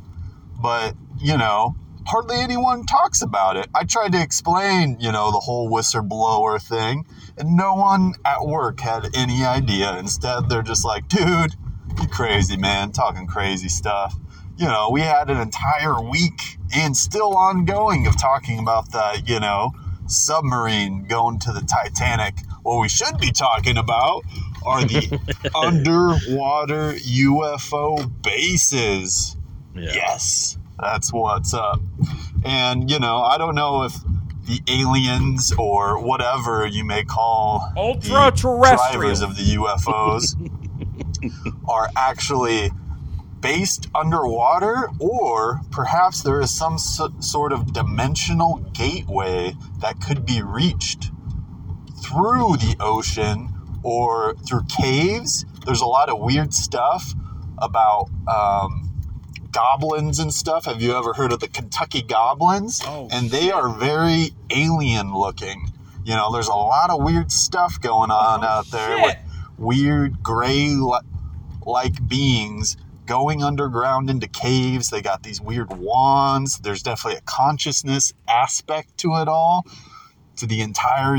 But, 0.62 0.96
you 1.20 1.38
know, 1.38 1.76
hardly 2.06 2.40
anyone 2.40 2.86
talks 2.86 3.22
about 3.22 3.58
it. 3.58 3.68
I 3.74 3.84
tried 3.84 4.12
to 4.14 4.22
explain, 4.22 4.98
you 5.00 5.12
know, 5.12 5.32
the 5.32 5.40
whole 5.40 5.70
whistleblower 5.70 6.62
thing, 6.62 7.06
and 7.38 7.56
no 7.56 7.76
one 7.76 8.14
at 8.26 8.46
work 8.46 8.80
had 8.80 9.16
any 9.16 9.44
idea. 9.46 9.98
Instead, 9.98 10.50
they're 10.50 10.62
just 10.62 10.86
like, 10.86 11.08
dude, 11.08 11.56
you 12.02 12.08
crazy, 12.08 12.58
man, 12.58 12.92
talking 12.92 13.28
crazy 13.28 13.70
stuff. 13.70 14.16
You 14.58 14.66
know, 14.66 14.90
we 14.92 15.02
had 15.02 15.30
an 15.30 15.40
entire 15.40 16.02
week 16.02 16.58
and 16.76 16.96
still 16.96 17.36
ongoing 17.36 18.06
of 18.08 18.20
talking 18.20 18.60
about 18.60 18.92
that, 18.92 19.28
you 19.28 19.40
know, 19.40 19.72
submarine 20.08 21.06
going 21.06 21.40
to 21.40 21.52
the 21.52 21.62
Titanic. 21.62 22.36
What 22.62 22.80
we 22.80 22.90
should 22.90 23.18
be 23.18 23.32
talking 23.32 23.78
about 23.78 24.24
are 24.66 24.84
the 24.86 25.20
underwater 25.56 26.94
UFO 26.94 28.12
bases. 28.22 29.36
Yes, 29.76 30.58
that's 30.80 31.12
what's 31.14 31.54
up. 31.54 31.80
And, 32.44 32.90
you 32.90 33.00
know, 33.00 33.18
I 33.18 33.38
don't 33.38 33.56
know 33.56 33.84
if 33.84 33.94
the 34.46 34.60
aliens 34.68 35.54
or 35.58 36.04
whatever 36.04 36.66
you 36.66 36.84
may 36.84 37.04
call 37.04 37.72
the 37.76 37.80
Ultra-terrestrial. 37.80 38.92
drivers 38.92 39.22
of 39.22 39.38
the 39.38 39.44
UFOs 39.56 40.36
are 41.70 41.90
actually 41.96 42.72
based 43.40 43.88
underwater, 43.94 44.90
or 45.00 45.62
perhaps 45.72 46.22
there 46.24 46.40
is 46.42 46.50
some 46.52 46.78
so- 46.78 47.14
sort 47.20 47.52
of 47.54 47.74
dimensional 47.74 48.58
gateway 48.74 49.54
that 49.82 50.00
could 50.02 50.26
be 50.26 50.42
reached 50.42 51.12
through 52.04 52.58
the 52.58 52.76
ocean 52.80 53.50
or 53.84 54.36
through 54.48 54.64
caves. 54.82 55.46
There's 55.66 55.82
a 55.82 55.86
lot 55.86 56.10
of 56.10 56.20
weird 56.20 56.54
stuff 56.54 57.14
about 57.58 58.10
um, 58.28 58.93
goblins 59.54 60.20
and 60.20 60.34
stuff. 60.34 60.66
Have 60.66 60.82
you 60.82 60.96
ever 60.96 61.14
heard 61.14 61.32
of 61.32 61.40
the 61.40 61.48
Kentucky 61.48 62.02
goblins? 62.02 62.82
Oh, 62.86 63.08
and 63.12 63.30
they 63.30 63.52
are 63.52 63.70
very 63.70 64.32
alien 64.50 65.14
looking. 65.14 65.72
You 66.04 66.16
know, 66.16 66.34
there's 66.34 66.48
a 66.50 66.56
lot 66.56 66.90
of 66.90 67.02
weird 67.02 67.32
stuff 67.32 67.80
going 67.80 68.12
on 68.12 68.44
oh, 68.44 68.48
out 68.48 68.72
there 68.72 69.02
with 69.02 69.18
weird 69.58 70.22
gray 70.22 70.76
like 71.66 72.08
beings 72.08 72.76
going 73.06 73.44
underground 73.44 74.10
into 74.10 74.28
caves. 74.28 74.90
They 74.90 75.02
got 75.02 75.24
these 75.24 75.42
weird 75.42 75.78
wands. 75.78 76.60
There's 76.60 76.84
definitely 76.84 77.20
a 77.20 77.22
consciousness 77.22 78.14
aspect 78.28 78.98
to 79.00 79.16
it 79.16 79.28
all, 79.28 79.66
to 80.38 80.46
the 80.46 80.62
entire 80.62 81.18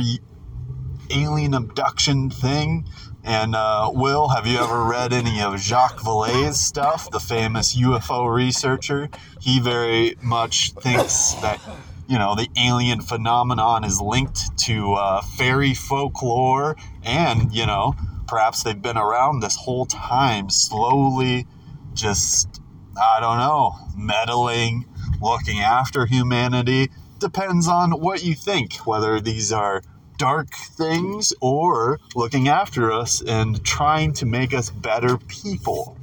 alien 1.11 1.55
abduction 1.55 2.31
thing. 2.31 2.87
And 3.25 3.55
uh, 3.55 3.91
Will, 3.95 4.29
have 4.29 4.47
you 4.47 4.59
ever 4.59 4.85
read 4.85 5.15
any 5.15 5.41
of 5.41 5.59
Jacques 5.59 6.01
Vallée's 6.01 6.61
stuff, 6.61 7.11
the 7.11 7.19
famous 7.19 7.75
UFO 7.75 8.31
researcher? 8.31 9.09
He 9.41 9.61
very 9.61 10.17
much 10.23 10.73
thinks 10.73 11.33
that 11.41 11.59
you 12.07 12.19
know 12.19 12.35
the 12.35 12.49
alien 12.59 13.01
phenomenon 13.01 13.83
is 13.83 13.99
linked 13.99 14.59
to 14.67 14.93
uh, 14.93 15.23
fairy 15.23 15.73
folklore, 15.73 16.77
and 17.03 17.51
you 17.51 17.65
know 17.65 17.95
perhaps 18.27 18.63
they've 18.63 18.81
been 18.81 18.99
around 18.99 19.41
this 19.41 19.57
whole 19.57 19.87
time, 19.87 20.51
slowly, 20.51 21.47
just 21.95 22.61
I 23.01 23.21
don't 23.21 23.39
know, 23.39 23.75
meddling, 23.97 24.85
looking 25.23 25.61
after 25.61 26.05
humanity. 26.05 26.91
Depends 27.21 27.69
on 27.69 27.93
what 27.93 28.23
you 28.23 28.35
think, 28.35 28.75
whether 28.87 29.19
these 29.19 29.51
are 29.51 29.83
dark 30.25 30.55
things 30.55 31.35
or 31.43 32.01
looking 32.15 32.49
after 32.49 32.91
us 32.91 33.21
and 33.21 33.63
trying 33.63 34.11
to 34.11 34.25
make 34.25 34.55
us 34.55 34.71
better 34.71 35.19
people. 35.19 35.99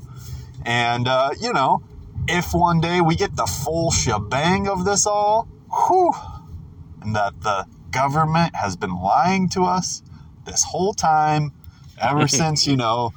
And, 0.63 1.07
uh, 1.07 1.31
you 1.39 1.51
know, 1.51 1.81
if 2.27 2.53
one 2.53 2.79
day 2.81 3.01
we 3.01 3.15
get 3.15 3.35
the 3.35 3.47
full 3.47 3.89
shebang 3.89 4.67
of 4.67 4.85
this 4.85 5.07
all, 5.07 5.47
whew, 5.71 6.13
and 7.01 7.15
that 7.15 7.41
the 7.41 7.65
government 7.89 8.55
has 8.55 8.75
been 8.75 8.95
lying 8.95 9.49
to 9.49 9.63
us 9.63 10.03
this 10.45 10.65
whole 10.65 10.93
time, 10.93 11.51
ever 11.99 12.27
since, 12.41 12.67
you 12.67 12.77
know, 12.77 13.13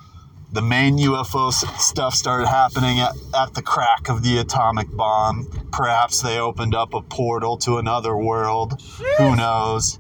the 0.53 0.63
main 0.63 0.97
UFO 0.97 1.53
stuff 1.53 2.15
started 2.15 2.47
happening 2.47 3.01
at, 3.01 3.13
at 3.37 3.53
the 3.53 3.61
crack 3.61 4.09
of 4.09 4.23
the 4.23 4.39
atomic 4.39 4.91
bomb. 4.91 5.51
Perhaps 5.71 6.23
they 6.23 6.39
opened 6.39 6.75
up 6.75 6.95
a 6.95 7.03
portal 7.03 7.59
to 7.59 7.77
another 7.77 8.17
world. 8.17 8.81
Who 9.19 9.37
knows? 9.37 9.99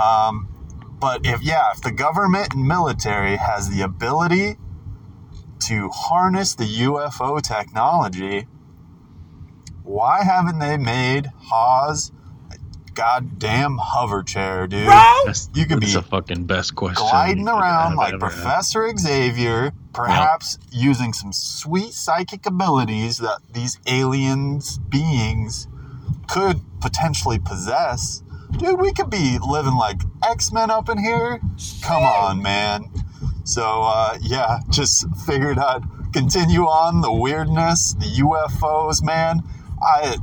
Um, 0.00 0.48
but 1.00 1.24
if, 1.24 1.42
yeah, 1.42 1.70
if 1.74 1.80
the 1.80 1.92
government 1.92 2.54
and 2.54 2.66
military 2.66 3.36
has 3.36 3.70
the 3.70 3.82
ability 3.82 4.56
to 5.60 5.88
harness 5.88 6.54
the 6.54 6.64
UFO 6.64 7.40
technology, 7.42 8.46
why 9.82 10.22
haven't 10.22 10.58
they 10.58 10.76
made 10.76 11.30
Haas 11.38 12.12
a 12.50 12.56
goddamn 12.94 13.78
hover 13.80 14.22
chair, 14.22 14.66
dude? 14.66 14.86
That's, 14.86 15.48
You 15.54 15.66
could 15.66 15.80
that's 15.80 15.94
be 15.94 16.00
the 16.00 16.02
fucking 16.06 16.44
best 16.44 16.74
question. 16.74 17.06
gliding 17.08 17.48
around 17.48 17.96
like 17.96 18.14
ever 18.14 18.26
had. 18.28 18.34
Professor 18.34 18.90
Xavier, 18.96 19.72
perhaps 19.92 20.58
using 20.70 21.12
some 21.12 21.32
sweet 21.32 21.92
psychic 21.92 22.44
abilities 22.46 23.18
that 23.18 23.38
these 23.52 23.78
aliens 23.86 24.78
beings 24.78 25.68
could 26.28 26.60
potentially 26.80 27.38
possess. 27.38 28.22
Dude, 28.56 28.80
we 28.80 28.92
could 28.92 29.10
be 29.10 29.38
living 29.46 29.74
like 29.76 30.00
X 30.22 30.52
Men 30.52 30.70
up 30.70 30.88
in 30.88 30.98
here. 30.98 31.40
Come 31.82 32.02
on, 32.02 32.42
man. 32.42 32.90
So, 33.44 33.82
uh, 33.82 34.18
yeah, 34.20 34.60
just 34.68 35.06
figured 35.26 35.58
I'd 35.58 35.82
continue 36.12 36.62
on 36.62 37.00
the 37.00 37.12
weirdness, 37.12 37.94
the 37.94 38.06
UFOs, 38.06 39.02
man. 39.02 39.42
I 39.80 40.16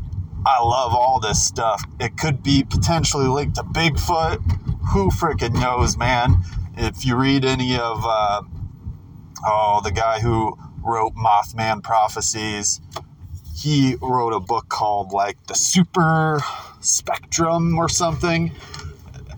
I 0.46 0.62
love 0.62 0.94
all 0.94 1.20
this 1.20 1.44
stuff. 1.44 1.84
It 2.00 2.18
could 2.18 2.44
be 2.44 2.64
potentially 2.64 3.28
linked 3.28 3.56
to 3.56 3.64
Bigfoot. 3.64 4.38
Who 4.92 5.10
freaking 5.10 5.60
knows, 5.60 5.98
man? 5.98 6.44
If 6.78 7.06
you 7.06 7.16
read 7.16 7.46
any 7.46 7.78
of, 7.78 8.04
uh, 8.06 8.44
oh, 9.44 9.82
the 9.84 9.92
guy 9.92 10.20
who 10.20 10.56
wrote 10.84 11.16
Mothman 11.16 11.82
Prophecies, 11.82 12.80
he 13.56 13.96
wrote 14.02 14.34
a 14.34 14.40
book 14.40 14.70
called 14.70 15.12
like 15.12 15.48
the 15.48 15.56
Super 15.56 16.42
Spectrum 16.86 17.78
or 17.78 17.90
something. 17.90 18.52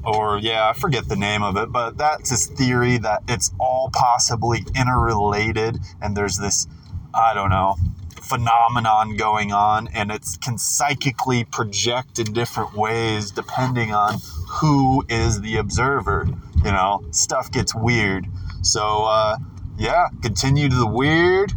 Or, 0.04 0.38
yeah, 0.40 0.70
I 0.70 0.74
forget 0.74 1.10
the 1.10 1.16
name 1.16 1.44
of 1.44 1.58
it, 1.58 1.72
but 1.72 1.98
that's 1.98 2.30
his 2.30 2.46
theory 2.46 2.98
that 3.00 3.24
it's 3.28 3.52
all 3.60 3.90
possibly 3.94 4.64
interrelated 4.76 5.80
and 6.02 6.16
there's 6.16 6.38
this, 6.38 6.68
I 7.14 7.34
don't 7.34 7.50
know, 7.50 7.76
phenomenon 8.22 9.18
going 9.18 9.52
on 9.52 9.88
and 9.90 10.12
it 10.12 10.26
can 10.42 10.58
psychically 10.58 11.44
project 11.46 12.20
in 12.20 12.34
different 12.34 12.74
ways 12.74 13.32
depending 13.32 13.94
on 13.94 14.16
who 14.48 15.04
is 15.10 15.42
the 15.42 15.58
observer 15.58 16.28
you 16.64 16.72
know? 16.72 17.04
Stuff 17.12 17.52
gets 17.52 17.74
weird. 17.76 18.28
So 18.62 19.06
uh, 19.06 19.38
yeah 19.78 20.08
continue 20.22 20.70
to 20.70 20.76
the 20.76 20.88
weird. 20.88 21.54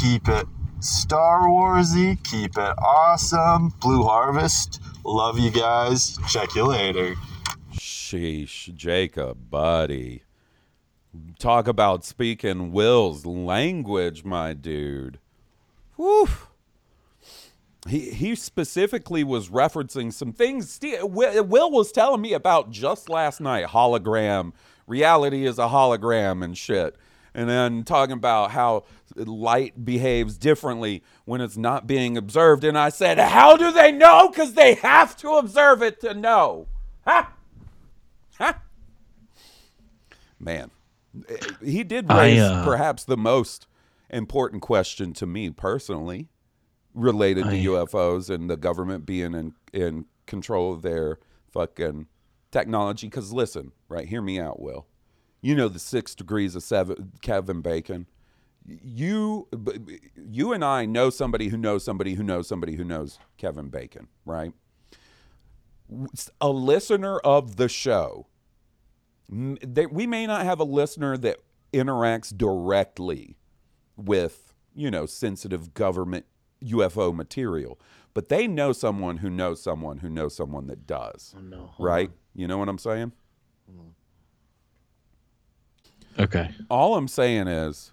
Keep 0.00 0.28
it 0.28 0.46
star 0.82 1.48
warsy 1.48 2.22
keep 2.24 2.56
it 2.56 2.74
awesome 2.78 3.72
blue 3.80 4.02
harvest 4.02 4.82
love 5.04 5.38
you 5.38 5.50
guys 5.50 6.18
check 6.28 6.54
you 6.54 6.64
later 6.64 7.14
sheesh 7.72 8.74
jacob 8.74 9.50
buddy 9.50 10.22
talk 11.38 11.66
about 11.66 12.04
speaking 12.04 12.72
will's 12.72 13.24
language 13.26 14.24
my 14.24 14.52
dude 14.52 15.18
Whew. 16.00 16.28
He 17.86 18.10
he 18.10 18.34
specifically 18.34 19.22
was 19.22 19.50
referencing 19.50 20.10
some 20.14 20.32
things. 20.32 20.80
Will 20.82 21.70
was 21.70 21.92
telling 21.92 22.22
me 22.22 22.32
about 22.32 22.70
just 22.70 23.10
last 23.10 23.38
night. 23.38 23.66
Hologram, 23.66 24.52
reality 24.86 25.44
is 25.44 25.58
a 25.58 25.68
hologram 25.68 26.42
and 26.42 26.56
shit. 26.56 26.96
And 27.34 27.50
then 27.50 27.84
talking 27.84 28.14
about 28.14 28.52
how 28.52 28.84
light 29.16 29.84
behaves 29.84 30.36
differently 30.36 31.02
when 31.24 31.40
it's 31.40 31.56
not 31.56 31.86
being 31.86 32.16
observed. 32.16 32.64
And 32.64 32.78
I 32.78 32.88
said, 32.88 33.18
How 33.18 33.56
do 33.56 33.72
they 33.72 33.92
know? 33.92 34.28
Because 34.28 34.54
they 34.54 34.74
have 34.74 35.16
to 35.18 35.30
observe 35.32 35.82
it 35.82 36.00
to 36.00 36.14
know. 36.14 36.66
Huh? 37.06 37.26
Huh? 38.38 38.54
Man, 40.38 40.70
he 41.62 41.84
did 41.84 42.10
raise 42.10 42.40
I, 42.40 42.54
uh... 42.54 42.64
perhaps 42.64 43.04
the 43.04 43.16
most 43.16 43.66
important 44.08 44.62
question 44.62 45.12
to 45.14 45.26
me 45.26 45.50
personally 45.50 46.28
related 46.94 47.44
to 47.44 47.50
I, 47.50 47.64
UFOs 47.64 48.30
and 48.30 48.50
the 48.50 48.56
government 48.56 49.06
being 49.06 49.34
in, 49.34 49.54
in 49.72 50.06
control 50.26 50.72
of 50.72 50.82
their 50.82 51.18
fucking 51.50 52.06
technology. 52.50 53.06
Because 53.06 53.32
listen, 53.32 53.72
right, 53.88 54.08
hear 54.08 54.22
me 54.22 54.40
out, 54.40 54.60
Will. 54.60 54.86
You 55.42 55.54
know 55.54 55.68
the 55.68 55.78
six 55.78 56.14
degrees 56.14 56.54
of 56.54 56.62
seven, 56.62 57.12
Kevin 57.22 57.60
Bacon. 57.60 58.06
You, 58.66 59.48
you 60.16 60.52
and 60.52 60.64
I 60.64 60.86
know 60.86 61.10
somebody 61.10 61.48
who 61.48 61.56
knows 61.56 61.84
somebody 61.84 62.14
who 62.14 62.22
knows 62.22 62.46
somebody 62.46 62.76
who 62.76 62.84
knows 62.84 63.18
Kevin 63.36 63.68
Bacon, 63.68 64.08
right? 64.24 64.52
A 66.40 66.48
listener 66.50 67.18
of 67.18 67.56
the 67.56 67.68
show. 67.68 68.26
They, 69.28 69.86
we 69.86 70.06
may 70.06 70.26
not 70.26 70.44
have 70.44 70.60
a 70.60 70.64
listener 70.64 71.16
that 71.18 71.38
interacts 71.72 72.36
directly 72.36 73.36
with, 73.96 74.54
you 74.74 74.90
know, 74.90 75.06
sensitive 75.06 75.74
government 75.74 76.26
UFO 76.64 77.14
material. 77.14 77.80
But 78.12 78.28
they 78.28 78.46
know 78.46 78.72
someone 78.72 79.18
who 79.18 79.30
knows 79.30 79.62
someone 79.62 79.98
who 79.98 80.10
knows 80.10 80.34
someone 80.34 80.66
that 80.66 80.86
does. 80.86 81.34
Oh, 81.36 81.40
no. 81.40 81.70
Right? 81.78 82.08
On. 82.08 82.14
You 82.34 82.48
know 82.48 82.58
what 82.58 82.68
I'm 82.68 82.78
saying? 82.78 83.12
Mm-hmm. 83.70 83.88
Okay. 86.22 86.50
All 86.68 86.96
I'm 86.96 87.08
saying 87.08 87.46
is 87.48 87.92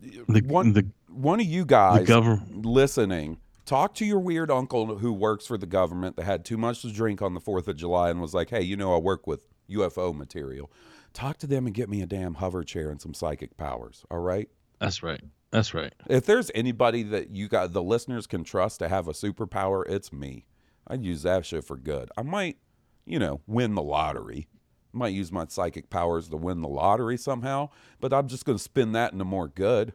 the, 0.00 0.42
one, 0.46 0.72
the, 0.72 0.86
one 1.08 1.40
of 1.40 1.46
you 1.46 1.64
guys 1.64 2.06
gov- 2.06 2.42
listening, 2.64 3.38
talk 3.66 3.94
to 3.96 4.04
your 4.04 4.20
weird 4.20 4.50
uncle 4.50 4.98
who 4.98 5.12
works 5.12 5.46
for 5.46 5.58
the 5.58 5.66
government 5.66 6.16
that 6.16 6.24
had 6.24 6.44
too 6.44 6.56
much 6.56 6.82
to 6.82 6.92
drink 6.92 7.22
on 7.22 7.34
the 7.34 7.40
4th 7.40 7.68
of 7.68 7.76
July 7.76 8.10
and 8.10 8.20
was 8.20 8.34
like, 8.34 8.50
hey, 8.50 8.62
you 8.62 8.76
know, 8.76 8.94
I 8.94 8.98
work 8.98 9.26
with 9.26 9.46
UFO 9.70 10.14
material. 10.14 10.70
Talk 11.12 11.38
to 11.38 11.46
them 11.46 11.66
and 11.66 11.74
get 11.74 11.88
me 11.88 12.02
a 12.02 12.06
damn 12.06 12.34
hover 12.34 12.62
chair 12.62 12.90
and 12.90 13.00
some 13.00 13.14
psychic 13.14 13.56
powers. 13.56 14.04
All 14.10 14.20
right. 14.20 14.48
That's 14.80 15.02
right. 15.02 15.22
That's 15.50 15.74
right. 15.74 15.92
If 16.08 16.26
there's 16.26 16.50
anybody 16.54 17.02
that 17.04 17.30
you 17.30 17.48
got 17.48 17.72
the 17.72 17.82
listeners 17.82 18.26
can 18.26 18.44
trust 18.44 18.78
to 18.78 18.88
have 18.88 19.08
a 19.08 19.12
superpower, 19.12 19.84
it's 19.88 20.12
me. 20.12 20.46
I'd 20.86 21.04
use 21.04 21.22
that 21.22 21.44
shit 21.44 21.64
for 21.64 21.76
good. 21.76 22.10
I 22.16 22.22
might, 22.22 22.56
you 23.04 23.18
know, 23.18 23.40
win 23.46 23.74
the 23.74 23.82
lottery. 23.82 24.48
Might 24.92 25.14
use 25.14 25.30
my 25.30 25.46
psychic 25.48 25.90
powers 25.90 26.28
to 26.28 26.36
win 26.36 26.62
the 26.62 26.68
lottery 26.68 27.16
somehow, 27.16 27.70
but 28.00 28.12
I'm 28.12 28.28
just 28.28 28.44
going 28.44 28.58
to 28.58 28.62
spin 28.62 28.92
that 28.92 29.12
into 29.12 29.24
more 29.24 29.48
good. 29.48 29.92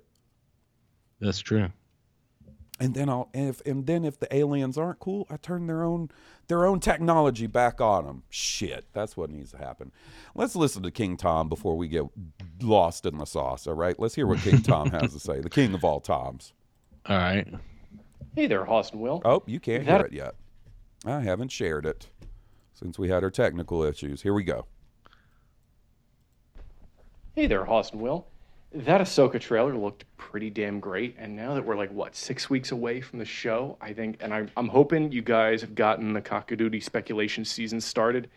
That's 1.20 1.39
true 1.39 1.70
and 2.80 2.93
then 2.93 3.10
I'll 3.10 3.30
and 3.34 3.50
if 3.50 3.62
and 3.66 3.86
then 3.86 4.04
if 4.04 4.20
the 4.20 4.34
aliens 4.36 4.78
aren't 4.78 5.00
cool, 5.00 5.28
I 5.30 5.38
turn 5.38 5.68
their 5.68 5.84
own 5.84 6.10
their 6.48 6.66
own 6.66 6.80
technology 6.80 7.48
back 7.48 7.80
on 7.80 8.06
them. 8.06 8.24
Shit, 8.30 8.86
that's 8.93 9.16
what 9.16 9.30
needs 9.30 9.52
to 9.52 9.58
happen. 9.58 9.91
Let's 10.34 10.56
listen 10.56 10.84
to 10.84 10.91
King 10.91 11.18
Tom 11.18 11.48
before 11.48 11.78
we 11.78 11.88
get 11.88 12.04
lost 12.62 13.06
in 13.06 13.18
the 13.18 13.26
sauce. 13.26 13.68
All 13.68 13.74
right, 13.74 13.98
let's 13.98 14.16
hear 14.16 14.28
what 14.28 14.39
King 14.39 14.62
Tom 14.62 14.91
has 14.91 15.14
to 15.14 15.20
say. 15.20 15.39
The 15.39 15.50
king 15.50 15.74
of 15.74 15.84
all 15.84 16.00
toms. 16.00 16.54
All 17.08 17.18
right. 17.18 17.48
Hey 18.36 18.48
there, 18.48 18.70
Austin 18.70 19.00
Will. 19.00 19.22
Oh, 19.24 19.43
you 19.46 19.60
can't 19.60 19.84
hear 19.84 19.98
it 19.98 20.12
yet. 20.12 20.34
I 21.06 21.22
haven't 21.22 21.52
shared 21.52 21.86
it 21.86 22.10
since 22.74 22.98
we 22.98 23.10
had 23.10 23.24
our 23.24 23.30
technical 23.30 23.84
issues. 23.84 24.24
Here 24.24 24.34
we 24.34 24.43
go. 24.43 24.66
Hey 27.36 27.48
there, 27.48 27.70
Austin 27.70 28.00
Will 28.00 28.26
that 28.72 29.02
Ahsoka 29.02 29.42
trailer 29.42 29.76
looked 29.76 30.06
pretty 30.16 30.50
damn 30.50 30.80
great. 30.80 31.16
And 31.18 31.36
now 31.36 31.54
that 31.54 31.66
we're 31.66 31.76
like, 31.76 31.92
what, 31.92 32.16
six 32.16 32.50
weeks 32.50 32.72
away 32.72 33.02
from 33.02 33.20
the 33.20 33.26
show, 33.26 33.78
I 33.82 33.92
think, 33.92 34.18
and 34.22 34.34
I'm, 34.34 34.50
I'm 34.56 34.70
hoping 34.70 35.12
you 35.12 35.22
guys 35.22 35.60
have 35.60 35.76
gotten 35.76 36.14
the 36.14 36.22
Cock-A-Doodle 36.22 36.80
speculation 36.80 37.44
season 37.44 37.82
started 37.82 38.30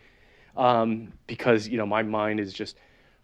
um, 0.57 1.13
because, 1.27 1.67
you 1.67 1.77
know, 1.77 1.85
my 1.85 2.03
mind 2.03 2.41
is 2.41 2.53
just 2.53 2.77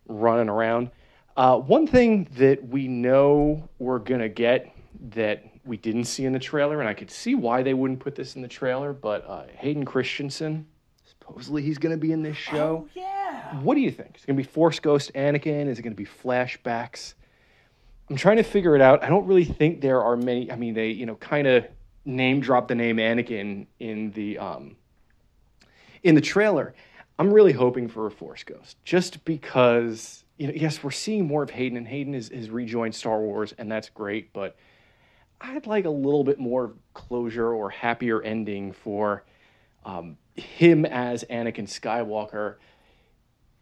running 0.07 0.47
around. 0.47 0.91
Uh, 1.35 1.57
one 1.57 1.87
thing 1.87 2.27
that 2.37 2.65
we 2.67 2.87
know 2.87 3.67
we're 3.79 3.99
going 3.99 4.21
to 4.21 4.29
get 4.29 4.73
that 5.11 5.43
we 5.65 5.75
didn't 5.75 6.05
see 6.05 6.25
in 6.25 6.31
the 6.31 6.39
trailer, 6.39 6.79
and 6.79 6.87
I 6.87 6.93
could 6.93 7.11
see 7.11 7.35
why 7.35 7.63
they 7.63 7.73
wouldn't 7.73 7.99
put 7.99 8.15
this 8.15 8.37
in 8.37 8.41
the 8.41 8.47
trailer, 8.47 8.93
but 8.93 9.25
uh, 9.27 9.43
Hayden 9.57 9.83
Christensen, 9.83 10.65
supposedly 11.03 11.61
he's 11.63 11.77
going 11.77 11.93
to 11.93 11.99
be 11.99 12.11
in 12.13 12.23
this 12.23 12.37
show. 12.37 12.87
Oh, 12.87 12.89
yeah. 12.93 13.24
What 13.61 13.75
do 13.75 13.81
you 13.81 13.91
think? 13.91 14.15
Is 14.15 14.23
it 14.23 14.27
going 14.27 14.37
to 14.37 14.43
be 14.43 14.47
Force 14.47 14.79
Ghost 14.79 15.11
Anakin? 15.13 15.67
Is 15.67 15.79
it 15.79 15.81
going 15.81 15.95
to 15.95 15.97
be 15.97 16.05
flashbacks? 16.05 17.13
I'm 18.09 18.15
trying 18.15 18.37
to 18.37 18.43
figure 18.43 18.75
it 18.75 18.81
out. 18.81 19.03
I 19.03 19.09
don't 19.09 19.25
really 19.25 19.45
think 19.45 19.81
there 19.81 20.03
are 20.03 20.15
many. 20.15 20.51
I 20.51 20.55
mean, 20.55 20.73
they 20.73 20.89
you 20.89 21.05
know 21.05 21.15
kind 21.15 21.47
of 21.47 21.65
name 22.05 22.39
drop 22.39 22.67
the 22.67 22.75
name 22.75 22.97
Anakin 22.97 23.65
in 23.79 24.11
the 24.11 24.37
um, 24.37 24.75
in 26.03 26.15
the 26.15 26.21
trailer. 26.21 26.75
I'm 27.17 27.33
really 27.33 27.53
hoping 27.53 27.87
for 27.87 28.07
a 28.07 28.11
Force 28.11 28.43
Ghost, 28.43 28.77
just 28.83 29.23
because 29.25 30.23
you 30.37 30.47
know. 30.47 30.53
Yes, 30.55 30.83
we're 30.83 30.91
seeing 30.91 31.25
more 31.25 31.43
of 31.43 31.49
Hayden, 31.49 31.77
and 31.77 31.87
Hayden 31.87 32.13
has, 32.13 32.29
has 32.29 32.49
rejoined 32.49 32.93
Star 32.93 33.19
Wars, 33.19 33.53
and 33.57 33.71
that's 33.71 33.89
great. 33.89 34.33
But 34.33 34.55
I'd 35.41 35.65
like 35.65 35.85
a 35.85 35.89
little 35.89 36.23
bit 36.23 36.39
more 36.39 36.73
closure 36.93 37.53
or 37.53 37.69
happier 37.69 38.21
ending 38.21 38.71
for 38.71 39.23
um, 39.83 40.17
him 40.35 40.85
as 40.85 41.23
Anakin 41.29 41.67
Skywalker 41.67 42.55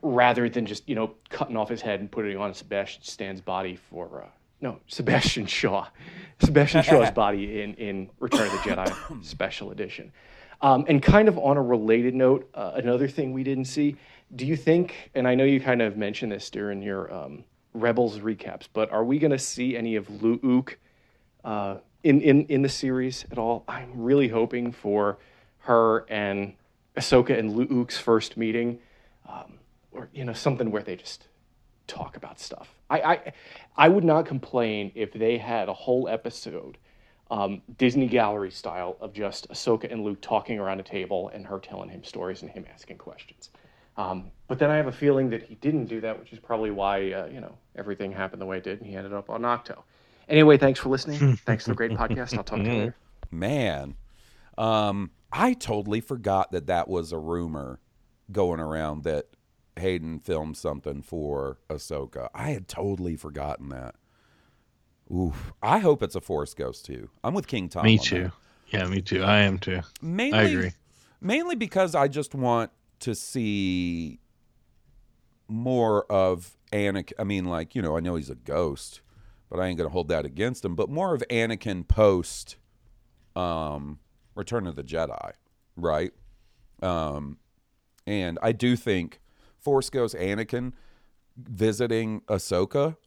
rather 0.04 0.49
than 0.49 0.66
just 0.66 0.88
you 0.88 0.95
know 0.95 1.16
cutting 1.30 1.58
off 1.58 1.70
his 1.70 1.82
head 1.82 1.99
and 1.99 2.12
putting 2.12 2.34
it 2.34 2.38
on 2.38 2.54
Sebastian 2.54 3.04
Stan's 3.04 3.41
body 3.41 3.76
for 3.76 4.24
uh, 4.26 4.30
no 4.62 4.80
Sebastian 4.88 5.47
Shaw, 5.47 5.88
Sebastian 6.39 6.84
Shaw's 6.84 7.12
body 7.12 7.62
in 7.62 7.74
in 7.76 8.10
Return 8.20 8.47
of 8.47 8.51
the 8.51 8.58
Jedi 8.60 9.26
Special 9.26 9.72
Edition. 9.72 10.12
Um, 10.62 10.86
and 10.88 11.01
kind 11.01 11.28
of 11.28 11.38
on 11.38 11.58
a 11.58 11.62
related 11.62 12.16
note, 12.16 12.49
uh, 12.54 12.74
another 12.76 13.08
thing 13.10 13.34
we 13.34 13.43
didn't 13.43 13.66
see. 13.66 13.97
Do 14.36 14.45
you 14.45 14.56
think? 14.56 15.12
And 15.14 15.28
I 15.28 15.36
know 15.36 15.43
you 15.43 15.60
kind 15.60 15.82
of 15.82 15.97
mentioned 15.97 16.32
this 16.32 16.49
during 16.49 16.82
your 16.82 17.14
um, 17.14 17.43
Rebels 17.74 18.20
recaps, 18.20 18.68
but 18.72 18.91
are 18.91 19.04
we 19.04 19.20
going 19.20 19.32
to 19.32 19.39
see 19.39 19.76
any 19.76 19.95
of 19.95 20.22
Luke 20.22 20.78
uh, 21.43 21.78
in 22.04 22.22
in 22.22 22.45
in 22.45 22.62
the 22.62 22.70
series 22.70 23.26
at 23.32 23.38
all? 23.38 23.64
I'm 23.68 23.91
really 23.95 24.28
hoping 24.28 24.72
for 24.72 25.18
her 25.60 26.06
and 26.10 26.54
Ahsoka 26.97 27.38
and 27.38 27.56
Luke's 27.56 27.97
first 27.97 28.38
meeting. 28.38 28.80
Um, 29.28 29.60
or 29.93 30.09
you 30.13 30.25
know 30.25 30.33
something 30.33 30.71
where 30.71 30.83
they 30.83 30.95
just 30.95 31.27
talk 31.87 32.15
about 32.15 32.39
stuff. 32.39 32.73
I, 32.89 33.01
I, 33.01 33.33
I 33.75 33.89
would 33.89 34.03
not 34.03 34.25
complain 34.25 34.91
if 34.95 35.13
they 35.13 35.37
had 35.37 35.69
a 35.69 35.73
whole 35.73 36.07
episode, 36.07 36.77
um, 37.29 37.61
Disney 37.77 38.07
Gallery 38.07 38.51
style, 38.51 38.97
of 39.01 39.13
just 39.13 39.49
Ahsoka 39.49 39.91
and 39.91 40.03
Luke 40.03 40.21
talking 40.21 40.59
around 40.59 40.79
a 40.79 40.83
table 40.83 41.29
and 41.33 41.45
her 41.45 41.59
telling 41.59 41.89
him 41.89 42.03
stories 42.03 42.41
and 42.41 42.51
him 42.51 42.65
asking 42.73 42.97
questions. 42.97 43.49
Um, 43.97 44.31
but 44.47 44.59
then 44.59 44.71
I 44.71 44.77
have 44.77 44.87
a 44.87 44.91
feeling 44.91 45.29
that 45.29 45.43
he 45.43 45.55
didn't 45.55 45.85
do 45.85 46.01
that, 46.01 46.19
which 46.19 46.33
is 46.33 46.39
probably 46.39 46.71
why 46.71 47.11
uh, 47.11 47.27
you 47.27 47.41
know 47.41 47.55
everything 47.75 48.11
happened 48.11 48.41
the 48.41 48.45
way 48.45 48.57
it 48.57 48.63
did, 48.63 48.79
and 48.79 48.89
he 48.89 48.95
ended 48.95 49.13
up 49.13 49.29
on 49.29 49.41
Ahch-To. 49.41 49.77
Anyway, 50.29 50.57
thanks 50.57 50.79
for 50.79 50.89
listening. 50.89 51.37
thanks 51.45 51.65
for 51.65 51.71
the 51.71 51.75
great 51.75 51.91
podcast. 51.91 52.37
I'll 52.37 52.43
talk 52.43 52.59
to 52.59 52.65
you 52.65 52.71
later. 52.71 52.95
Man, 53.31 53.95
um, 54.57 55.11
I 55.31 55.53
totally 55.53 56.01
forgot 56.01 56.51
that 56.51 56.67
that 56.67 56.87
was 56.87 57.11
a 57.11 57.17
rumor 57.17 57.79
going 58.31 58.59
around 58.59 59.03
that 59.03 59.27
Hayden 59.78 60.19
filmed 60.19 60.57
something 60.57 61.01
for 61.01 61.59
Ahsoka. 61.69 62.30
I 62.34 62.51
had 62.51 62.67
totally 62.67 63.15
forgotten 63.15 63.69
that. 63.69 63.95
Oof. 65.13 65.53
I 65.61 65.80
hope 65.80 66.01
it's 66.01 66.15
a 66.15 66.21
Force 66.21 66.53
Ghost 66.53 66.86
too. 66.86 67.09
I'm 67.24 67.34
with 67.34 67.47
King 67.47 67.69
Tom. 67.69 67.86
Me 67.86 67.97
too. 67.97 68.24
that. 68.24 68.34
Yeah, 68.67 68.88
me 68.88 69.01
too. 69.01 69.24
I 69.24 69.39
am 69.39 69.59
too. 69.59 69.82
Mainly, 70.01 70.38
I 70.38 70.43
agree. 70.43 70.71
Mainly 71.21 71.55
because 71.55 71.95
I 71.95 72.07
just 72.07 72.34
want 72.34 72.71
to 73.01 73.13
see 73.13 74.19
more 75.47 76.05
of 76.11 76.57
Anakin. 76.71 77.13
I 77.19 77.24
mean, 77.24 77.45
like 77.45 77.76
you 77.76 77.82
know, 77.82 77.97
I 77.97 77.99
know 77.99 78.15
he's 78.15 78.30
a 78.30 78.36
ghost, 78.36 79.01
but 79.49 79.59
I 79.59 79.67
ain't 79.67 79.78
gonna 79.78 79.89
hold 79.89 80.07
that 80.07 80.26
against 80.26 80.65
him. 80.65 80.76
But 80.76 80.89
more 80.89 81.13
of 81.13 81.24
Anakin 81.30 81.88
post 81.88 82.55
um, 83.36 83.99
Return 84.36 84.67
of 84.67 84.76
the 84.76 84.84
Jedi, 84.84 85.32
right? 85.76 86.11
Um, 86.82 87.38
and 88.05 88.39
I 88.41 88.51
do 88.51 88.76
think 88.76 89.21
Force 89.64 89.89
Ghost 89.89 90.16
Anakin 90.16 90.74
visiting 91.38 92.22
Ahsoka 92.22 92.97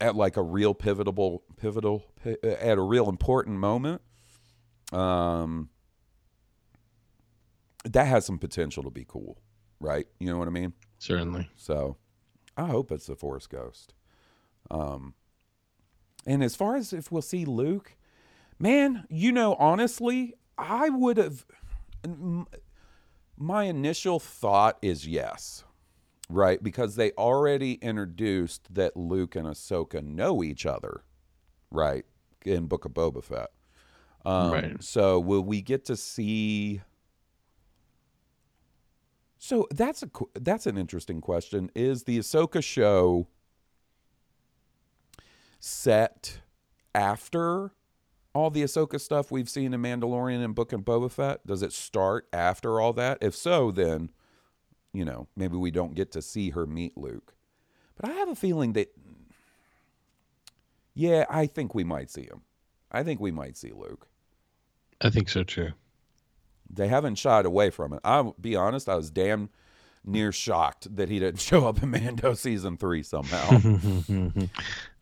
at 0.00 0.14
like 0.14 0.36
a 0.36 0.42
real 0.42 0.74
pivotal, 0.74 1.42
pivotal, 1.56 2.04
at 2.42 2.78
a 2.78 2.82
real 2.82 3.08
important 3.08 3.58
moment. 3.58 4.02
Um, 4.92 5.70
that 7.84 8.06
has 8.06 8.24
some 8.24 8.38
potential 8.38 8.82
to 8.82 8.90
be 8.90 9.04
cool, 9.06 9.38
right? 9.80 10.06
You 10.18 10.28
know 10.30 10.38
what 10.38 10.48
I 10.48 10.50
mean? 10.50 10.72
Certainly. 10.98 11.50
So, 11.56 11.96
I 12.56 12.66
hope 12.66 12.90
it's 12.90 13.06
the 13.06 13.16
Force 13.16 13.46
Ghost. 13.46 13.94
Um, 14.70 15.14
and 16.26 16.42
as 16.42 16.56
far 16.56 16.76
as 16.76 16.92
if 16.92 17.10
we'll 17.10 17.22
see 17.22 17.44
Luke, 17.44 17.96
man, 18.58 19.04
you 19.08 19.32
know, 19.32 19.54
honestly, 19.54 20.34
I 20.56 20.90
would 20.90 21.16
have. 21.16 21.46
My 23.36 23.64
initial 23.64 24.18
thought 24.18 24.78
is 24.82 25.06
yes, 25.06 25.62
right? 26.28 26.62
Because 26.62 26.96
they 26.96 27.12
already 27.12 27.74
introduced 27.74 28.74
that 28.74 28.96
Luke 28.96 29.34
and 29.36 29.46
Ahsoka 29.46 30.02
know 30.04 30.42
each 30.42 30.66
other, 30.66 31.02
right? 31.70 32.04
In 32.44 32.66
Book 32.66 32.84
of 32.84 32.92
Boba 32.92 33.22
Fett. 33.22 33.50
Um, 34.24 34.50
Right. 34.52 34.82
So 34.82 35.18
will 35.18 35.42
we 35.42 35.62
get 35.62 35.84
to 35.86 35.96
see? 35.96 36.82
So 39.38 39.66
that's 39.70 40.02
a 40.02 40.10
that's 40.34 40.66
an 40.66 40.76
interesting 40.76 41.20
question. 41.20 41.70
Is 41.74 42.04
the 42.04 42.18
Ahsoka 42.18 42.62
show 42.62 43.28
set 45.60 46.40
after 46.94 47.72
all 48.34 48.50
the 48.50 48.62
Ahsoka 48.62 49.00
stuff 49.00 49.30
we've 49.30 49.48
seen 49.48 49.72
in 49.72 49.80
Mandalorian 49.82 50.44
and 50.44 50.54
Book 50.54 50.72
and 50.72 50.84
Boba 50.84 51.10
Fett? 51.10 51.46
Does 51.46 51.62
it 51.62 51.72
start 51.72 52.26
after 52.32 52.80
all 52.80 52.92
that? 52.94 53.18
If 53.20 53.34
so, 53.34 53.70
then 53.70 54.10
you 54.92 55.04
know 55.04 55.28
maybe 55.36 55.56
we 55.56 55.70
don't 55.70 55.94
get 55.94 56.12
to 56.12 56.22
see 56.22 56.50
her 56.50 56.66
meet 56.66 56.96
Luke. 56.96 57.34
But 57.96 58.10
I 58.10 58.14
have 58.14 58.28
a 58.28 58.36
feeling 58.36 58.74
that 58.74 58.92
yeah, 60.94 61.26
I 61.30 61.46
think 61.46 61.74
we 61.74 61.84
might 61.84 62.10
see 62.10 62.22
him. 62.22 62.42
I 62.90 63.02
think 63.02 63.20
we 63.20 63.30
might 63.30 63.56
see 63.56 63.70
Luke. 63.70 64.08
I 65.00 65.10
think 65.10 65.28
so 65.28 65.44
too. 65.44 65.70
They 66.70 66.88
haven't 66.88 67.14
shied 67.16 67.46
away 67.46 67.70
from 67.70 67.92
it. 67.92 68.00
I'll 68.04 68.34
be 68.40 68.56
honest, 68.56 68.88
I 68.88 68.96
was 68.96 69.10
damn 69.10 69.48
near 70.04 70.32
shocked 70.32 70.94
that 70.96 71.08
he 71.08 71.18
didn't 71.18 71.40
show 71.40 71.68
up 71.68 71.82
in 71.82 71.90
Mando 71.90 72.34
season 72.34 72.76
three 72.76 73.02
somehow. 73.02 73.60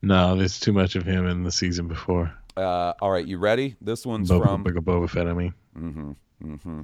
no, 0.03 0.37
there's 0.37 0.61
too 0.61 0.73
much 0.73 0.97
of 0.97 1.05
him 1.05 1.27
in 1.27 1.45
the 1.45 1.53
season 1.53 1.89
before. 1.89 2.33
uh, 2.57 2.93
all 3.01 3.11
right, 3.11 3.27
you 3.27 3.39
ready? 3.39 3.77
This 3.81 4.05
one's 4.05 4.31
Boba, 4.31 4.45
from 4.45 4.65
Boba, 4.65 4.79
Boba 4.79 5.11
Fett. 5.11 5.27
I 5.27 5.33
mean, 5.33 5.55
mm-hmm, 5.77 6.13
mm-hmm. 6.45 6.81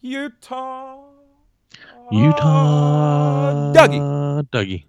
Utah. 0.00 1.03
Utah. 2.10 3.72
Dougie. 3.72 4.48
Dougie. 4.50 4.84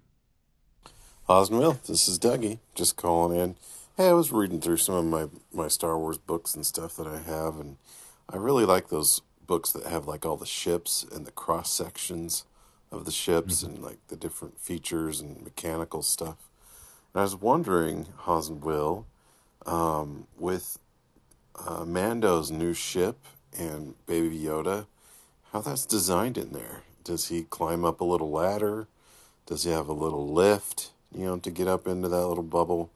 Osmil, 1.28 1.82
this 1.82 2.06
is 2.08 2.18
Dougie. 2.18 2.58
Just 2.74 2.96
calling 2.96 3.38
in. 3.38 3.56
Hey, 3.96 4.08
I 4.08 4.12
was 4.12 4.30
reading 4.30 4.60
through 4.60 4.76
some 4.76 4.94
of 4.94 5.04
my, 5.06 5.26
my 5.52 5.68
Star 5.68 5.98
Wars 5.98 6.18
books 6.18 6.54
and 6.54 6.64
stuff 6.66 6.96
that 6.96 7.06
I 7.06 7.18
have, 7.18 7.58
and 7.58 7.76
I 8.28 8.36
really 8.36 8.64
like 8.64 8.88
those 8.88 9.22
books 9.46 9.72
that 9.72 9.86
have 9.86 10.06
like 10.06 10.26
all 10.26 10.36
the 10.36 10.46
ships 10.46 11.04
and 11.10 11.26
the 11.26 11.32
cross 11.32 11.70
sections 11.72 12.44
of 12.92 13.04
the 13.04 13.10
ships 13.10 13.62
and 13.62 13.82
like 13.82 13.98
the 14.08 14.16
different 14.16 14.60
features 14.60 15.20
and 15.20 15.42
mechanical 15.42 16.02
stuff. 16.02 16.36
And 17.12 17.20
I 17.20 17.22
was 17.22 17.36
wondering, 17.36 18.06
Haas 18.18 18.48
and 18.48 18.62
Will, 18.62 19.06
um, 19.64 20.26
with 20.38 20.78
uh, 21.56 21.84
Mando's 21.84 22.50
new 22.50 22.74
ship 22.74 23.18
and 23.58 23.94
Baby 24.06 24.38
Yoda, 24.38 24.86
how 25.52 25.60
that's 25.60 25.86
designed 25.86 26.36
in 26.38 26.52
there. 26.52 26.82
Does 27.06 27.28
he 27.28 27.44
climb 27.44 27.84
up 27.84 28.00
a 28.00 28.04
little 28.04 28.32
ladder? 28.32 28.88
Does 29.46 29.62
he 29.62 29.70
have 29.70 29.86
a 29.88 29.92
little 29.92 30.26
lift, 30.26 30.90
you 31.14 31.24
know, 31.24 31.36
to 31.36 31.52
get 31.52 31.68
up 31.68 31.86
into 31.86 32.08
that 32.08 32.26
little 32.26 32.42
bubble? 32.42 32.90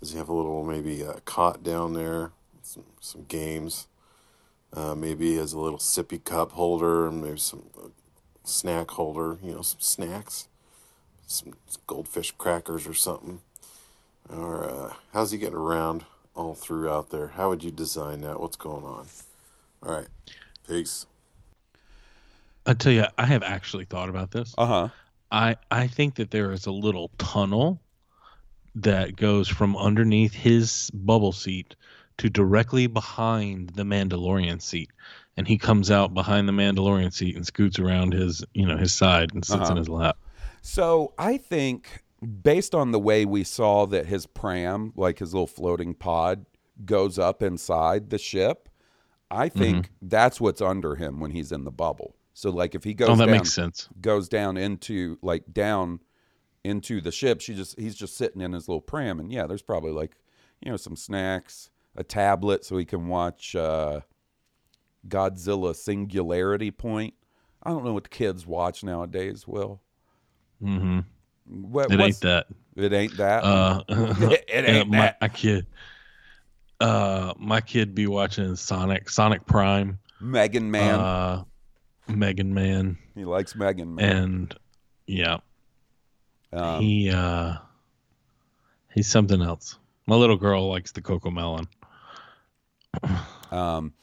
Does 0.00 0.12
he 0.12 0.18
have 0.18 0.28
a 0.28 0.34
little 0.34 0.62
maybe 0.62 1.00
a 1.00 1.14
cot 1.20 1.62
down 1.62 1.94
there? 1.94 2.32
Some 2.62 2.84
some 3.00 3.24
games. 3.26 3.86
Uh, 4.70 4.94
maybe 4.94 5.30
he 5.30 5.36
has 5.36 5.54
a 5.54 5.58
little 5.58 5.78
sippy 5.78 6.22
cup 6.22 6.52
holder 6.52 7.08
and 7.08 7.22
maybe 7.22 7.38
some 7.38 7.62
uh, 7.82 7.88
snack 8.44 8.90
holder. 8.90 9.38
You 9.42 9.52
know, 9.52 9.62
some 9.62 9.80
snacks, 9.80 10.48
some 11.26 11.54
goldfish 11.86 12.32
crackers 12.32 12.86
or 12.86 12.92
something. 12.92 13.40
Or 14.28 14.68
uh, 14.68 14.92
how's 15.14 15.30
he 15.30 15.38
getting 15.38 15.56
around 15.56 16.04
all 16.34 16.54
throughout 16.54 17.08
there? 17.08 17.28
How 17.28 17.48
would 17.48 17.64
you 17.64 17.70
design 17.70 18.20
that? 18.20 18.40
What's 18.40 18.56
going 18.56 18.84
on? 18.84 19.06
All 19.82 19.94
right, 19.94 20.08
peace. 20.68 21.06
I 22.66 22.74
tell 22.74 22.92
you, 22.92 23.04
I 23.18 23.26
have 23.26 23.42
actually 23.42 23.84
thought 23.84 24.08
about 24.08 24.30
this. 24.30 24.54
Uh 24.56 24.66
huh. 24.66 24.88
I 25.30 25.56
I 25.70 25.86
think 25.86 26.14
that 26.16 26.30
there 26.30 26.52
is 26.52 26.66
a 26.66 26.72
little 26.72 27.10
tunnel 27.18 27.80
that 28.74 29.16
goes 29.16 29.48
from 29.48 29.76
underneath 29.76 30.32
his 30.34 30.90
bubble 30.92 31.32
seat 31.32 31.76
to 32.18 32.30
directly 32.30 32.86
behind 32.86 33.70
the 33.70 33.82
Mandalorian 33.82 34.60
seat, 34.62 34.90
and 35.36 35.46
he 35.48 35.58
comes 35.58 35.90
out 35.90 36.14
behind 36.14 36.48
the 36.48 36.52
Mandalorian 36.52 37.12
seat 37.12 37.36
and 37.36 37.46
scoots 37.46 37.78
around 37.78 38.12
his 38.14 38.44
you 38.54 38.66
know 38.66 38.76
his 38.76 38.94
side 38.94 39.32
and 39.34 39.44
sits 39.44 39.62
Uh-huh. 39.62 39.72
in 39.72 39.76
his 39.76 39.88
lap. 39.88 40.16
So 40.62 41.12
I 41.18 41.36
think 41.36 42.02
based 42.42 42.74
on 42.74 42.92
the 42.92 42.98
way 43.00 43.24
we 43.26 43.44
saw 43.44 43.86
that 43.86 44.06
his 44.06 44.26
pram, 44.26 44.92
like 44.96 45.18
his 45.18 45.34
little 45.34 45.46
floating 45.46 45.94
pod, 45.94 46.46
goes 46.84 47.18
up 47.18 47.42
inside 47.42 48.08
the 48.10 48.18
ship, 48.18 48.68
I 49.30 49.48
think 49.50 49.86
Mm-hmm. 49.86 50.08
that's 50.08 50.40
what's 50.40 50.62
under 50.62 50.94
him 50.94 51.20
when 51.20 51.32
he's 51.32 51.52
in 51.52 51.64
the 51.64 51.70
bubble. 51.70 52.14
So 52.34 52.50
like 52.50 52.74
if 52.74 52.84
he 52.84 52.92
goes 52.94 53.08
Oh, 53.08 53.16
that 53.16 53.26
down, 53.26 53.36
makes 53.36 53.52
sense. 53.52 53.88
goes 54.00 54.28
down 54.28 54.56
into 54.56 55.18
like 55.22 55.44
down 55.52 56.00
into 56.64 57.00
the 57.00 57.12
ship, 57.12 57.40
she 57.40 57.54
just 57.54 57.78
he's 57.78 57.94
just 57.94 58.16
sitting 58.16 58.40
in 58.42 58.52
his 58.52 58.68
little 58.68 58.80
pram 58.80 59.20
and 59.20 59.32
yeah, 59.32 59.46
there's 59.46 59.62
probably 59.62 59.92
like, 59.92 60.16
you 60.60 60.70
know, 60.70 60.76
some 60.76 60.96
snacks, 60.96 61.70
a 61.96 62.02
tablet 62.02 62.64
so 62.64 62.76
he 62.76 62.84
can 62.84 63.06
watch 63.08 63.54
uh 63.54 64.00
Godzilla 65.08 65.74
Singularity 65.76 66.70
Point. 66.70 67.14
I 67.62 67.70
don't 67.70 67.84
know 67.84 67.92
what 67.92 68.04
the 68.04 68.10
kids 68.10 68.46
watch 68.46 68.82
nowadays, 68.82 69.46
Will. 69.46 69.80
Mm-hmm. 70.62 71.00
What, 71.46 71.92
it 71.92 72.00
ain't 72.00 72.20
that. 72.22 72.46
It 72.76 72.92
ain't 72.92 73.16
that. 73.18 73.44
Uh, 73.88 74.36
it 74.48 74.68
ain't 74.68 74.88
my, 74.90 74.96
that. 74.96 75.20
My 75.20 75.28
kid, 75.28 75.66
uh, 76.80 77.34
my 77.38 77.60
kid 77.60 77.94
be 77.94 78.06
watching 78.06 78.56
Sonic, 78.56 79.08
Sonic 79.10 79.46
Prime, 79.46 79.98
Mega 80.20 80.60
Man. 80.60 81.44
Mega 82.08 82.44
Man, 82.44 82.98
he 83.14 83.24
likes 83.24 83.54
Mega 83.54 83.84
Man. 83.86 84.04
and 84.16 84.54
yeah, 85.06 85.38
Um, 86.52 86.80
he 86.82 87.10
uh, 87.10 87.56
he's 88.92 89.08
something 89.08 89.40
else. 89.42 89.78
My 90.06 90.16
little 90.16 90.36
girl 90.36 90.68
likes 90.68 90.92
the 90.92 91.00
CoComelon. 91.02 91.66
Um, 93.50 93.94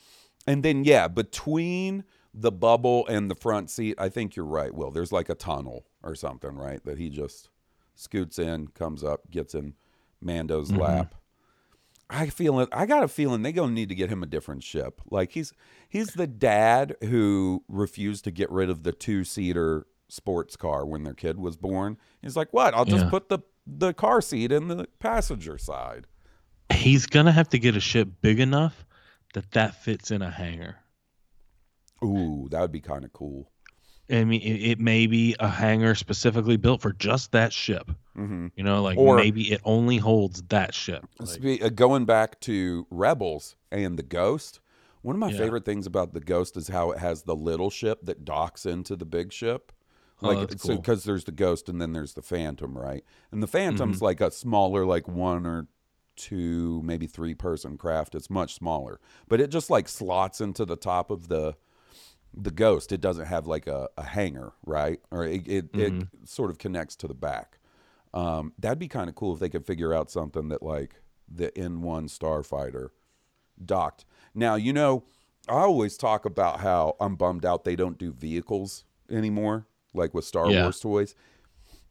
and 0.47 0.63
then 0.63 0.83
yeah, 0.83 1.07
between 1.07 2.03
the 2.33 2.51
bubble 2.51 3.05
and 3.07 3.29
the 3.29 3.35
front 3.35 3.69
seat, 3.69 3.95
I 3.97 4.09
think 4.09 4.35
you're 4.35 4.45
right. 4.45 4.73
Will 4.73 4.91
there's 4.91 5.11
like 5.11 5.29
a 5.29 5.35
tunnel 5.35 5.85
or 6.03 6.15
something, 6.15 6.55
right? 6.55 6.83
That 6.85 6.97
he 6.97 7.09
just 7.09 7.49
scoots 7.95 8.39
in, 8.39 8.67
comes 8.69 9.03
up, 9.03 9.29
gets 9.29 9.53
in 9.53 9.73
Mando's 10.21 10.71
Mhm. 10.71 10.79
lap. 10.79 11.15
I 12.13 12.27
feel 12.27 12.59
it. 12.59 12.67
I 12.73 12.85
got 12.85 13.03
a 13.03 13.07
feeling 13.07 13.41
they 13.41 13.53
gonna 13.53 13.71
need 13.71 13.87
to 13.89 13.95
get 13.95 14.09
him 14.09 14.21
a 14.21 14.25
different 14.27 14.63
ship. 14.63 14.99
Like 15.09 15.31
he's 15.31 15.53
he's 15.87 16.09
the 16.09 16.27
dad 16.27 16.95
who 17.01 17.63
refused 17.69 18.25
to 18.25 18.31
get 18.31 18.51
rid 18.51 18.69
of 18.69 18.83
the 18.83 18.91
two 18.91 19.23
seater 19.23 19.87
sports 20.09 20.57
car 20.57 20.85
when 20.85 21.03
their 21.03 21.13
kid 21.13 21.37
was 21.39 21.55
born. 21.55 21.97
He's 22.21 22.35
like, 22.35 22.51
"What? 22.51 22.73
I'll 22.73 22.83
just 22.85 23.05
Yeah. 23.05 23.09
put 23.09 23.29
the 23.29 23.39
the 23.65 23.93
car 23.93 24.21
seat 24.21 24.51
in 24.51 24.67
the 24.67 24.87
passenger 24.99 25.57
side." 25.57 26.05
He's 26.73 27.05
gonna 27.05 27.31
have 27.31 27.49
to 27.49 27.59
get 27.59 27.75
a 27.77 27.79
ship 27.79 28.09
big 28.21 28.39
enough 28.41 28.85
that 29.33 29.51
that 29.51 29.75
fits 29.81 30.11
in 30.11 30.21
a 30.21 30.29
hangar. 30.29 30.77
Ooh, 32.03 32.47
that 32.51 32.59
would 32.61 32.71
be 32.71 32.81
kind 32.81 33.05
of 33.05 33.13
cool. 33.13 33.50
I 34.11 34.23
mean, 34.25 34.41
it, 34.41 34.71
it 34.71 34.79
may 34.79 35.07
be 35.07 35.35
a 35.39 35.47
hangar 35.47 35.95
specifically 35.95 36.57
built 36.57 36.81
for 36.81 36.93
just 36.93 37.31
that 37.31 37.53
ship. 37.53 37.89
Mm-hmm. 38.17 38.47
You 38.55 38.63
know, 38.63 38.81
like 38.83 38.97
Or- 38.97 39.15
maybe 39.15 39.51
it 39.51 39.61
only 39.63 39.97
holds 39.97 40.41
that 40.49 40.73
ship. 40.73 41.05
Spe- 41.23 41.61
uh, 41.63 41.69
going 41.69 42.05
back 42.05 42.39
to 42.41 42.85
Rebels 42.91 43.55
and 43.71 43.97
the 43.97 44.03
Ghost, 44.03 44.59
one 45.01 45.15
of 45.15 45.19
my 45.19 45.29
Yeah. 45.31 45.37
favorite 45.37 45.65
things 45.65 45.87
about 45.87 46.13
the 46.13 46.19
Ghost 46.19 46.57
is 46.57 46.67
how 46.67 46.91
it 46.91 46.99
has 46.99 47.23
the 47.23 47.35
little 47.35 47.69
ship 47.69 47.99
that 48.03 48.25
docks 48.25 48.65
into 48.65 48.95
the 48.95 49.05
big 49.05 49.31
ship. 49.31 49.71
Oh, 50.21 50.27
Like 50.27 50.49
that's 50.49 50.61
so 50.61 50.69
cool. 50.73 50.77
because 50.77 51.03
there's 51.05 51.23
the 51.23 51.31
Ghost 51.31 51.67
and 51.69 51.81
then 51.81 51.93
there's 51.93 52.13
the 52.13 52.21
Phantom, 52.21 52.77
right? 52.77 53.03
And 53.31 53.41
the 53.41 53.47
Phantom's 53.47 53.99
Mhm. 53.99 54.03
like 54.03 54.21
a 54.21 54.29
smaller, 54.29 54.85
like 54.85 55.07
one 55.07 55.45
or 55.47 55.67
two, 56.15 56.81
maybe 56.83 57.07
three 57.07 57.33
person 57.33 57.77
craft. 57.77 58.13
It's 58.13 58.29
much 58.29 58.53
smaller, 58.53 58.99
but 59.27 59.39
it 59.39 59.49
just 59.49 59.69
like 59.69 59.87
slots 59.87 60.41
into 60.41 60.65
the 60.65 60.75
top 60.75 61.09
of 61.09 61.29
the 61.29 61.55
the 62.33 62.51
Ghost. 62.51 62.91
It 62.91 63.01
doesn't 63.01 63.25
have 63.25 63.47
like 63.47 63.67
a, 63.67 63.89
a 63.97 64.03
hanger, 64.03 64.53
right? 64.65 64.99
Or 65.11 65.25
it 65.25 65.47
it, 65.47 65.71
Mhm. 65.73 66.01
it 66.21 66.29
sort 66.29 66.49
of 66.49 66.57
connects 66.57 66.95
to 66.97 67.07
the 67.07 67.13
back. 67.13 67.59
Um, 68.13 68.53
that'd 68.59 68.79
be 68.79 68.87
kind 68.87 69.09
of 69.09 69.15
cool 69.15 69.33
if 69.33 69.39
they 69.39 69.49
could 69.49 69.65
figure 69.65 69.93
out 69.93 70.11
something 70.11 70.49
that 70.49 70.61
like 70.63 71.01
the 71.33 71.49
N1 71.57 72.07
Starfighter 72.09 72.89
docked. 73.63 74.05
Now, 74.33 74.55
you 74.55 74.73
know, 74.73 75.03
I 75.47 75.59
always 75.61 75.97
talk 75.97 76.25
about 76.25 76.59
how 76.59 76.95
I'm 76.99 77.15
bummed 77.15 77.45
out 77.45 77.63
they 77.63 77.75
don't 77.75 77.97
do 77.97 78.11
vehicles 78.11 78.83
anymore, 79.09 79.67
like 79.93 80.13
with 80.13 80.25
Star 80.25 80.51
Yeah. 80.51 80.63
Wars 80.63 80.79
toys. 80.79 81.15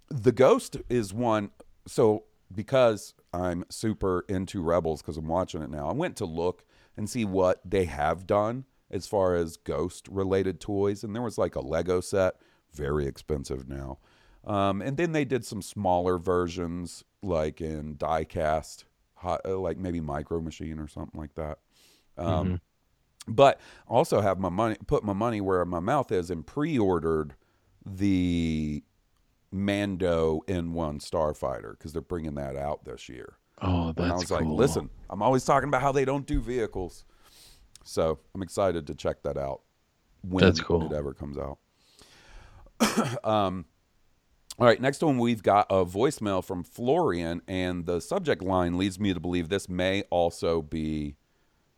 The 0.08 0.32
Ghost 0.32 0.76
is 0.88 1.12
one. 1.14 1.50
So, 1.86 2.24
because 2.54 3.14
I'm 3.32 3.64
super 3.70 4.24
into 4.28 4.60
Rebels 4.62 5.00
because 5.02 5.16
I'm 5.16 5.28
watching 5.28 5.62
it 5.62 5.70
now, 5.70 5.88
I 5.88 5.92
went 5.92 6.16
to 6.16 6.26
look 6.26 6.64
and 6.96 7.08
see 7.08 7.24
what 7.24 7.60
they 7.64 7.84
have 7.86 8.26
done 8.26 8.64
as 8.90 9.06
far 9.06 9.34
as 9.34 9.56
Ghost 9.56 10.08
related 10.08 10.60
toys. 10.60 11.04
And 11.04 11.14
there 11.14 11.22
was 11.22 11.38
like 11.38 11.54
a 11.54 11.60
Lego 11.60 12.00
set, 12.00 12.34
very 12.72 13.06
expensive 13.06 13.68
now. 13.68 13.98
Um, 14.44 14.80
and 14.80 14.96
then 14.96 15.12
they 15.12 15.24
did 15.24 15.44
some 15.44 15.62
smaller 15.62 16.18
versions, 16.18 17.04
like 17.22 17.60
in 17.60 17.96
diecast, 17.96 18.84
hot, 19.14 19.40
uh, 19.44 19.58
like 19.58 19.76
maybe 19.76 20.00
Micro 20.00 20.40
Machine 20.40 20.78
or 20.78 20.88
something 20.88 21.20
like 21.20 21.34
that. 21.34 21.58
Um, 22.16 22.60
But 23.28 23.60
also 23.86 24.20
have 24.22 24.38
my 24.40 24.48
money, 24.48 24.76
put 24.86 25.04
my 25.04 25.12
money 25.12 25.40
where 25.40 25.64
my 25.66 25.78
mouth 25.80 26.10
is, 26.10 26.30
and 26.30 26.44
pre-ordered 26.46 27.34
the 27.84 28.82
Mando 29.52 30.40
N1 30.48 31.00
Starfighter 31.00 31.72
because 31.72 31.92
they're 31.92 32.02
bringing 32.02 32.34
that 32.36 32.56
out 32.56 32.84
this 32.84 33.08
year. 33.08 33.34
Oh, 33.60 33.88
that's 33.92 33.98
And 33.98 34.12
I 34.12 34.16
was 34.16 34.30
like, 34.30 34.46
listen, 34.46 34.88
I'm 35.10 35.22
always 35.22 35.44
talking 35.44 35.68
about 35.68 35.82
how 35.82 35.92
they 35.92 36.06
don't 36.06 36.26
do 36.26 36.40
vehicles, 36.40 37.04
so 37.90 38.18
I'm 38.34 38.42
excited 38.42 38.86
to 38.86 38.94
check 38.94 39.22
that 39.24 39.36
out 39.36 39.62
when 40.22 40.44
That's 40.44 40.60
cool. 40.60 40.86
it 40.86 40.96
ever 40.96 41.12
comes 41.12 41.36
out. 41.36 41.58
um, 43.24 43.66
all 44.58 44.66
right, 44.66 44.80
next 44.80 45.02
one 45.02 45.18
we've 45.18 45.42
got 45.42 45.66
a 45.70 45.84
voicemail 45.84 46.44
from 46.44 46.62
Florian, 46.62 47.42
and 47.48 47.86
the 47.86 48.00
subject 48.00 48.42
line 48.42 48.78
leads 48.78 49.00
me 49.00 49.12
to 49.12 49.20
believe 49.20 49.48
this 49.48 49.68
may 49.68 50.02
also 50.10 50.62
be 50.62 51.16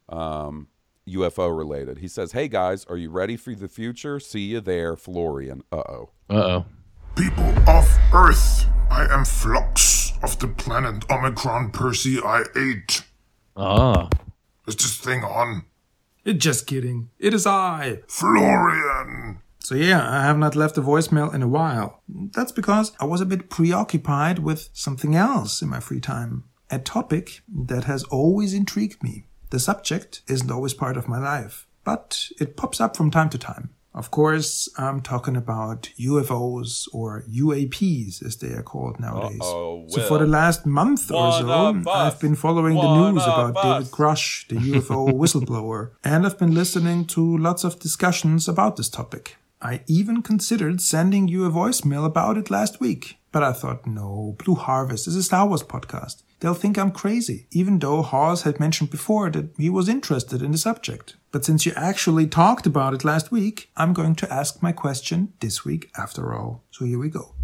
um, 0.08 0.68
UFO 1.08 1.56
related. 1.56 1.98
He 1.98 2.08
says, 2.08 2.32
"Hey 2.32 2.48
guys, 2.48 2.84
are 2.86 2.96
you 2.96 3.10
ready 3.10 3.36
for 3.36 3.54
the 3.54 3.68
future? 3.68 4.20
See 4.20 4.40
you 4.40 4.60
there, 4.60 4.96
Florian." 4.96 5.62
Uh 5.72 5.76
oh. 5.76 6.10
Uh 6.28 6.34
oh. 6.34 6.64
People 7.14 7.44
of 7.68 7.98
Earth, 8.12 8.66
I 8.90 9.06
am 9.10 9.24
Flux 9.24 10.12
of 10.22 10.38
the 10.38 10.48
planet 10.48 11.04
Omicron 11.10 11.72
Persei 11.72 12.46
8. 12.56 13.02
Ah. 13.56 14.08
Is 14.66 14.76
this 14.76 14.96
thing 14.98 15.22
on? 15.24 15.64
Just 16.24 16.66
kidding. 16.66 17.10
It 17.18 17.34
is 17.34 17.46
I. 17.46 18.00
Florian! 18.06 19.40
So 19.58 19.74
yeah, 19.74 20.08
I 20.08 20.22
have 20.22 20.38
not 20.38 20.56
left 20.56 20.78
a 20.78 20.82
voicemail 20.82 21.32
in 21.32 21.42
a 21.42 21.48
while. 21.48 22.02
That's 22.08 22.52
because 22.52 22.92
I 23.00 23.04
was 23.04 23.20
a 23.20 23.26
bit 23.26 23.48
preoccupied 23.48 24.40
with 24.40 24.68
something 24.72 25.14
else 25.14 25.62
in 25.62 25.68
my 25.68 25.80
free 25.80 26.00
time. 26.00 26.44
A 26.70 26.78
topic 26.78 27.42
that 27.48 27.84
has 27.84 28.04
always 28.04 28.54
intrigued 28.54 29.02
me. 29.02 29.26
The 29.50 29.60
subject 29.60 30.22
isn't 30.28 30.50
always 30.50 30.74
part 30.74 30.96
of 30.96 31.08
my 31.08 31.18
life, 31.18 31.66
but 31.84 32.28
it 32.40 32.56
pops 32.56 32.80
up 32.80 32.96
from 32.96 33.10
time 33.10 33.28
to 33.30 33.38
time. 33.38 33.70
Of 33.94 34.10
course, 34.10 34.70
I'm 34.78 35.02
talking 35.02 35.36
about 35.36 35.90
UFOs 35.98 36.88
or 36.94 37.24
UAPs 37.30 38.24
as 38.24 38.36
they 38.36 38.52
are 38.54 38.62
called 38.62 38.98
nowadays. 38.98 39.40
Uh-oh, 39.42 39.84
so 39.88 40.00
for 40.02 40.18
the 40.18 40.26
last 40.26 40.64
month 40.64 41.10
or 41.10 41.32
so. 41.32 41.82
I've 41.88 42.18
been 42.18 42.34
following 42.34 42.76
the 42.76 43.10
news 43.10 43.22
about 43.24 43.56
us. 43.56 43.62
David 43.62 43.92
Grusch, 43.92 44.46
the 44.48 44.56
UFO 44.56 45.10
whistleblower, 45.20 45.90
and 46.02 46.24
I've 46.24 46.38
been 46.38 46.54
listening 46.54 47.04
to 47.08 47.36
lots 47.36 47.64
of 47.64 47.78
discussions 47.80 48.48
about 48.48 48.76
this 48.76 48.88
topic. 48.88 49.36
I 49.60 49.82
even 49.86 50.22
considered 50.22 50.80
sending 50.80 51.28
you 51.28 51.44
a 51.44 51.50
voicemail 51.50 52.04
about 52.04 52.36
it 52.36 52.50
last 52.50 52.80
week, 52.80 53.18
but 53.30 53.42
I 53.42 53.52
thought, 53.52 53.86
no, 53.86 54.34
Blue 54.42 54.56
Harvest 54.56 55.06
is 55.06 55.16
a 55.16 55.22
Star 55.22 55.46
Wars 55.46 55.62
podcast. 55.62 56.22
They'll 56.42 56.54
think 56.54 56.76
I'm 56.76 56.90
crazy, 56.90 57.46
even 57.52 57.78
though 57.78 58.02
Haas 58.02 58.42
had 58.42 58.58
mentioned 58.58 58.90
before 58.90 59.30
that 59.30 59.50
he 59.56 59.70
was 59.70 59.88
interested 59.88 60.42
in 60.42 60.50
the 60.50 60.58
subject. 60.58 61.14
But 61.30 61.44
since 61.44 61.64
you 61.64 61.72
actually 61.76 62.26
talked 62.26 62.66
about 62.66 62.94
it 62.94 63.04
last 63.04 63.30
week, 63.30 63.70
I'm 63.76 63.92
going 63.92 64.16
to 64.16 64.32
ask 64.32 64.60
my 64.60 64.72
question 64.72 65.34
this 65.38 65.64
week 65.64 65.92
after 65.96 66.34
all. 66.34 66.64
So 66.72 66.84
here 66.84 66.98
we 66.98 67.10
go. 67.10 67.36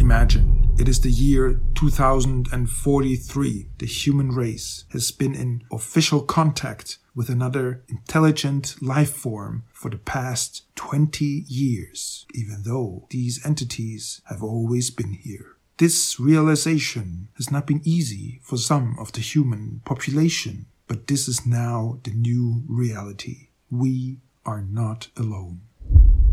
Imagine 0.00 0.68
it 0.76 0.88
is 0.88 1.02
the 1.02 1.10
year 1.10 1.60
2043. 1.76 3.68
The 3.78 3.86
human 3.86 4.32
race 4.32 4.86
has 4.90 5.12
been 5.12 5.36
in 5.36 5.62
official 5.70 6.22
contact 6.22 6.98
with 7.14 7.28
another 7.28 7.84
intelligent 7.88 8.74
life 8.82 9.12
form 9.12 9.62
for 9.72 9.88
the 9.88 9.98
past 9.98 10.62
20 10.74 11.44
years, 11.46 12.26
even 12.34 12.64
though 12.64 13.06
these 13.10 13.46
entities 13.46 14.20
have 14.24 14.42
always 14.42 14.90
been 14.90 15.12
here. 15.12 15.55
This 15.78 16.18
realization 16.18 17.28
has 17.36 17.50
not 17.50 17.66
been 17.66 17.82
easy 17.84 18.40
for 18.42 18.56
some 18.56 18.96
of 18.98 19.12
the 19.12 19.20
human 19.20 19.82
population, 19.84 20.64
but 20.88 21.06
this 21.06 21.28
is 21.28 21.44
now 21.44 21.98
the 22.02 22.12
new 22.12 22.62
reality. 22.66 23.48
We 23.70 24.20
are 24.46 24.62
not 24.62 25.08
alone. 25.18 25.60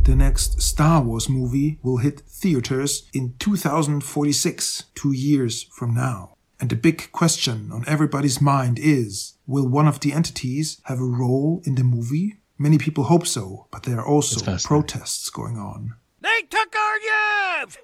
The 0.04 0.16
next 0.16 0.62
Star 0.62 1.02
Wars 1.02 1.28
movie 1.28 1.78
will 1.84 1.98
hit 1.98 2.22
theaters 2.22 3.04
in 3.14 3.34
2046, 3.40 4.84
two 4.96 5.12
years 5.12 5.64
from 5.64 5.94
now. 5.94 6.38
And 6.62 6.70
the 6.70 6.78
big 6.78 7.12
question 7.12 7.70
on 7.74 7.84
everybody's 7.86 8.40
mind 8.40 8.80
is 8.80 9.34
will 9.46 9.68
one 9.68 9.90
of 9.90 10.00
the 10.00 10.14
entities 10.14 10.80
have 10.84 11.02
a 11.02 11.04
role 11.04 11.62
in 11.66 11.76
the 11.76 11.84
movie? 11.84 12.38
Many 12.58 12.78
people 12.78 13.06
hope 13.06 13.28
so, 13.28 13.68
but 13.72 13.84
there 13.84 14.00
are 14.00 14.08
also 14.08 14.40
protests 14.64 15.30
going 15.30 15.58
on. 15.58 15.96
They 16.22 16.44
took 16.50 16.74
our 16.74 16.98
jobs! 17.00 17.33
They 17.64 17.70
jobs! 17.70 17.78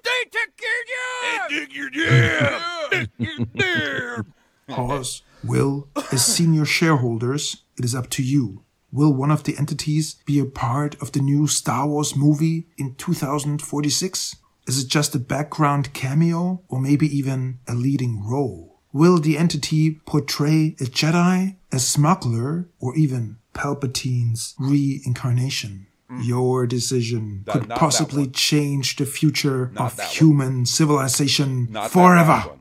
They 1.48 1.60
took 1.60 1.74
your 1.74 1.90
jobs! 1.90 2.90
They 2.90 3.06
took 3.06 3.48
your 3.54 4.24
jobs! 4.24 4.28
Pause. 4.68 5.22
Will, 5.42 5.88
as 6.12 6.24
senior 6.24 6.64
shareholders, 6.64 7.64
it 7.78 7.84
is 7.84 7.94
up 7.94 8.10
to 8.10 8.22
you. 8.22 8.64
Will 8.92 9.12
one 9.12 9.30
of 9.30 9.44
the 9.44 9.56
entities 9.56 10.16
be 10.26 10.38
a 10.38 10.44
part 10.44 11.00
of 11.00 11.12
the 11.12 11.20
new 11.20 11.46
Star 11.46 11.86
Wars 11.86 12.14
movie 12.14 12.66
in 12.76 12.94
2046? 12.96 14.36
Is 14.66 14.84
it 14.84 14.88
just 14.88 15.14
a 15.14 15.18
background 15.18 15.94
cameo 15.94 16.62
or 16.68 16.80
maybe 16.80 17.06
even 17.06 17.60
a 17.66 17.74
leading 17.74 18.22
role? 18.22 18.80
Will 18.92 19.18
the 19.18 19.38
entity 19.38 20.00
portray 20.04 20.74
a 20.80 20.84
Jedi, 20.84 21.56
a 21.72 21.78
smuggler, 21.78 22.68
or 22.80 22.94
even 22.96 23.38
Palpatine's 23.54 24.54
reincarnation? 24.58 25.86
Your 26.22 26.66
decision 26.66 27.42
That- 27.46 27.52
could 27.52 27.68
possibly 27.70 28.26
change 28.26 28.96
the 28.96 29.06
future 29.06 29.70
Not 29.74 29.92
of 29.92 29.96
that 29.98 30.06
one. 30.08 30.14
human 30.16 30.66
civilization 30.66 31.68
Not 31.70 31.84
that 31.84 31.90
forever. 31.92 32.56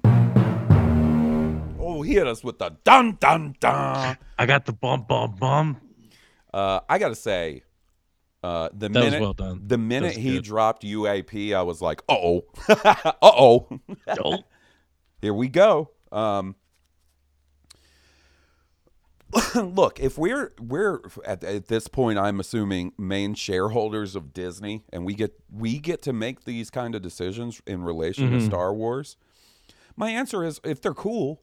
Oh, 1.80 2.02
he 2.04 2.14
hit 2.14 2.28
us 2.28 2.44
with 2.44 2.60
the 2.60 2.72
dun 2.84 3.18
dun 3.20 3.56
dun. 3.60 4.18
I 4.38 4.46
got 4.46 4.66
the 4.66 4.74
bum 4.74 5.06
bum 5.08 5.36
bum. 5.40 5.78
Uh, 6.54 6.80
I 6.88 6.98
gotta 7.00 7.16
say, 7.16 7.64
uh, 8.44 8.70
the 8.72 8.90
That 8.90 9.00
was 9.00 9.04
minute 9.06 9.22
well 9.22 9.34
done. 9.34 9.62
the 9.64 9.68
That 9.70 9.78
minute 9.80 10.16
he 10.16 10.34
good. 10.36 10.44
dropped 10.44 10.84
UAP, 10.84 11.54
I 11.56 11.62
was 11.64 11.82
like, 11.82 12.02
uh 12.08 12.14
oh, 12.16 12.46
uh 12.70 13.12
oh, 13.22 14.44
here 15.22 15.34
we 15.34 15.48
go. 15.48 15.90
Um, 16.12 16.56
look, 19.56 20.00
if 20.00 20.18
we're 20.18 20.54
we're 20.60 21.00
at, 21.26 21.44
at 21.44 21.68
this 21.68 21.88
point, 21.88 22.18
I'm 22.18 22.40
assuming 22.40 22.94
main 22.98 23.36
shareholders 23.36 24.16
of 24.16 24.34
Disney, 24.34 24.84
and 24.92 25.06
we 25.06 25.14
get 25.14 25.34
we 25.52 25.78
get 25.80 26.02
to 26.04 26.14
make 26.14 26.46
these 26.46 26.70
kind 26.70 26.96
of 26.96 27.02
decisions 27.02 27.62
in 27.68 27.84
relation 27.84 28.32
to 28.32 28.38
Mhm. 28.38 28.46
Star 28.46 28.74
Wars. 28.74 29.18
My 29.96 30.10
answer 30.10 30.44
is 30.44 30.60
if 30.64 30.82
they're 30.82 30.94
cool, 30.94 31.42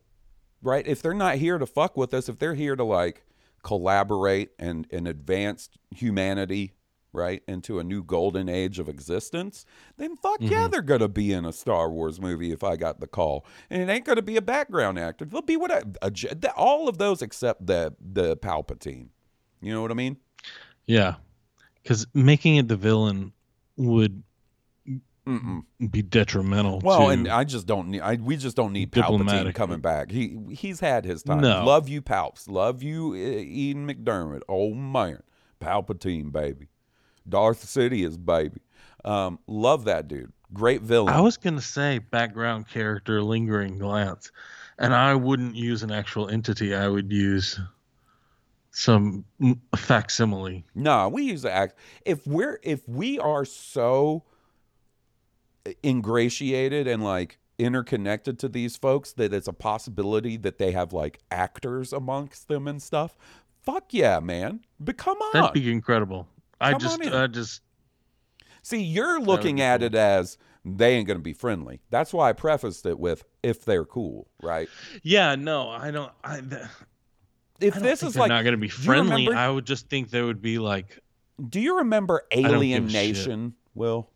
right? 0.63 0.87
If 0.87 1.01
they're 1.03 1.15
not 1.15 1.37
here 1.37 1.59
to 1.59 1.67
fuck 1.67 1.97
with 1.97 2.13
us, 2.15 2.29
if 2.29 2.39
they're 2.39 2.55
here 2.55 2.75
to 2.77 2.85
like 2.85 3.25
collaborate 3.63 4.51
and 4.59 4.87
and 4.91 5.07
advance 5.07 5.69
humanity, 5.91 6.73
right, 7.17 7.43
into 7.49 7.79
a 7.79 7.85
new 7.85 8.05
golden 8.05 8.49
age 8.49 8.79
of 8.79 8.89
existence, 8.89 9.65
then 9.97 10.17
fuck 10.17 10.41
mm-hmm. 10.41 10.53
yeah, 10.53 10.69
they're 10.69 10.83
gonna 10.83 11.09
be 11.09 11.33
in 11.33 11.45
a 11.45 11.53
Star 11.53 11.91
Wars 11.91 12.21
movie 12.21 12.53
if 12.53 12.63
I 12.63 12.77
got 12.77 13.01
the 13.01 13.07
call, 13.07 13.45
and 13.71 13.83
it 13.83 13.93
ain't 13.93 14.05
gonna 14.05 14.23
be 14.23 14.37
a 14.37 14.43
background 14.43 14.99
actor. 14.99 15.25
They'll 15.25 15.43
be 15.43 15.57
what 15.57 15.71
a, 15.71 15.85
a 16.03 16.11
the- 16.11 16.53
all 16.57 16.89
of 16.89 16.99
those 16.99 17.23
except 17.23 17.67
the 17.67 17.95
the 18.01 18.37
Palpatine. 18.37 19.09
You 19.61 19.73
know 19.73 19.83
what 19.83 19.91
I 19.91 19.95
mean? 19.95 20.19
Yeah, 20.87 21.17
because 21.83 22.07
making 22.15 22.57
it 22.57 22.69
the 22.69 22.77
villain 22.77 23.33
would 23.77 24.23
be 25.91 26.03
detrimental. 26.03 26.81
Well, 26.81 27.01
to, 27.01 27.07
and 27.09 27.29
I 27.29 27.43
just 27.45 27.67
don't 27.67 27.89
need. 27.89 28.01
I, 28.01 28.15
we 28.15 28.37
just 28.37 28.57
don't 28.57 28.73
need 28.73 28.93
Palpatine 28.93 29.53
coming 29.55 29.81
back. 29.81 30.11
He 30.13 30.39
he's 30.51 30.79
had 30.79 31.05
his 31.05 31.23
time. 31.23 31.41
No. 31.41 31.65
Love 31.65 31.89
you, 31.89 32.01
Palps. 32.01 32.49
Love 32.49 32.83
you, 32.83 33.15
Ian 33.15 33.89
McDiarmid. 33.89 34.43
Oh 34.49 34.73
man, 34.73 35.23
Palpatine, 35.61 36.31
baby. 36.31 36.69
Darth 37.29 37.65
Sidious, 37.65 38.23
baby. 38.23 38.61
Um, 39.05 39.39
love 39.47 39.85
that 39.85 40.09
dude. 40.09 40.33
Great 40.53 40.83
villain. 40.83 41.13
I 41.13 41.21
was 41.21 41.37
gonna 41.37 41.61
say 41.61 41.99
background 41.99 42.69
character, 42.69 43.23
lingering 43.23 43.79
glance, 43.79 44.31
and 44.79 44.95
I 44.95 45.15
wouldn't 45.15 45.57
use 45.57 45.83
an 45.83 45.91
actual 45.91 46.29
entity. 46.29 46.75
I 46.75 46.89
would 46.89 47.13
use 47.13 47.59
some 48.71 49.25
facsimile. 49.77 50.65
No, 50.75 51.09
we 51.09 51.25
use 51.25 51.43
the 51.43 51.53
act. 51.53 51.77
If 52.05 52.27
we're 52.27 52.61
if 52.63 52.89
we 52.89 53.19
are 53.19 53.45
so 53.45 54.25
ingratiated 55.85 56.87
and 56.87 57.03
like 57.03 57.39
interconnected 57.59 58.39
to 58.39 58.49
these 58.49 58.77
folks 58.77 59.13
that 59.15 59.33
it's 59.33 59.49
a 59.49 59.53
possibility 59.53 60.37
that 60.37 60.59
they 60.59 60.73
have 60.73 60.93
like 60.93 61.21
actors 61.31 61.93
amongst 61.93 62.49
them 62.49 62.69
and 62.69 62.83
stuff. 62.83 63.17
Fuck 63.63 63.93
yeah, 63.93 64.21
man! 64.21 64.61
But 64.79 64.97
come 64.97 65.17
on, 65.19 65.31
That'd 65.33 65.53
be 65.55 65.73
incredible. 65.73 66.29
I 66.61 66.73
Come 66.73 66.81
just. 66.81 67.03
I 67.03 67.27
just, 67.27 67.63
See, 68.63 68.83
you're 68.83 69.21
looking 69.21 69.61
at 69.61 69.83
it 69.83 69.95
as 69.95 70.39
they 70.65 70.95
ain't 70.95 71.07
going 71.07 71.19
to 71.19 71.23
be 71.23 71.33
friendly. 71.33 71.81
That's 71.91 72.13
why 72.13 72.31
I 72.31 72.33
prefaced 72.33 72.85
it 72.87 72.99
with 72.99 73.25
if 73.43 73.65
they're 73.65 73.85
cool, 73.85 74.27
right? 74.43 74.69
yeah, 75.03 75.37
no, 75.37 75.69
I 75.69 75.91
don't. 75.93 76.13
I, 76.25 76.41
If 77.61 77.77
I 77.77 77.79
this 77.79 78.03
is 78.03 78.17
like 78.17 78.29
not 78.29 78.45
gonna 78.45 78.57
be 78.57 78.69
friendly, 78.69 79.27
remember- 79.27 79.39
I 79.39 79.49
would 79.49 79.65
just 79.65 79.89
think 79.89 80.11
they 80.11 80.21
would 80.23 80.43
be 80.43 80.59
like, 80.59 80.99
do 81.49 81.61
you 81.61 81.79
remember 81.79 82.23
don't 82.31 82.43
give 82.43 82.51
a 82.53 82.55
Alien. 82.57 82.87
Nation? 82.89 83.55
Will 83.75 84.11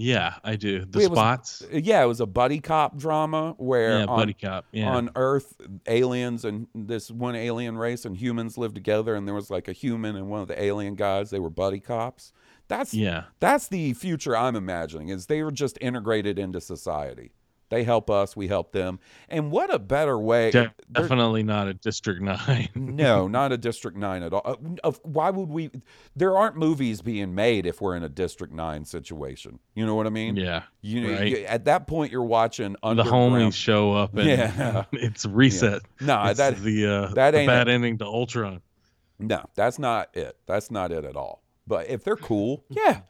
yeah, 0.00 0.34
I 0.42 0.56
do. 0.56 0.84
The 0.86 1.00
It 1.00 1.10
was- 1.10 1.18
spots. 1.18 1.62
yeah, 1.72 2.02
it 2.02 2.06
was 2.06 2.20
a 2.20 2.26
buddy 2.26 2.58
cop 2.60 2.96
drama 2.96 3.54
where 3.58 3.98
Yeah, 3.98 4.04
on, 4.06 4.16
buddy 4.18 4.32
cop, 4.34 4.64
yeah. 4.72 4.90
on 4.94 5.10
Earth, 5.14 5.54
aliens 5.86 6.44
and 6.44 6.66
this 6.74 7.10
one 7.10 7.34
alien 7.36 7.76
race 7.76 8.04
and 8.04 8.16
humans 8.16 8.56
lived 8.56 8.74
together, 8.74 9.14
and 9.14 9.26
there 9.28 9.34
was 9.34 9.50
like 9.50 9.68
a 9.68 9.72
human 9.72 10.16
and 10.16 10.28
one 10.30 10.40
of 10.40 10.48
the 10.48 10.60
alien 10.62 10.94
guys. 10.94 11.30
They 11.30 11.38
were 11.40 11.50
buddy 11.50 11.80
cops. 11.80 12.32
That's 12.68 12.94
Yeah. 12.94 13.24
That's 13.40 13.68
the 13.68 13.92
future 13.94 14.36
I'm 14.36 14.56
imagining. 14.56 15.08
Is 15.08 15.26
they 15.26 15.42
were 15.42 15.50
just 15.50 15.76
integrated 15.80 16.38
into 16.38 16.60
society. 16.60 17.32
They 17.70 17.84
help 17.84 18.10
us, 18.10 18.36
we 18.36 18.48
help 18.48 18.72
them, 18.72 18.98
and 19.28 19.50
what 19.50 19.72
a 19.72 19.78
better 19.78 20.18
way. 20.18 20.50
De- 20.50 20.74
definitely 20.90 21.42
not 21.44 21.68
a 21.68 21.74
District 21.74 22.20
Nine. 22.22 22.68
no, 22.74 23.28
not 23.28 23.52
a 23.52 23.56
District 23.56 23.96
9 23.96 24.22
at 24.24 24.32
all. 24.32 24.58
Uh, 24.84 24.90
why 25.04 25.30
would 25.30 25.48
we? 25.48 25.70
There 26.16 26.36
aren't 26.36 26.56
movies 26.56 27.00
being 27.00 27.34
made 27.34 27.66
if 27.66 27.80
we're 27.80 27.94
in 27.96 28.02
a 28.02 28.08
District 28.08 28.52
9 28.52 28.84
situation. 28.84 29.60
You 29.74 29.86
know 29.86 29.94
what 29.94 30.06
I 30.06 30.10
mean? 30.10 30.34
Yeah, 30.36 30.64
You, 30.82 31.00
know, 31.00 31.12
right. 31.14 31.44
at 31.44 31.64
that 31.66 31.86
point, 31.86 32.10
you're 32.12 32.22
watching 32.24 32.72
the 32.82 33.04
homies 33.04 33.54
show 33.54 33.92
up 33.92 34.16
and 34.16 34.28
Yeah. 34.28 34.84
it's 34.92 35.24
reset. 35.24 35.82
Yeah. 36.00 36.06
Nah, 36.06 36.28
It's 36.30 36.38
that- 36.38 36.58
the 36.58 36.86
uh, 36.86 37.06
that 37.14 37.30
the 37.32 37.46
bad 37.46 37.68
it. 37.68 37.72
ending 37.72 37.98
to 37.98 38.04
Ultron. 38.04 38.62
No, 39.20 39.44
that's 39.54 39.78
not 39.78 40.08
it. 40.16 40.36
That's 40.46 40.70
not 40.70 40.90
it 40.90 41.04
at 41.04 41.14
all. 41.14 41.42
But 41.68 41.88
if 41.88 42.02
they're 42.02 42.16
cool, 42.16 42.64
yeah, 42.68 43.02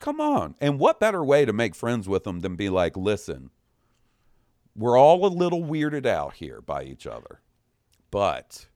come 0.00 0.20
on. 0.20 0.56
And 0.60 0.80
what 0.80 0.98
better 0.98 1.22
way 1.22 1.44
to 1.44 1.52
make 1.52 1.76
friends 1.76 2.08
with 2.08 2.24
them 2.24 2.40
than 2.40 2.56
be 2.56 2.68
like, 2.68 2.96
listen, 2.96 3.50
we're 4.76 4.98
all 4.98 5.24
a 5.26 5.28
little 5.28 5.62
weirded 5.62 6.06
out 6.06 6.34
here 6.34 6.60
by 6.60 6.84
each 6.84 7.06
other, 7.06 7.40
but 8.10 8.66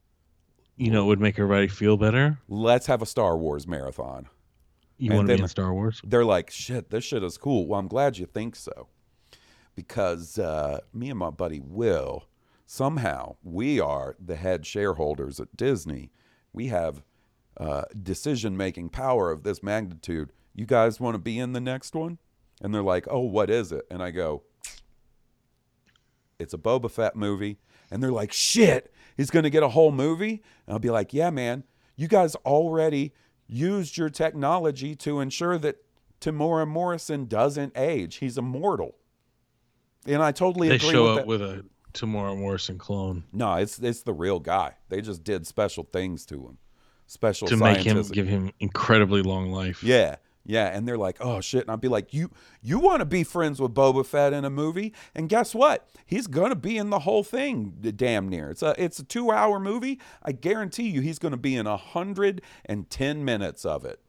You 0.76 0.90
know, 0.90 1.04
it 1.04 1.06
would 1.06 1.20
make 1.20 1.38
everybody 1.38 1.68
feel 1.68 1.96
better. 1.96 2.38
let's 2.48 2.86
have 2.86 3.02
a 3.02 3.06
Star 3.06 3.36
Wars 3.36 3.66
marathon. 3.66 4.28
You 4.98 5.10
And 5.10 5.18
want 5.18 5.28
to 5.28 5.36
be 5.36 5.42
in 5.42 5.48
Star 5.48 5.72
Wars? 5.74 6.00
They're 6.04 6.24
like, 6.24 6.50
shit, 6.50 6.90
this 6.90 7.04
shit 7.04 7.22
is 7.22 7.36
cool. 7.36 7.66
Well, 7.66 7.78
I'm 7.80 7.88
glad 7.88 8.16
you 8.18 8.26
think 8.26 8.56
so. 8.56 8.88
Because 9.74 10.38
uh, 10.38 10.80
me 10.94 11.10
and 11.10 11.18
my 11.18 11.28
buddy 11.30 11.60
Will, 11.60 12.24
somehow, 12.64 13.36
we 13.42 13.78
are 13.78 14.16
the 14.18 14.36
head 14.36 14.64
shareholders 14.64 15.38
at 15.38 15.54
Disney. 15.56 16.12
We 16.52 16.68
have 16.68 17.02
uh, 17.58 17.82
decision 18.02 18.56
making 18.56 18.88
power 18.88 19.30
of 19.30 19.42
this 19.42 19.62
magnitude. 19.62 20.32
You 20.54 20.64
guys 20.64 20.98
want 20.98 21.14
to 21.14 21.18
be 21.18 21.38
in 21.38 21.52
the 21.52 21.60
next 21.60 21.94
one? 21.94 22.18
And 22.62 22.74
they're 22.74 22.82
like, 22.82 23.06
oh, 23.10 23.20
what 23.20 23.50
is 23.50 23.70
it? 23.72 23.84
And 23.90 24.02
I 24.02 24.10
go, 24.12 24.44
it's 26.38 26.54
a 26.54 26.58
Boba 26.58 26.90
Fett 26.90 27.16
movie. 27.16 27.58
And 27.90 28.02
they're 28.02 28.12
like, 28.12 28.32
shit, 28.32 28.92
he's 29.16 29.30
going 29.30 29.44
to 29.44 29.50
get 29.50 29.62
a 29.62 29.68
whole 29.68 29.92
movie? 29.92 30.42
And 30.66 30.72
I'll 30.74 30.78
be 30.78 30.90
like, 30.90 31.12
yeah, 31.14 31.30
man, 31.30 31.64
you 31.96 32.08
guys 32.08 32.34
already 32.36 33.12
used 33.46 33.96
your 33.96 34.10
technology 34.10 34.94
to 34.96 35.20
ensure 35.20 35.56
that 35.58 35.76
Temuera 36.20 36.66
Morrison 36.66 37.26
doesn't 37.26 37.72
age. 37.76 38.16
He's 38.16 38.36
immortal. 38.38 38.96
And 40.06 40.22
I 40.22 40.32
totally 40.32 40.68
They 40.68 40.76
agree 40.76 40.90
show 40.90 41.02
with 41.04 41.12
up 41.12 41.16
that. 41.18 41.26
with 41.26 41.42
a 41.42 41.64
Temuera 41.92 42.36
Morrison 42.36 42.76
clone 42.76 43.24
No, 43.32 43.54
it's 43.54 43.78
it's 43.78 44.02
the 44.02 44.12
real 44.12 44.38
guy. 44.38 44.74
They 44.88 45.00
just 45.00 45.24
did 45.24 45.46
special 45.46 45.84
things 45.84 46.26
to 46.26 46.34
him. 46.34 46.58
Special 47.06 47.48
to 47.48 47.56
make 47.56 47.78
him 47.78 48.02
give 48.02 48.26
him 48.26 48.50
incredibly 48.60 49.22
long 49.22 49.52
life. 49.52 49.82
Yeah. 49.82 50.16
Yeah, 50.46 50.68
and 50.68 50.86
they're 50.86 50.96
like, 50.96 51.18
"Oh 51.20 51.40
shit." 51.40 51.62
And 51.62 51.70
I'd 51.70 51.80
be 51.80 51.88
like, 51.88 52.14
"You 52.14 52.30
you 52.62 52.78
want 52.78 53.00
to 53.00 53.04
be 53.04 53.24
friends 53.24 53.60
with 53.60 53.74
Boba 53.74 54.06
Fett 54.06 54.32
in 54.32 54.44
a 54.44 54.50
movie?" 54.50 54.94
And 55.14 55.28
guess 55.28 55.54
what? 55.54 55.88
He's 56.06 56.28
going 56.28 56.50
to 56.50 56.56
be 56.56 56.78
in 56.78 56.90
the 56.90 57.00
whole 57.00 57.24
thing 57.24 57.74
damn 57.96 58.28
near. 58.28 58.50
It's 58.50 58.62
a 58.62 58.74
it's 58.82 59.00
a 59.00 59.04
2-hour 59.04 59.58
movie. 59.58 60.00
I 60.22 60.32
guarantee 60.32 60.88
you 60.88 61.00
he's 61.00 61.18
going 61.18 61.32
to 61.32 61.36
be 61.38 61.56
in 61.56 61.66
110 61.66 63.24
minutes 63.24 63.64
of 63.64 63.84
it. 63.84 64.00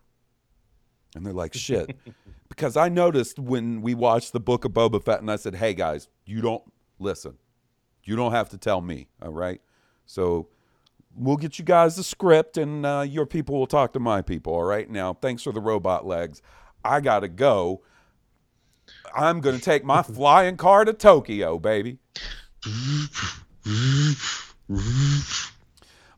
And 1.15 1.25
they're 1.25 1.33
like, 1.33 1.55
"Shit." 1.55 1.97
because 2.49 2.77
I 2.77 2.87
noticed 2.87 3.39
when 3.39 3.81
we 3.81 3.95
watched 3.95 4.31
the 4.31 4.39
book 4.39 4.63
of 4.63 4.71
Boba 4.71 5.03
Fett 5.03 5.21
and 5.21 5.31
I 5.31 5.37
said, 5.37 5.55
"Hey 5.55 5.73
guys, 5.73 6.07
you 6.25 6.41
don't 6.41 6.63
listen. 6.99 7.37
You 8.03 8.15
don't 8.15 8.31
have 8.31 8.49
to 8.49 8.57
tell 8.57 8.79
me, 8.81 9.09
all 9.21 9.33
right? 9.33 9.59
So 10.05 10.49
we'll 11.17 11.37
get 11.37 11.59
you 11.59 11.65
guys 11.65 11.95
the 11.95 12.03
script 12.03 12.57
and 12.57 12.85
uh, 12.85 13.05
your 13.07 13.25
people 13.25 13.57
will 13.57 13.67
talk 13.67 13.93
to 13.93 13.99
my 13.99 14.21
people 14.21 14.53
all 14.53 14.63
right? 14.63 14.89
Now 14.89 15.13
thanks 15.13 15.43
for 15.43 15.51
the 15.51 15.61
robot 15.61 16.05
legs. 16.05 16.41
I 16.83 17.01
gotta 17.01 17.27
go. 17.27 17.81
I'm 19.15 19.41
gonna 19.41 19.59
take 19.59 19.83
my 19.83 20.03
flying 20.03 20.57
car 20.57 20.85
to 20.85 20.93
tokyo 20.93 21.57
baby. 21.59 21.97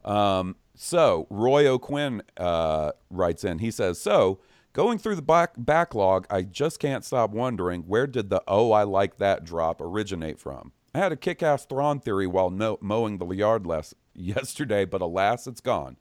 Um, 0.05 0.55
so 0.75 1.27
roy 1.29 1.67
o'quinn 1.67 2.21
uh, 2.37 2.91
writes 3.09 3.43
in. 3.43 3.59
He 3.59 3.71
says 3.71 3.99
so 3.99 4.39
going 4.73 4.97
through 4.97 5.15
the 5.15 5.21
back- 5.21 5.55
backlog 5.57 6.27
i 6.29 6.43
just 6.43 6.79
can't 6.79 7.03
stop 7.03 7.31
wondering 7.31 7.81
where 7.81 8.05
did 8.05 8.29
the 8.29 8.41
oh 8.47 8.71
i 8.71 8.83
like 8.83 9.17
that 9.17 9.43
drop 9.43 9.81
originate 9.81 10.39
from? 10.39 10.71
I 10.93 10.99
had 10.99 11.11
a 11.11 11.15
kick-ass 11.17 11.65
thrawn 11.65 11.99
theory 11.99 12.27
while 12.27 12.49
no- 12.49 12.77
mowing 12.81 13.17
the 13.17 13.27
yard 13.27 13.65
last 13.67 13.93
yesterday 14.19 14.85
but 14.85 15.01
alas 15.01 15.47
it's 15.47 15.61
gone. 15.61 15.97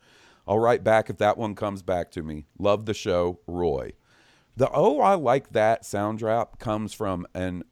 I'll 0.47 0.59
write 0.59 0.83
back 0.83 1.11
if 1.11 1.19
that 1.19 1.37
one 1.37 1.55
comes 1.55 1.83
back 1.83 2.11
to 2.13 2.23
me. 2.23 2.47
Love 2.59 2.87
the 2.87 2.95
show 2.95 3.41
roy. 3.47 3.93
The 4.57 4.71
oh 4.73 5.01
i 5.01 5.15
like 5.15 5.53
that 5.53 5.85
sound 5.85 6.19
drop 6.19 6.59
comes 6.59 6.93
from 6.93 7.27
an 7.35 7.63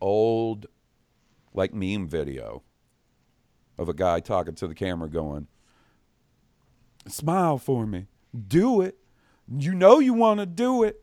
old 0.00 0.66
like 1.52 1.74
meme 1.74 2.08
video 2.08 2.62
of 3.78 3.88
a 3.88 3.94
guy 3.94 4.20
talking 4.20 4.54
to 4.54 4.66
the 4.66 4.74
camera 4.74 5.08
going 5.08 5.48
smile 7.08 7.58
for 7.58 7.86
me. 7.86 8.06
Do 8.48 8.80
it. 8.80 8.98
You 9.54 9.74
know 9.74 9.98
you 9.98 10.14
want 10.14 10.40
to 10.40 10.46
do 10.46 10.82
it. 10.82 11.00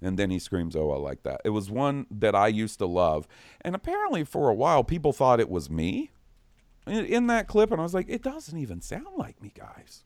And 0.00 0.18
then 0.18 0.30
he 0.30 0.38
screams 0.38 0.76
oh 0.76 0.90
i 0.90 0.96
like 0.96 1.22
that. 1.22 1.40
It 1.44 1.50
was 1.50 1.70
one 1.70 2.06
that 2.10 2.34
i 2.34 2.48
used 2.48 2.78
to 2.78 2.86
love. 2.86 3.26
And 3.60 3.74
apparently 3.74 4.24
for 4.24 4.48
a 4.48 4.54
while 4.54 4.84
people 4.84 5.12
thought 5.12 5.40
it 5.40 5.50
was 5.50 5.70
me 5.70 6.10
in, 6.88 7.26
that 7.28 7.46
clip 7.48 7.70
and 7.70 7.80
i 7.80 7.82
was 7.84 7.94
like 7.94 8.08
it 8.08 8.22
doesn't 8.22 8.58
even 8.58 8.80
sound 8.80 9.06
like 9.16 9.40
me 9.42 9.52
guys 9.54 10.04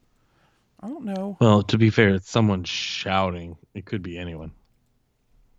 i 0.81 0.89
don't 0.89 1.05
know 1.05 1.37
Well, 1.41 1.63
to 1.63 1.79
be 1.79 1.91
fair, 1.91 2.11
it's 2.11 2.31
someone 2.31 2.65
shouting. 2.65 3.57
It 3.75 3.85
could 3.85 4.03
be 4.03 4.19
anyone. 4.19 4.51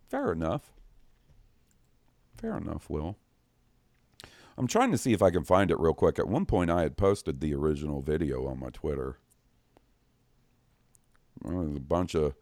Fair 0.09 0.32
enough. 0.34 0.69
Fair 2.38 2.57
enough, 2.57 2.89
Will. 2.89 3.15
I'm 4.57 4.67
trying 4.67 4.91
to 4.91 4.97
see 4.97 5.13
if 5.13 5.21
I 5.21 5.32
can 5.32 5.43
find 5.43 5.71
it 5.71 5.80
real 5.80 5.93
quick. 5.93 6.19
At 6.19 6.28
one 6.28 6.45
point, 6.45 6.69
I 6.69 6.82
had 6.82 6.97
posted 6.97 7.39
the 7.39 7.53
original 7.55 8.01
video 8.01 8.45
on 8.47 8.59
my 8.59 8.69
Twitter. 8.69 9.17
Well, 11.41 11.61
a 11.76 11.80
bunch 11.80 12.15
of 12.15 12.36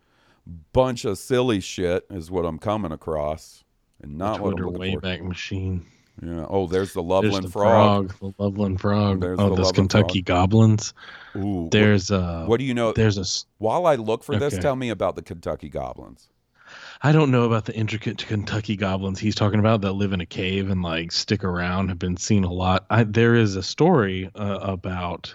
bunch 0.73 1.05
of 1.05 1.17
silly 1.17 1.59
shit 1.59 2.05
is 2.09 2.29
what 2.31 2.45
I'm 2.45 2.57
coming 2.59 2.91
across, 2.91 3.63
and 4.01 4.17
not 4.17 4.37
The 4.37 4.43
what 4.43 4.49
I'm 4.49 4.57
Twitter 4.57 4.69
looking 4.71 4.99
for. 4.99 5.07
Wayback 5.07 5.21
Machine. 5.23 5.85
Yeah. 6.21 6.45
Oh, 6.49 6.67
there's 6.67 6.93
the 6.93 7.01
There's 7.01 7.09
Loveland 7.09 7.45
the 7.45 7.49
frog. 7.49 8.13
frog. 8.13 8.35
The 8.37 8.43
Loveland 8.43 8.79
frog. 8.79 9.21
There's 9.21 9.39
oh, 9.39 9.49
the 9.49 9.55
those 9.55 9.71
Kentucky 9.71 10.19
frog. 10.19 10.25
goblins. 10.25 10.93
Ooh, 11.35 11.67
There's 11.71 12.11
uh 12.11 12.45
What 12.45 12.59
do 12.59 12.65
you 12.65 12.73
know? 12.73 12.93
There's 12.93 13.17
a. 13.17 13.25
While 13.57 13.87
I 13.87 13.95
look 13.95 14.23
for 14.23 14.37
this, 14.37 14.57
tell 14.57 14.75
me 14.75 14.89
about 14.89 15.15
the 15.15 15.23
Kentucky 15.23 15.69
Goblins. 15.69 16.29
I 17.01 17.11
don't 17.11 17.31
know 17.31 17.43
about 17.43 17.65
the 17.65 17.75
intricate 17.75 18.25
Kentucky 18.25 18.75
goblins 18.75 19.19
he's 19.19 19.35
talking 19.35 19.59
about 19.59 19.81
that 19.81 19.93
live 19.93 20.13
in 20.13 20.21
a 20.21 20.25
cave 20.25 20.69
and 20.69 20.83
like 20.83 21.11
stick 21.11 21.43
around. 21.43 21.89
Have 21.89 21.99
been 21.99 22.17
seen 22.17 22.43
a 22.43 22.51
lot. 22.51 22.85
I, 22.89 23.03
there 23.03 23.35
is 23.35 23.55
a 23.55 23.63
story 23.63 24.29
uh, 24.35 24.59
about 24.61 25.33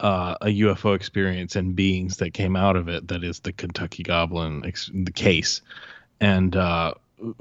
uh, 0.00 0.36
a 0.40 0.46
UFO 0.46 0.96
experience 0.96 1.56
and 1.56 1.76
beings 1.76 2.16
that 2.16 2.32
came 2.32 2.56
out 2.56 2.76
of 2.76 2.88
it. 2.88 3.08
That 3.08 3.22
is 3.22 3.40
the 3.40 3.52
Kentucky 3.52 4.02
goblin 4.02 4.64
ex- 4.64 4.90
the 4.92 5.12
case, 5.12 5.60
and 6.20 6.56
uh, 6.56 6.94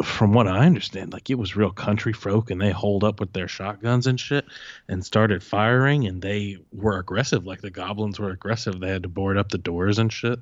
from 0.04 0.34
what 0.34 0.48
I 0.48 0.66
understand, 0.66 1.14
like 1.14 1.30
it 1.30 1.38
was 1.38 1.56
real 1.56 1.72
country 1.72 2.14
folk, 2.14 2.52
and 2.52 2.62
they 2.62 2.72
holed 2.72 3.04
up 3.04 3.20
with 3.20 3.34
their 3.34 3.48
shotguns 3.48 4.08
and 4.08 4.20
shit, 4.20 4.46
and 4.88 5.06
started 5.06 5.44
firing, 5.44 6.08
and 6.08 6.22
they 6.22 6.58
were 6.74 6.98
aggressive. 6.98 7.46
Like 7.46 7.62
the 7.62 7.70
goblins 7.70 8.20
were 8.20 8.32
aggressive. 8.32 8.80
They 8.80 8.90
had 8.90 9.04
to 9.04 9.10
board 9.10 9.38
up 9.38 9.50
the 9.50 9.58
doors 9.58 10.00
and 10.00 10.12
shit 10.12 10.40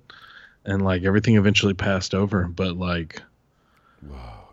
and 0.68 0.84
like 0.84 1.04
everything 1.04 1.36
eventually 1.36 1.74
passed 1.74 2.14
over 2.14 2.44
but 2.48 2.78
like 2.78 3.24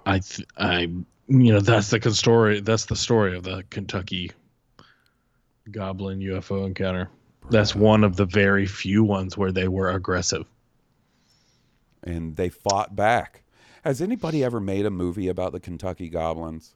i 0.06 0.20
th- 0.20 0.48
i 0.56 0.80
you 0.80 1.52
know 1.52 1.60
that's 1.60 1.90
the 1.90 2.00
con- 2.00 2.12
story 2.12 2.60
that's 2.60 2.86
the 2.86 2.96
story 2.96 3.36
of 3.36 3.42
the 3.42 3.64
kentucky 3.68 4.30
goblin 5.70 6.20
ufo 6.20 6.64
encounter 6.64 7.10
that's 7.50 7.74
one 7.74 8.04
of 8.04 8.16
the 8.16 8.24
very 8.24 8.64
few 8.64 9.04
ones 9.04 9.36
where 9.36 9.52
they 9.52 9.68
were 9.68 9.90
aggressive 9.90 10.46
and 12.02 12.36
they 12.36 12.48
fought 12.50 12.94
back. 12.94 13.43
Has 13.84 14.00
anybody 14.00 14.42
ever 14.42 14.60
made 14.60 14.86
a 14.86 14.90
movie 14.90 15.28
about 15.28 15.52
the 15.52 15.60
Kentucky 15.60 16.08
Goblins? 16.08 16.74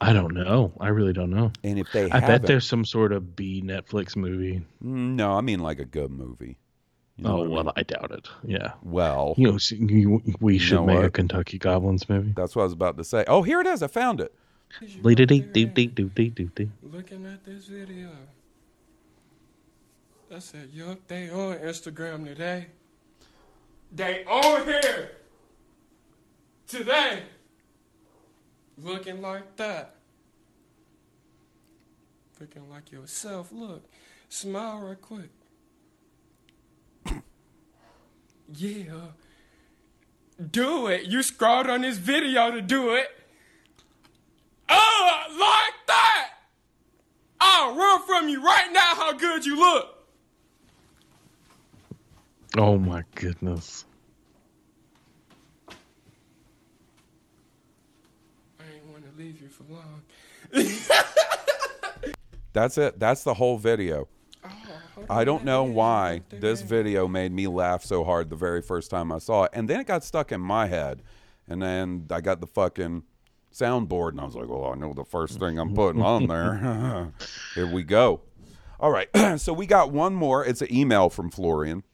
i 0.00 0.12
don't 0.12 0.32
know 0.32 0.70
i 0.78 0.86
really 0.88 1.12
don't 1.12 1.30
know 1.30 1.50
And 1.64 1.76
if 1.76 1.90
they 1.90 2.08
i 2.12 2.20
bet 2.20 2.42
there's 2.42 2.64
some 2.64 2.84
sort 2.84 3.10
of 3.12 3.34
b 3.34 3.60
netflix 3.64 4.14
movie 4.14 4.62
Mm, 4.80 5.16
No, 5.16 5.32
I 5.32 5.40
mean 5.40 5.58
like 5.58 5.80
a 5.80 5.84
good 5.84 6.12
movie. 6.12 6.56
You 7.16 7.24
know 7.24 7.30
oh 7.30 7.36
what 7.38 7.46
I 7.46 7.48
well 7.64 7.72
i 7.74 7.82
doubt 7.82 8.12
it 8.12 8.28
yeah 8.44 8.74
Well, 8.84 9.34
you 9.36 9.48
know 9.48 9.56
s- 9.56 9.72
you- 9.72 10.22
we 10.38 10.52
You 10.52 10.58
should 10.60 10.74
know 10.76 10.86
make 10.86 11.02
a 11.02 11.10
kentucky 11.10 11.58
goblins 11.58 12.08
movie 12.08 12.32
That's 12.36 12.54
what 12.54 12.62
I 12.62 12.66
was 12.66 12.74
about 12.74 12.96
to 12.98 13.02
say. 13.04 13.24
Oh, 13.26 13.42
here 13.42 13.60
it 13.60 13.66
is. 13.66 13.82
I 13.82 13.88
found 13.88 14.20
it. 14.20 14.32
Looking 16.82 17.26
at 17.26 17.44
this 17.44 17.66
video. 17.66 18.10
I 20.32 20.38
said, 20.38 20.68
yup, 20.72 20.98
they 21.08 21.30
on 21.30 21.56
Instagram 21.58 22.24
today. 22.26 22.66
They 23.90 24.24
on 24.26 24.64
here 24.66 25.10
today. 26.68 27.22
Looking 28.80 29.20
like 29.20 29.56
that. 29.56 29.96
Looking 32.38 32.70
like 32.70 32.92
yourself. 32.92 33.50
Look, 33.50 33.84
smile 34.28 34.78
real 34.78 34.94
quick. 34.94 35.30
yeah. 38.54 38.82
Do 40.52 40.86
it. 40.86 41.06
You 41.06 41.22
scrolled 41.24 41.68
on 41.68 41.80
this 41.82 41.96
video 41.98 42.52
to 42.52 42.60
do 42.60 42.94
it. 42.94 43.08
Oh, 44.68 45.20
like 45.30 45.86
that! 45.86 46.30
I'll 47.40 47.74
run 47.74 48.06
from 48.06 48.28
you 48.28 48.40
right 48.44 48.68
now 48.72 48.94
how 48.94 49.12
good 49.14 49.44
you 49.44 49.58
look. 49.58 49.94
oh 52.56 52.78
my 52.78 53.02
goodness 53.14 53.84
I 58.58 58.64
ain't 58.74 58.86
want 58.90 59.04
to 59.04 59.22
leave 59.22 59.40
you 59.40 59.47
for 59.58 59.72
long. 59.72 60.02
That's 62.52 62.78
it. 62.78 62.98
That's 62.98 63.24
the 63.24 63.34
whole 63.34 63.58
video. 63.58 64.08
I 65.08 65.24
don't 65.24 65.44
know 65.44 65.62
why 65.64 66.22
this 66.30 66.60
video 66.60 67.06
made 67.06 67.32
me 67.32 67.46
laugh 67.46 67.84
so 67.84 68.04
hard 68.04 68.30
the 68.30 68.36
very 68.36 68.62
first 68.62 68.90
time 68.90 69.12
I 69.12 69.18
saw 69.18 69.44
it. 69.44 69.50
And 69.52 69.68
then 69.68 69.80
it 69.80 69.86
got 69.86 70.02
stuck 70.02 70.32
in 70.32 70.40
my 70.40 70.66
head. 70.66 71.02
And 71.46 71.62
then 71.62 72.06
I 72.10 72.20
got 72.20 72.40
the 72.40 72.46
fucking 72.46 73.04
soundboard 73.52 74.10
and 74.10 74.20
I 74.20 74.24
was 74.24 74.34
like, 74.34 74.48
well, 74.48 74.72
I 74.72 74.74
know 74.74 74.92
the 74.92 75.04
first 75.04 75.38
thing 75.38 75.58
I'm 75.58 75.74
putting 75.74 76.02
on 76.02 76.26
there. 76.26 77.12
Here 77.54 77.66
we 77.66 77.84
go. 77.84 78.22
All 78.80 78.90
right. 78.90 79.08
so 79.40 79.52
we 79.52 79.66
got 79.66 79.92
one 79.92 80.14
more. 80.14 80.44
It's 80.44 80.62
an 80.62 80.72
email 80.74 81.10
from 81.10 81.30
Florian. 81.30 81.84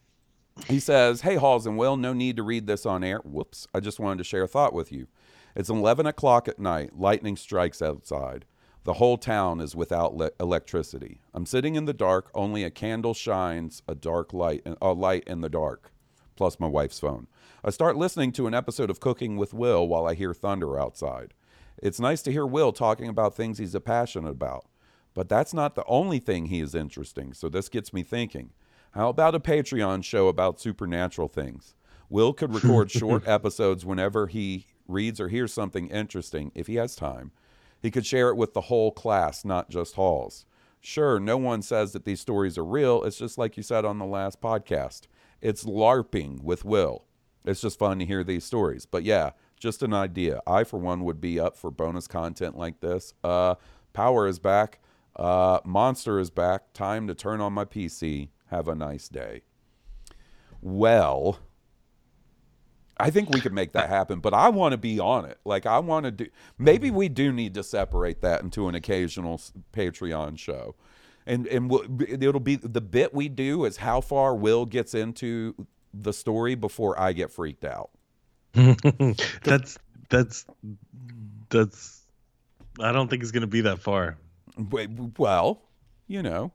He 0.67 0.79
says, 0.79 1.23
Hey, 1.23 1.35
Halls 1.35 1.67
and 1.67 1.77
Will, 1.77 1.97
no 1.97 2.13
need 2.13 2.37
to 2.37 2.43
read 2.43 2.67
this 2.67 2.87
on 2.87 3.03
air. 3.03 3.19
Whoops. 3.19 3.67
I 3.75 3.81
just 3.81 3.99
wanted 3.99 4.19
to 4.19 4.25
share 4.25 4.45
a 4.45 4.49
thought 4.49 4.73
with 4.73 4.93
you. 4.93 5.09
It's 5.55 5.71
11 5.71 6.07
o'clock 6.07 6.49
at 6.49 6.59
night. 6.59 6.99
Lightning 6.99 7.37
strikes 7.37 7.81
outside. 7.81 8.45
The 8.83 8.95
whole 8.95 9.17
town 9.17 9.61
is 9.61 9.77
without 9.77 10.15
le- 10.15 10.33
electricity. 10.41 11.21
I'm 11.33 11.47
sitting 11.47 11.75
in 11.75 11.85
the 11.85 11.95
dark. 11.95 12.31
Only 12.35 12.65
a 12.65 12.71
candle 12.71 13.15
shines 13.15 13.83
a 13.89 13.95
dark 13.95 14.33
light, 14.33 14.67
a 14.83 14.93
light 14.93 15.25
in 15.27 15.41
the 15.41 15.49
dark, 15.49 15.93
plus 16.37 16.59
my 16.59 16.67
wife's 16.67 16.99
phone. 16.99 17.29
I 17.65 17.71
start 17.71 17.97
listening 17.97 18.33
to 18.33 18.47
an 18.47 18.53
episode 18.53 18.91
of 18.91 19.01
Cooking 19.01 19.37
with 19.37 19.55
Will 19.55 19.87
while 19.89 20.07
I 20.07 20.15
hear 20.15 20.35
thunder 20.35 20.79
outside. 20.79 21.33
It's 21.81 22.01
nice 22.01 22.21
to 22.23 22.33
hear 22.33 22.47
Will 22.47 22.73
talking 22.73 23.09
about 23.09 23.35
things 23.35 23.59
he's 23.59 23.77
passionate 23.79 24.31
about, 24.31 24.67
but 25.15 25.29
that's 25.29 25.55
not 25.55 25.77
the 25.77 25.85
only 25.87 26.19
thing 26.19 26.47
he 26.47 26.61
is 26.61 26.75
interesting. 26.75 27.33
So 27.33 27.49
this 27.49 27.69
gets 27.69 27.93
me 27.93 28.03
thinking. 28.03 28.51
How 28.91 29.09
about 29.09 29.35
a 29.35 29.41
Patreon 29.41 30.05
show 30.05 30.29
about 30.29 30.61
supernatural 30.61 31.29
things? 31.29 31.75
Will 32.11 32.33
could 32.33 32.55
record 32.55 32.91
short 32.91 33.27
episodes 33.27 33.87
whenever 33.87 34.27
he 34.27 34.67
reads 34.87 35.21
or 35.21 35.29
hears 35.29 35.53
something 35.53 35.89
interesting 35.89 36.53
if 36.55 36.67
he 36.67 36.77
has 36.77 36.97
time. 36.97 37.33
He 37.81 37.91
could 37.91 38.07
share 38.07 38.31
it 38.31 38.37
with 38.37 38.55
the 38.55 38.63
whole 38.63 38.91
class, 38.91 39.45
not 39.45 39.69
just 39.69 39.95
Halls. 39.95 40.47
Sure, 40.81 41.19
no 41.19 41.37
one 41.37 41.63
says 41.63 41.93
that 41.93 42.05
these 42.05 42.21
stories 42.21 42.59
are 42.59 42.65
real. 42.65 43.05
It's 43.05 43.19
just 43.19 43.39
like 43.39 43.57
you 43.57 43.63
said 43.63 43.85
on 43.85 43.99
the 43.99 44.05
last 44.05 44.41
podcast. 44.41 45.03
It's 45.41 45.65
LARPing 45.65 46.43
with 46.43 46.65
Will. 46.65 47.05
It's 47.45 47.61
just 47.61 47.79
fun 47.79 47.99
to 47.99 48.07
hear 48.07 48.25
these 48.25 48.45
stories. 48.45 48.87
But 48.87 49.03
yeah, 49.03 49.31
just 49.59 49.83
an 49.83 49.95
idea. 49.95 50.41
I, 50.47 50.65
for 50.65 50.79
one, 50.79 51.05
would 51.05 51.21
be 51.21 51.39
up 51.39 51.57
for 51.57 51.71
bonus 51.71 52.07
content 52.07 52.57
like 52.57 52.81
this. 52.81 53.15
Uh, 53.23 53.55
Power 53.93 54.27
is 54.27 54.39
back. 54.39 54.81
Uh, 55.17 55.61
Monster 55.65 56.19
is 56.19 56.31
back. 56.31 56.73
Time 56.73 57.07
to 57.07 57.15
turn 57.15 57.41
on 57.41 57.53
my 57.53 57.65
PC. 57.65 58.29
Have 58.47 58.69
a 58.69 58.75
nice 58.75 59.09
day. 59.09 59.43
Well, 60.61 61.39
I 62.97 63.11
think 63.11 63.31
we 63.31 63.41
could 63.41 63.53
make 63.53 63.73
that 63.73 63.89
happen, 63.89 64.21
but 64.21 64.35
I 64.35 64.49
want 64.49 64.73
to 64.73 64.79
be 64.79 65.01
on 65.01 65.25
it. 65.25 65.39
Like 65.45 65.67
I 65.67 65.79
want 65.79 66.05
to 66.05 66.11
do. 66.11 66.27
Maybe 66.59 66.89
mm-hmm. 66.89 66.97
we 66.97 67.09
do 67.09 67.33
need 67.33 67.55
to 67.55 67.63
separate 67.63 68.21
that 68.23 68.43
into 68.43 68.69
an 68.69 68.75
occasional 68.75 69.41
Patreon 69.73 70.39
show, 70.39 70.77
and 71.27 71.47
and 71.49 71.69
we'll, 71.71 71.85
it'll 72.09 72.41
be 72.41 72.57
the 72.57 72.81
bit 72.81 73.13
we 73.13 73.29
do 73.29 73.65
is 73.65 73.79
how 73.79 74.01
far 74.01 74.35
Will 74.35 74.65
gets 74.65 74.95
into 74.95 75.55
the 75.93 76.13
story 76.13 76.55
before 76.55 76.99
I 76.99 77.13
get 77.13 77.31
freaked 77.31 77.65
out. 77.65 77.91
that's 79.43 79.79
that's 80.09 80.47
that's 81.49 82.03
I 82.81 82.93
don't 82.93 83.09
think 83.09 83.23
it's 83.23 83.33
gonna 83.33 83.47
be 83.47 83.63
that 83.63 83.81
far. 83.81 84.19
Well, 85.19 85.63
you 86.07 86.23
know, 86.23 86.53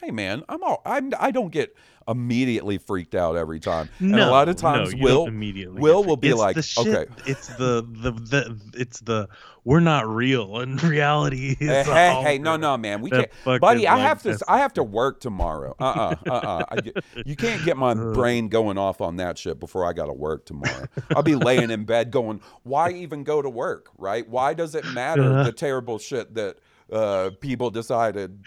hey 0.00 0.10
man, 0.10 0.42
I'm 0.48 0.62
all 0.62 0.82
I'm 0.84 1.12
I 1.18 1.30
don't 1.30 1.50
get 1.50 1.74
immediately 2.08 2.78
freaked 2.78 3.14
out 3.14 3.36
every 3.36 3.60
time. 3.60 3.88
and 4.00 4.14
a 4.18 4.30
lot 4.30 4.48
of 4.48 4.56
No, 4.56 4.60
times 4.72 4.94
no, 4.94 5.02
Will 5.02 5.26
immediately 5.26 5.80
Will 5.80 6.02
will 6.02 6.16
be 6.16 6.28
It's 6.30 6.38
like, 6.38 6.62
shit- 6.62 6.86
okay, 6.86 7.12
it's 7.26 7.46
the, 7.56 7.86
the 7.88 8.10
the 8.12 8.60
it's 8.74 9.00
the 9.00 9.28
we're 9.64 9.80
not 9.80 10.08
real 10.08 10.58
and 10.60 10.82
reality 10.96 11.56
is 11.60 11.86
Hey, 11.86 11.92
hey, 11.92 12.22
hey, 12.22 12.38
no, 12.38 12.56
no, 12.56 12.76
man, 12.76 13.00
we 13.02 13.10
that 13.10 13.30
can't, 13.44 13.60
buddy. 13.60 13.86
I 13.86 13.98
have 13.98 14.22
to, 14.22 14.38
I 14.48 14.58
have 14.58 14.72
to 14.74 14.82
work 14.82 15.20
tomorrow. 15.20 15.76
Uh, 15.78 15.84
uh-uh, 15.84 16.16
uh, 16.26 16.32
uh 16.32 16.64
I 16.68 16.80
get- 16.80 17.04
you 17.24 17.36
can't 17.36 17.62
get 17.64 17.76
my 17.76 17.94
brain 18.14 18.48
going 18.48 18.78
off 18.78 19.00
on 19.00 19.16
that 19.16 19.38
shit 19.38 19.60
before 19.60 19.84
I 19.86 19.92
got 19.92 20.06
to 20.06 20.12
work 20.12 20.46
tomorrow. 20.46 20.86
I'll 21.14 21.22
be 21.22 21.34
laying 21.36 21.70
in 21.70 21.84
bed 21.84 22.10
going, 22.10 22.40
why 22.62 22.90
even 22.90 23.22
go 23.22 23.42
to 23.42 23.50
work, 23.50 23.90
right? 23.98 24.28
Why 24.28 24.54
does 24.54 24.74
it 24.74 24.86
matter 24.86 25.22
the 25.44 25.52
terrible 25.52 25.98
shit 25.98 26.34
that 26.34 26.56
uh, 26.92 27.30
people 27.40 27.70
decided 27.70 28.44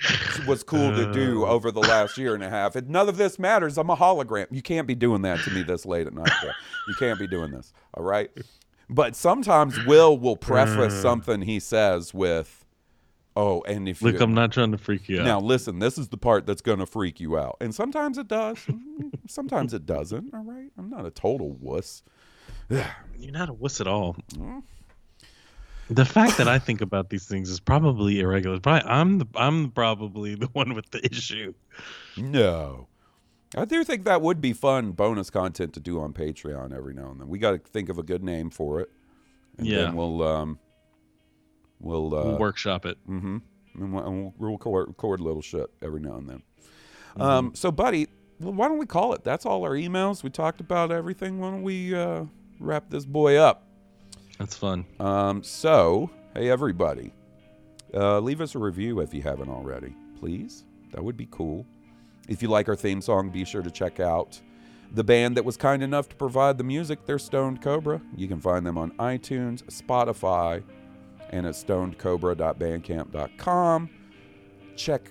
was 0.48 0.64
cool 0.74 0.92
to 0.96 1.12
do 1.14 1.46
over 1.46 1.72
the 1.72 1.80
last 1.80 2.18
year 2.18 2.34
and 2.36 2.44
a 2.44 2.50
half? 2.50 2.76
It, 2.76 2.90
none 2.90 3.08
of 3.10 3.18
this 3.18 3.40
matters. 3.40 3.78
I'm 3.78 3.90
a 3.90 3.96
hologram. 3.96 4.48
You 4.52 4.62
can't 4.62 4.88
be 4.88 4.96
doing 4.96 5.22
that 5.24 5.40
to 5.42 5.52
me 5.52 5.64
this 5.64 5.86
late 5.86 6.08
at 6.08 6.14
night. 6.14 6.32
bro. 6.42 6.52
You 6.88 6.96
can't 6.96 7.18
be 7.20 7.28
doing 7.28 7.52
this. 7.52 7.74
All 7.94 8.04
right. 8.04 8.30
But 8.90 9.16
sometimes 9.16 9.84
Will 9.86 10.18
will 10.18 10.36
preface 10.38 10.94
Uh. 10.94 11.02
something 11.02 11.42
he 11.44 11.60
says 11.60 12.14
with, 12.14 12.66
"Oh, 13.36 13.62
and 13.64 13.88
if 13.88 14.02
Look, 14.02 14.16
you 14.16 14.20
I'm 14.22 14.34
not 14.34 14.52
trying 14.52 14.72
to 14.74 14.78
freak 14.78 15.08
you 15.08 15.22
out. 15.22 15.26
now 15.26 15.40
listen, 15.40 15.80
this 15.80 15.98
is 15.98 16.10
the 16.10 16.18
part 16.18 16.46
that's 16.46 16.62
going 16.62 16.80
to 16.80 16.86
freak 16.86 17.20
you 17.22 17.38
out." 17.38 17.56
And 17.62 17.74
sometimes 17.74 18.18
it 18.18 18.28
does, 18.28 18.60
sometimes 19.28 19.74
it 19.74 19.86
doesn't. 19.86 20.34
All 20.34 20.44
right, 20.44 20.70
I'm 20.78 20.90
not 20.90 21.06
a 21.06 21.12
total 21.12 21.52
wuss. 21.54 22.04
You're 22.70 23.32
not 23.32 23.50
a 23.50 23.54
wuss 23.54 23.80
at 23.80 23.88
all. 23.88 24.18
The 25.90 26.06
fact 26.06 26.38
that 26.38 26.48
I 26.48 26.60
think 26.60 26.82
about 26.82 27.10
these 27.10 27.26
things 27.26 27.50
is 27.50 27.60
probably 27.60 28.20
irregular. 28.22 28.60
Probably 28.60 28.90
I'm 28.90 29.20
the 29.20 29.28
I'm 29.36 29.70
probably 29.72 30.36
the 30.36 30.48
one 30.54 30.74
with 30.74 30.90
the 30.92 31.06
issue. 31.06 31.54
No, 32.18 32.88
I 33.56 33.66
do 33.66 33.84
think 33.84 34.06
that 34.06 34.22
would 34.22 34.40
be 34.42 34.54
fun 34.54 34.92
bonus 34.92 35.30
content 35.30 35.74
to 35.74 35.80
do 35.80 36.00
on 36.00 36.14
Patreon 36.14 36.74
every 36.76 36.94
now 36.94 37.12
and 37.12 37.20
then. 37.20 37.28
We 37.28 37.38
got 37.38 37.52
to 37.52 37.58
think 37.58 37.90
of 37.90 37.98
a 38.00 38.04
good 38.04 38.24
name 38.24 38.50
for 38.50 38.80
it, 38.80 38.90
and 39.58 39.68
Yeah. 39.68 39.78
then 39.80 39.96
we'll 39.96 40.24
um, 40.24 40.60
We'll, 41.80 42.16
uh, 42.16 42.24
We'll 42.24 42.38
workshop 42.38 42.86
it. 42.86 42.98
Mm-hmm. 43.10 43.38
And 43.76 43.94
we'll, 43.94 44.06
and 44.06 44.34
we'll 44.38 44.52
record, 44.52 44.88
record 44.88 45.20
a 45.20 45.24
little 45.24 45.42
shit 45.42 45.70
every 45.82 46.00
now 46.00 46.16
and 46.16 46.30
then. 46.30 46.42
Mm-hmm. 47.18 47.22
Um, 47.22 47.56
so, 47.56 47.72
buddy, 47.72 48.08
well, 48.40 48.54
why 48.54 48.70
don't 48.70 48.78
we 48.78 48.86
call 48.86 49.14
it? 49.14 49.24
That's 49.26 49.46
all 49.46 49.64
our 49.66 49.72
emails. 49.72 50.24
We 50.24 50.30
talked 50.30 50.62
about 50.62 50.92
everything. 50.94 51.40
Why 51.40 51.52
don't 51.52 51.64
we 51.64 51.94
uh, 51.94 52.24
wrap 52.60 52.90
this 52.90 53.06
boy 53.06 53.36
up? 53.36 53.68
That's 54.44 54.58
fun. 54.58 54.86
Um, 55.00 55.42
so, 55.42 56.10
hey, 56.36 56.50
everybody, 56.50 57.14
uh, 57.94 58.20
leave 58.20 58.42
us 58.42 58.56
a 58.56 58.60
review 58.60 59.00
if 59.00 59.14
you 59.14 59.22
haven't 59.22 59.48
already, 59.48 59.96
please. 60.20 60.66
That 60.92 61.02
would 61.02 61.16
be 61.16 61.30
cool. 61.32 61.66
If 62.28 62.42
you 62.42 62.50
like 62.50 62.68
our 62.68 62.76
theme 62.76 63.00
song, 63.00 63.30
be 63.30 63.46
sure 63.46 63.62
to 63.62 63.72
check 63.72 64.02
out 64.02 64.42
the 64.92 65.06
band 65.06 65.38
that 65.38 65.46
was 65.46 65.56
kind 65.56 65.82
enough 65.82 66.10
to 66.10 66.18
provide 66.18 66.58
the 66.58 66.66
music. 66.66 67.06
They're 67.06 67.20
Stoned 67.20 67.62
Cobra. 67.62 68.02
You 68.18 68.28
can 68.28 68.42
find 68.42 68.68
them 68.68 68.78
on 68.78 68.92
iTunes, 68.98 69.64
Spotify, 69.64 70.62
and 71.30 71.48
at 71.48 71.54
stonedcobra.bandcamp.com. 71.54 73.90
Check 74.76 75.10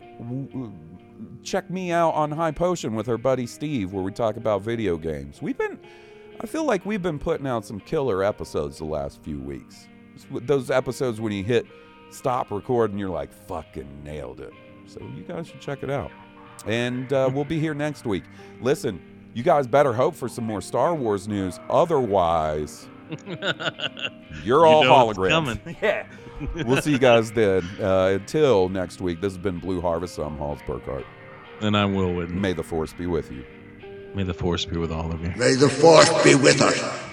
check 1.43 1.71
me 1.71 1.91
out 1.91 2.11
on 2.11 2.33
High 2.33 2.51
Potion 2.51 2.95
with 2.95 3.09
our 3.09 3.17
buddy 3.17 3.47
Steve, 3.47 3.95
where 3.95 4.05
we 4.05 4.13
talk 4.13 4.37
about 4.37 4.61
video 4.61 4.99
games. 4.99 5.41
We've 5.41 5.57
been, 5.57 5.79
I 6.43 6.47
feel 6.47 6.65
like 6.65 6.85
we've 6.85 7.03
been 7.03 7.19
putting 7.19 7.47
out 7.47 7.65
some 7.65 7.79
killer 7.81 8.23
episodes 8.25 8.79
the 8.79 8.85
last 8.85 9.23
few 9.23 9.39
weeks. 9.41 9.87
Those 10.31 10.71
episodes 10.71 11.21
when 11.21 11.33
you 11.33 11.45
hit 11.45 11.67
stop 12.11 12.51
recording, 12.51 12.99
you're 12.99 13.09
like, 13.11 13.33
fucking 13.33 14.03
nailed 14.05 14.41
it. 14.41 14.53
So 14.87 15.01
you 15.17 15.23
guys 15.23 15.47
should 15.49 15.61
check 15.61 15.83
it 15.83 15.91
out. 15.91 16.11
And 16.67 17.13
uh, 17.13 17.31
we'll 17.33 17.45
be 17.45 17.59
here 17.59 17.75
next 17.75 18.05
week. 18.07 18.25
Listen, 18.61 19.01
you 19.35 19.43
guys 19.43 19.67
better 19.67 19.93
hope 19.93 20.15
for 20.15 20.29
some 20.29 20.45
more 20.45 20.61
Star 20.61 20.95
Wars 20.95 21.27
news. 21.29 21.59
Otherwise, 21.71 22.89
you're 24.45 24.67
all 24.67 24.83
You 24.83 24.89
know 24.89 24.95
holograms. 25.13 25.29
coming. 25.31 25.61
Yeah. 25.83 26.07
we'll 26.67 26.83
see 26.83 26.91
you 26.91 26.99
guys 26.99 27.31
then. 27.33 27.63
Uh, 27.81 28.19
until 28.21 28.69
next 28.69 29.01
week, 29.01 29.21
this 29.21 29.33
has 29.33 29.39
been 29.43 29.59
Blue 29.61 29.81
Harvest. 29.81 30.19
I'm 30.19 30.37
Halls 30.37 30.59
Burkhart. 30.67 31.05
And 31.61 31.77
I'm 31.77 31.95
Will 31.95 32.09
Whitten. 32.09 32.33
May 32.33 32.53
the 32.53 32.65
Force 32.65 32.93
be 32.93 33.07
with 33.07 33.31
you. 33.31 33.45
May 34.15 34.25
the 34.25 34.35
force 34.35 34.65
be 34.65 34.77
with 34.77 34.93
all 34.93 35.13
of 35.13 35.23
you. 35.23 35.33
May 35.37 35.55
the 35.55 35.69
force 35.69 36.11
be 36.23 36.35
with 36.35 36.61
us. 36.61 37.12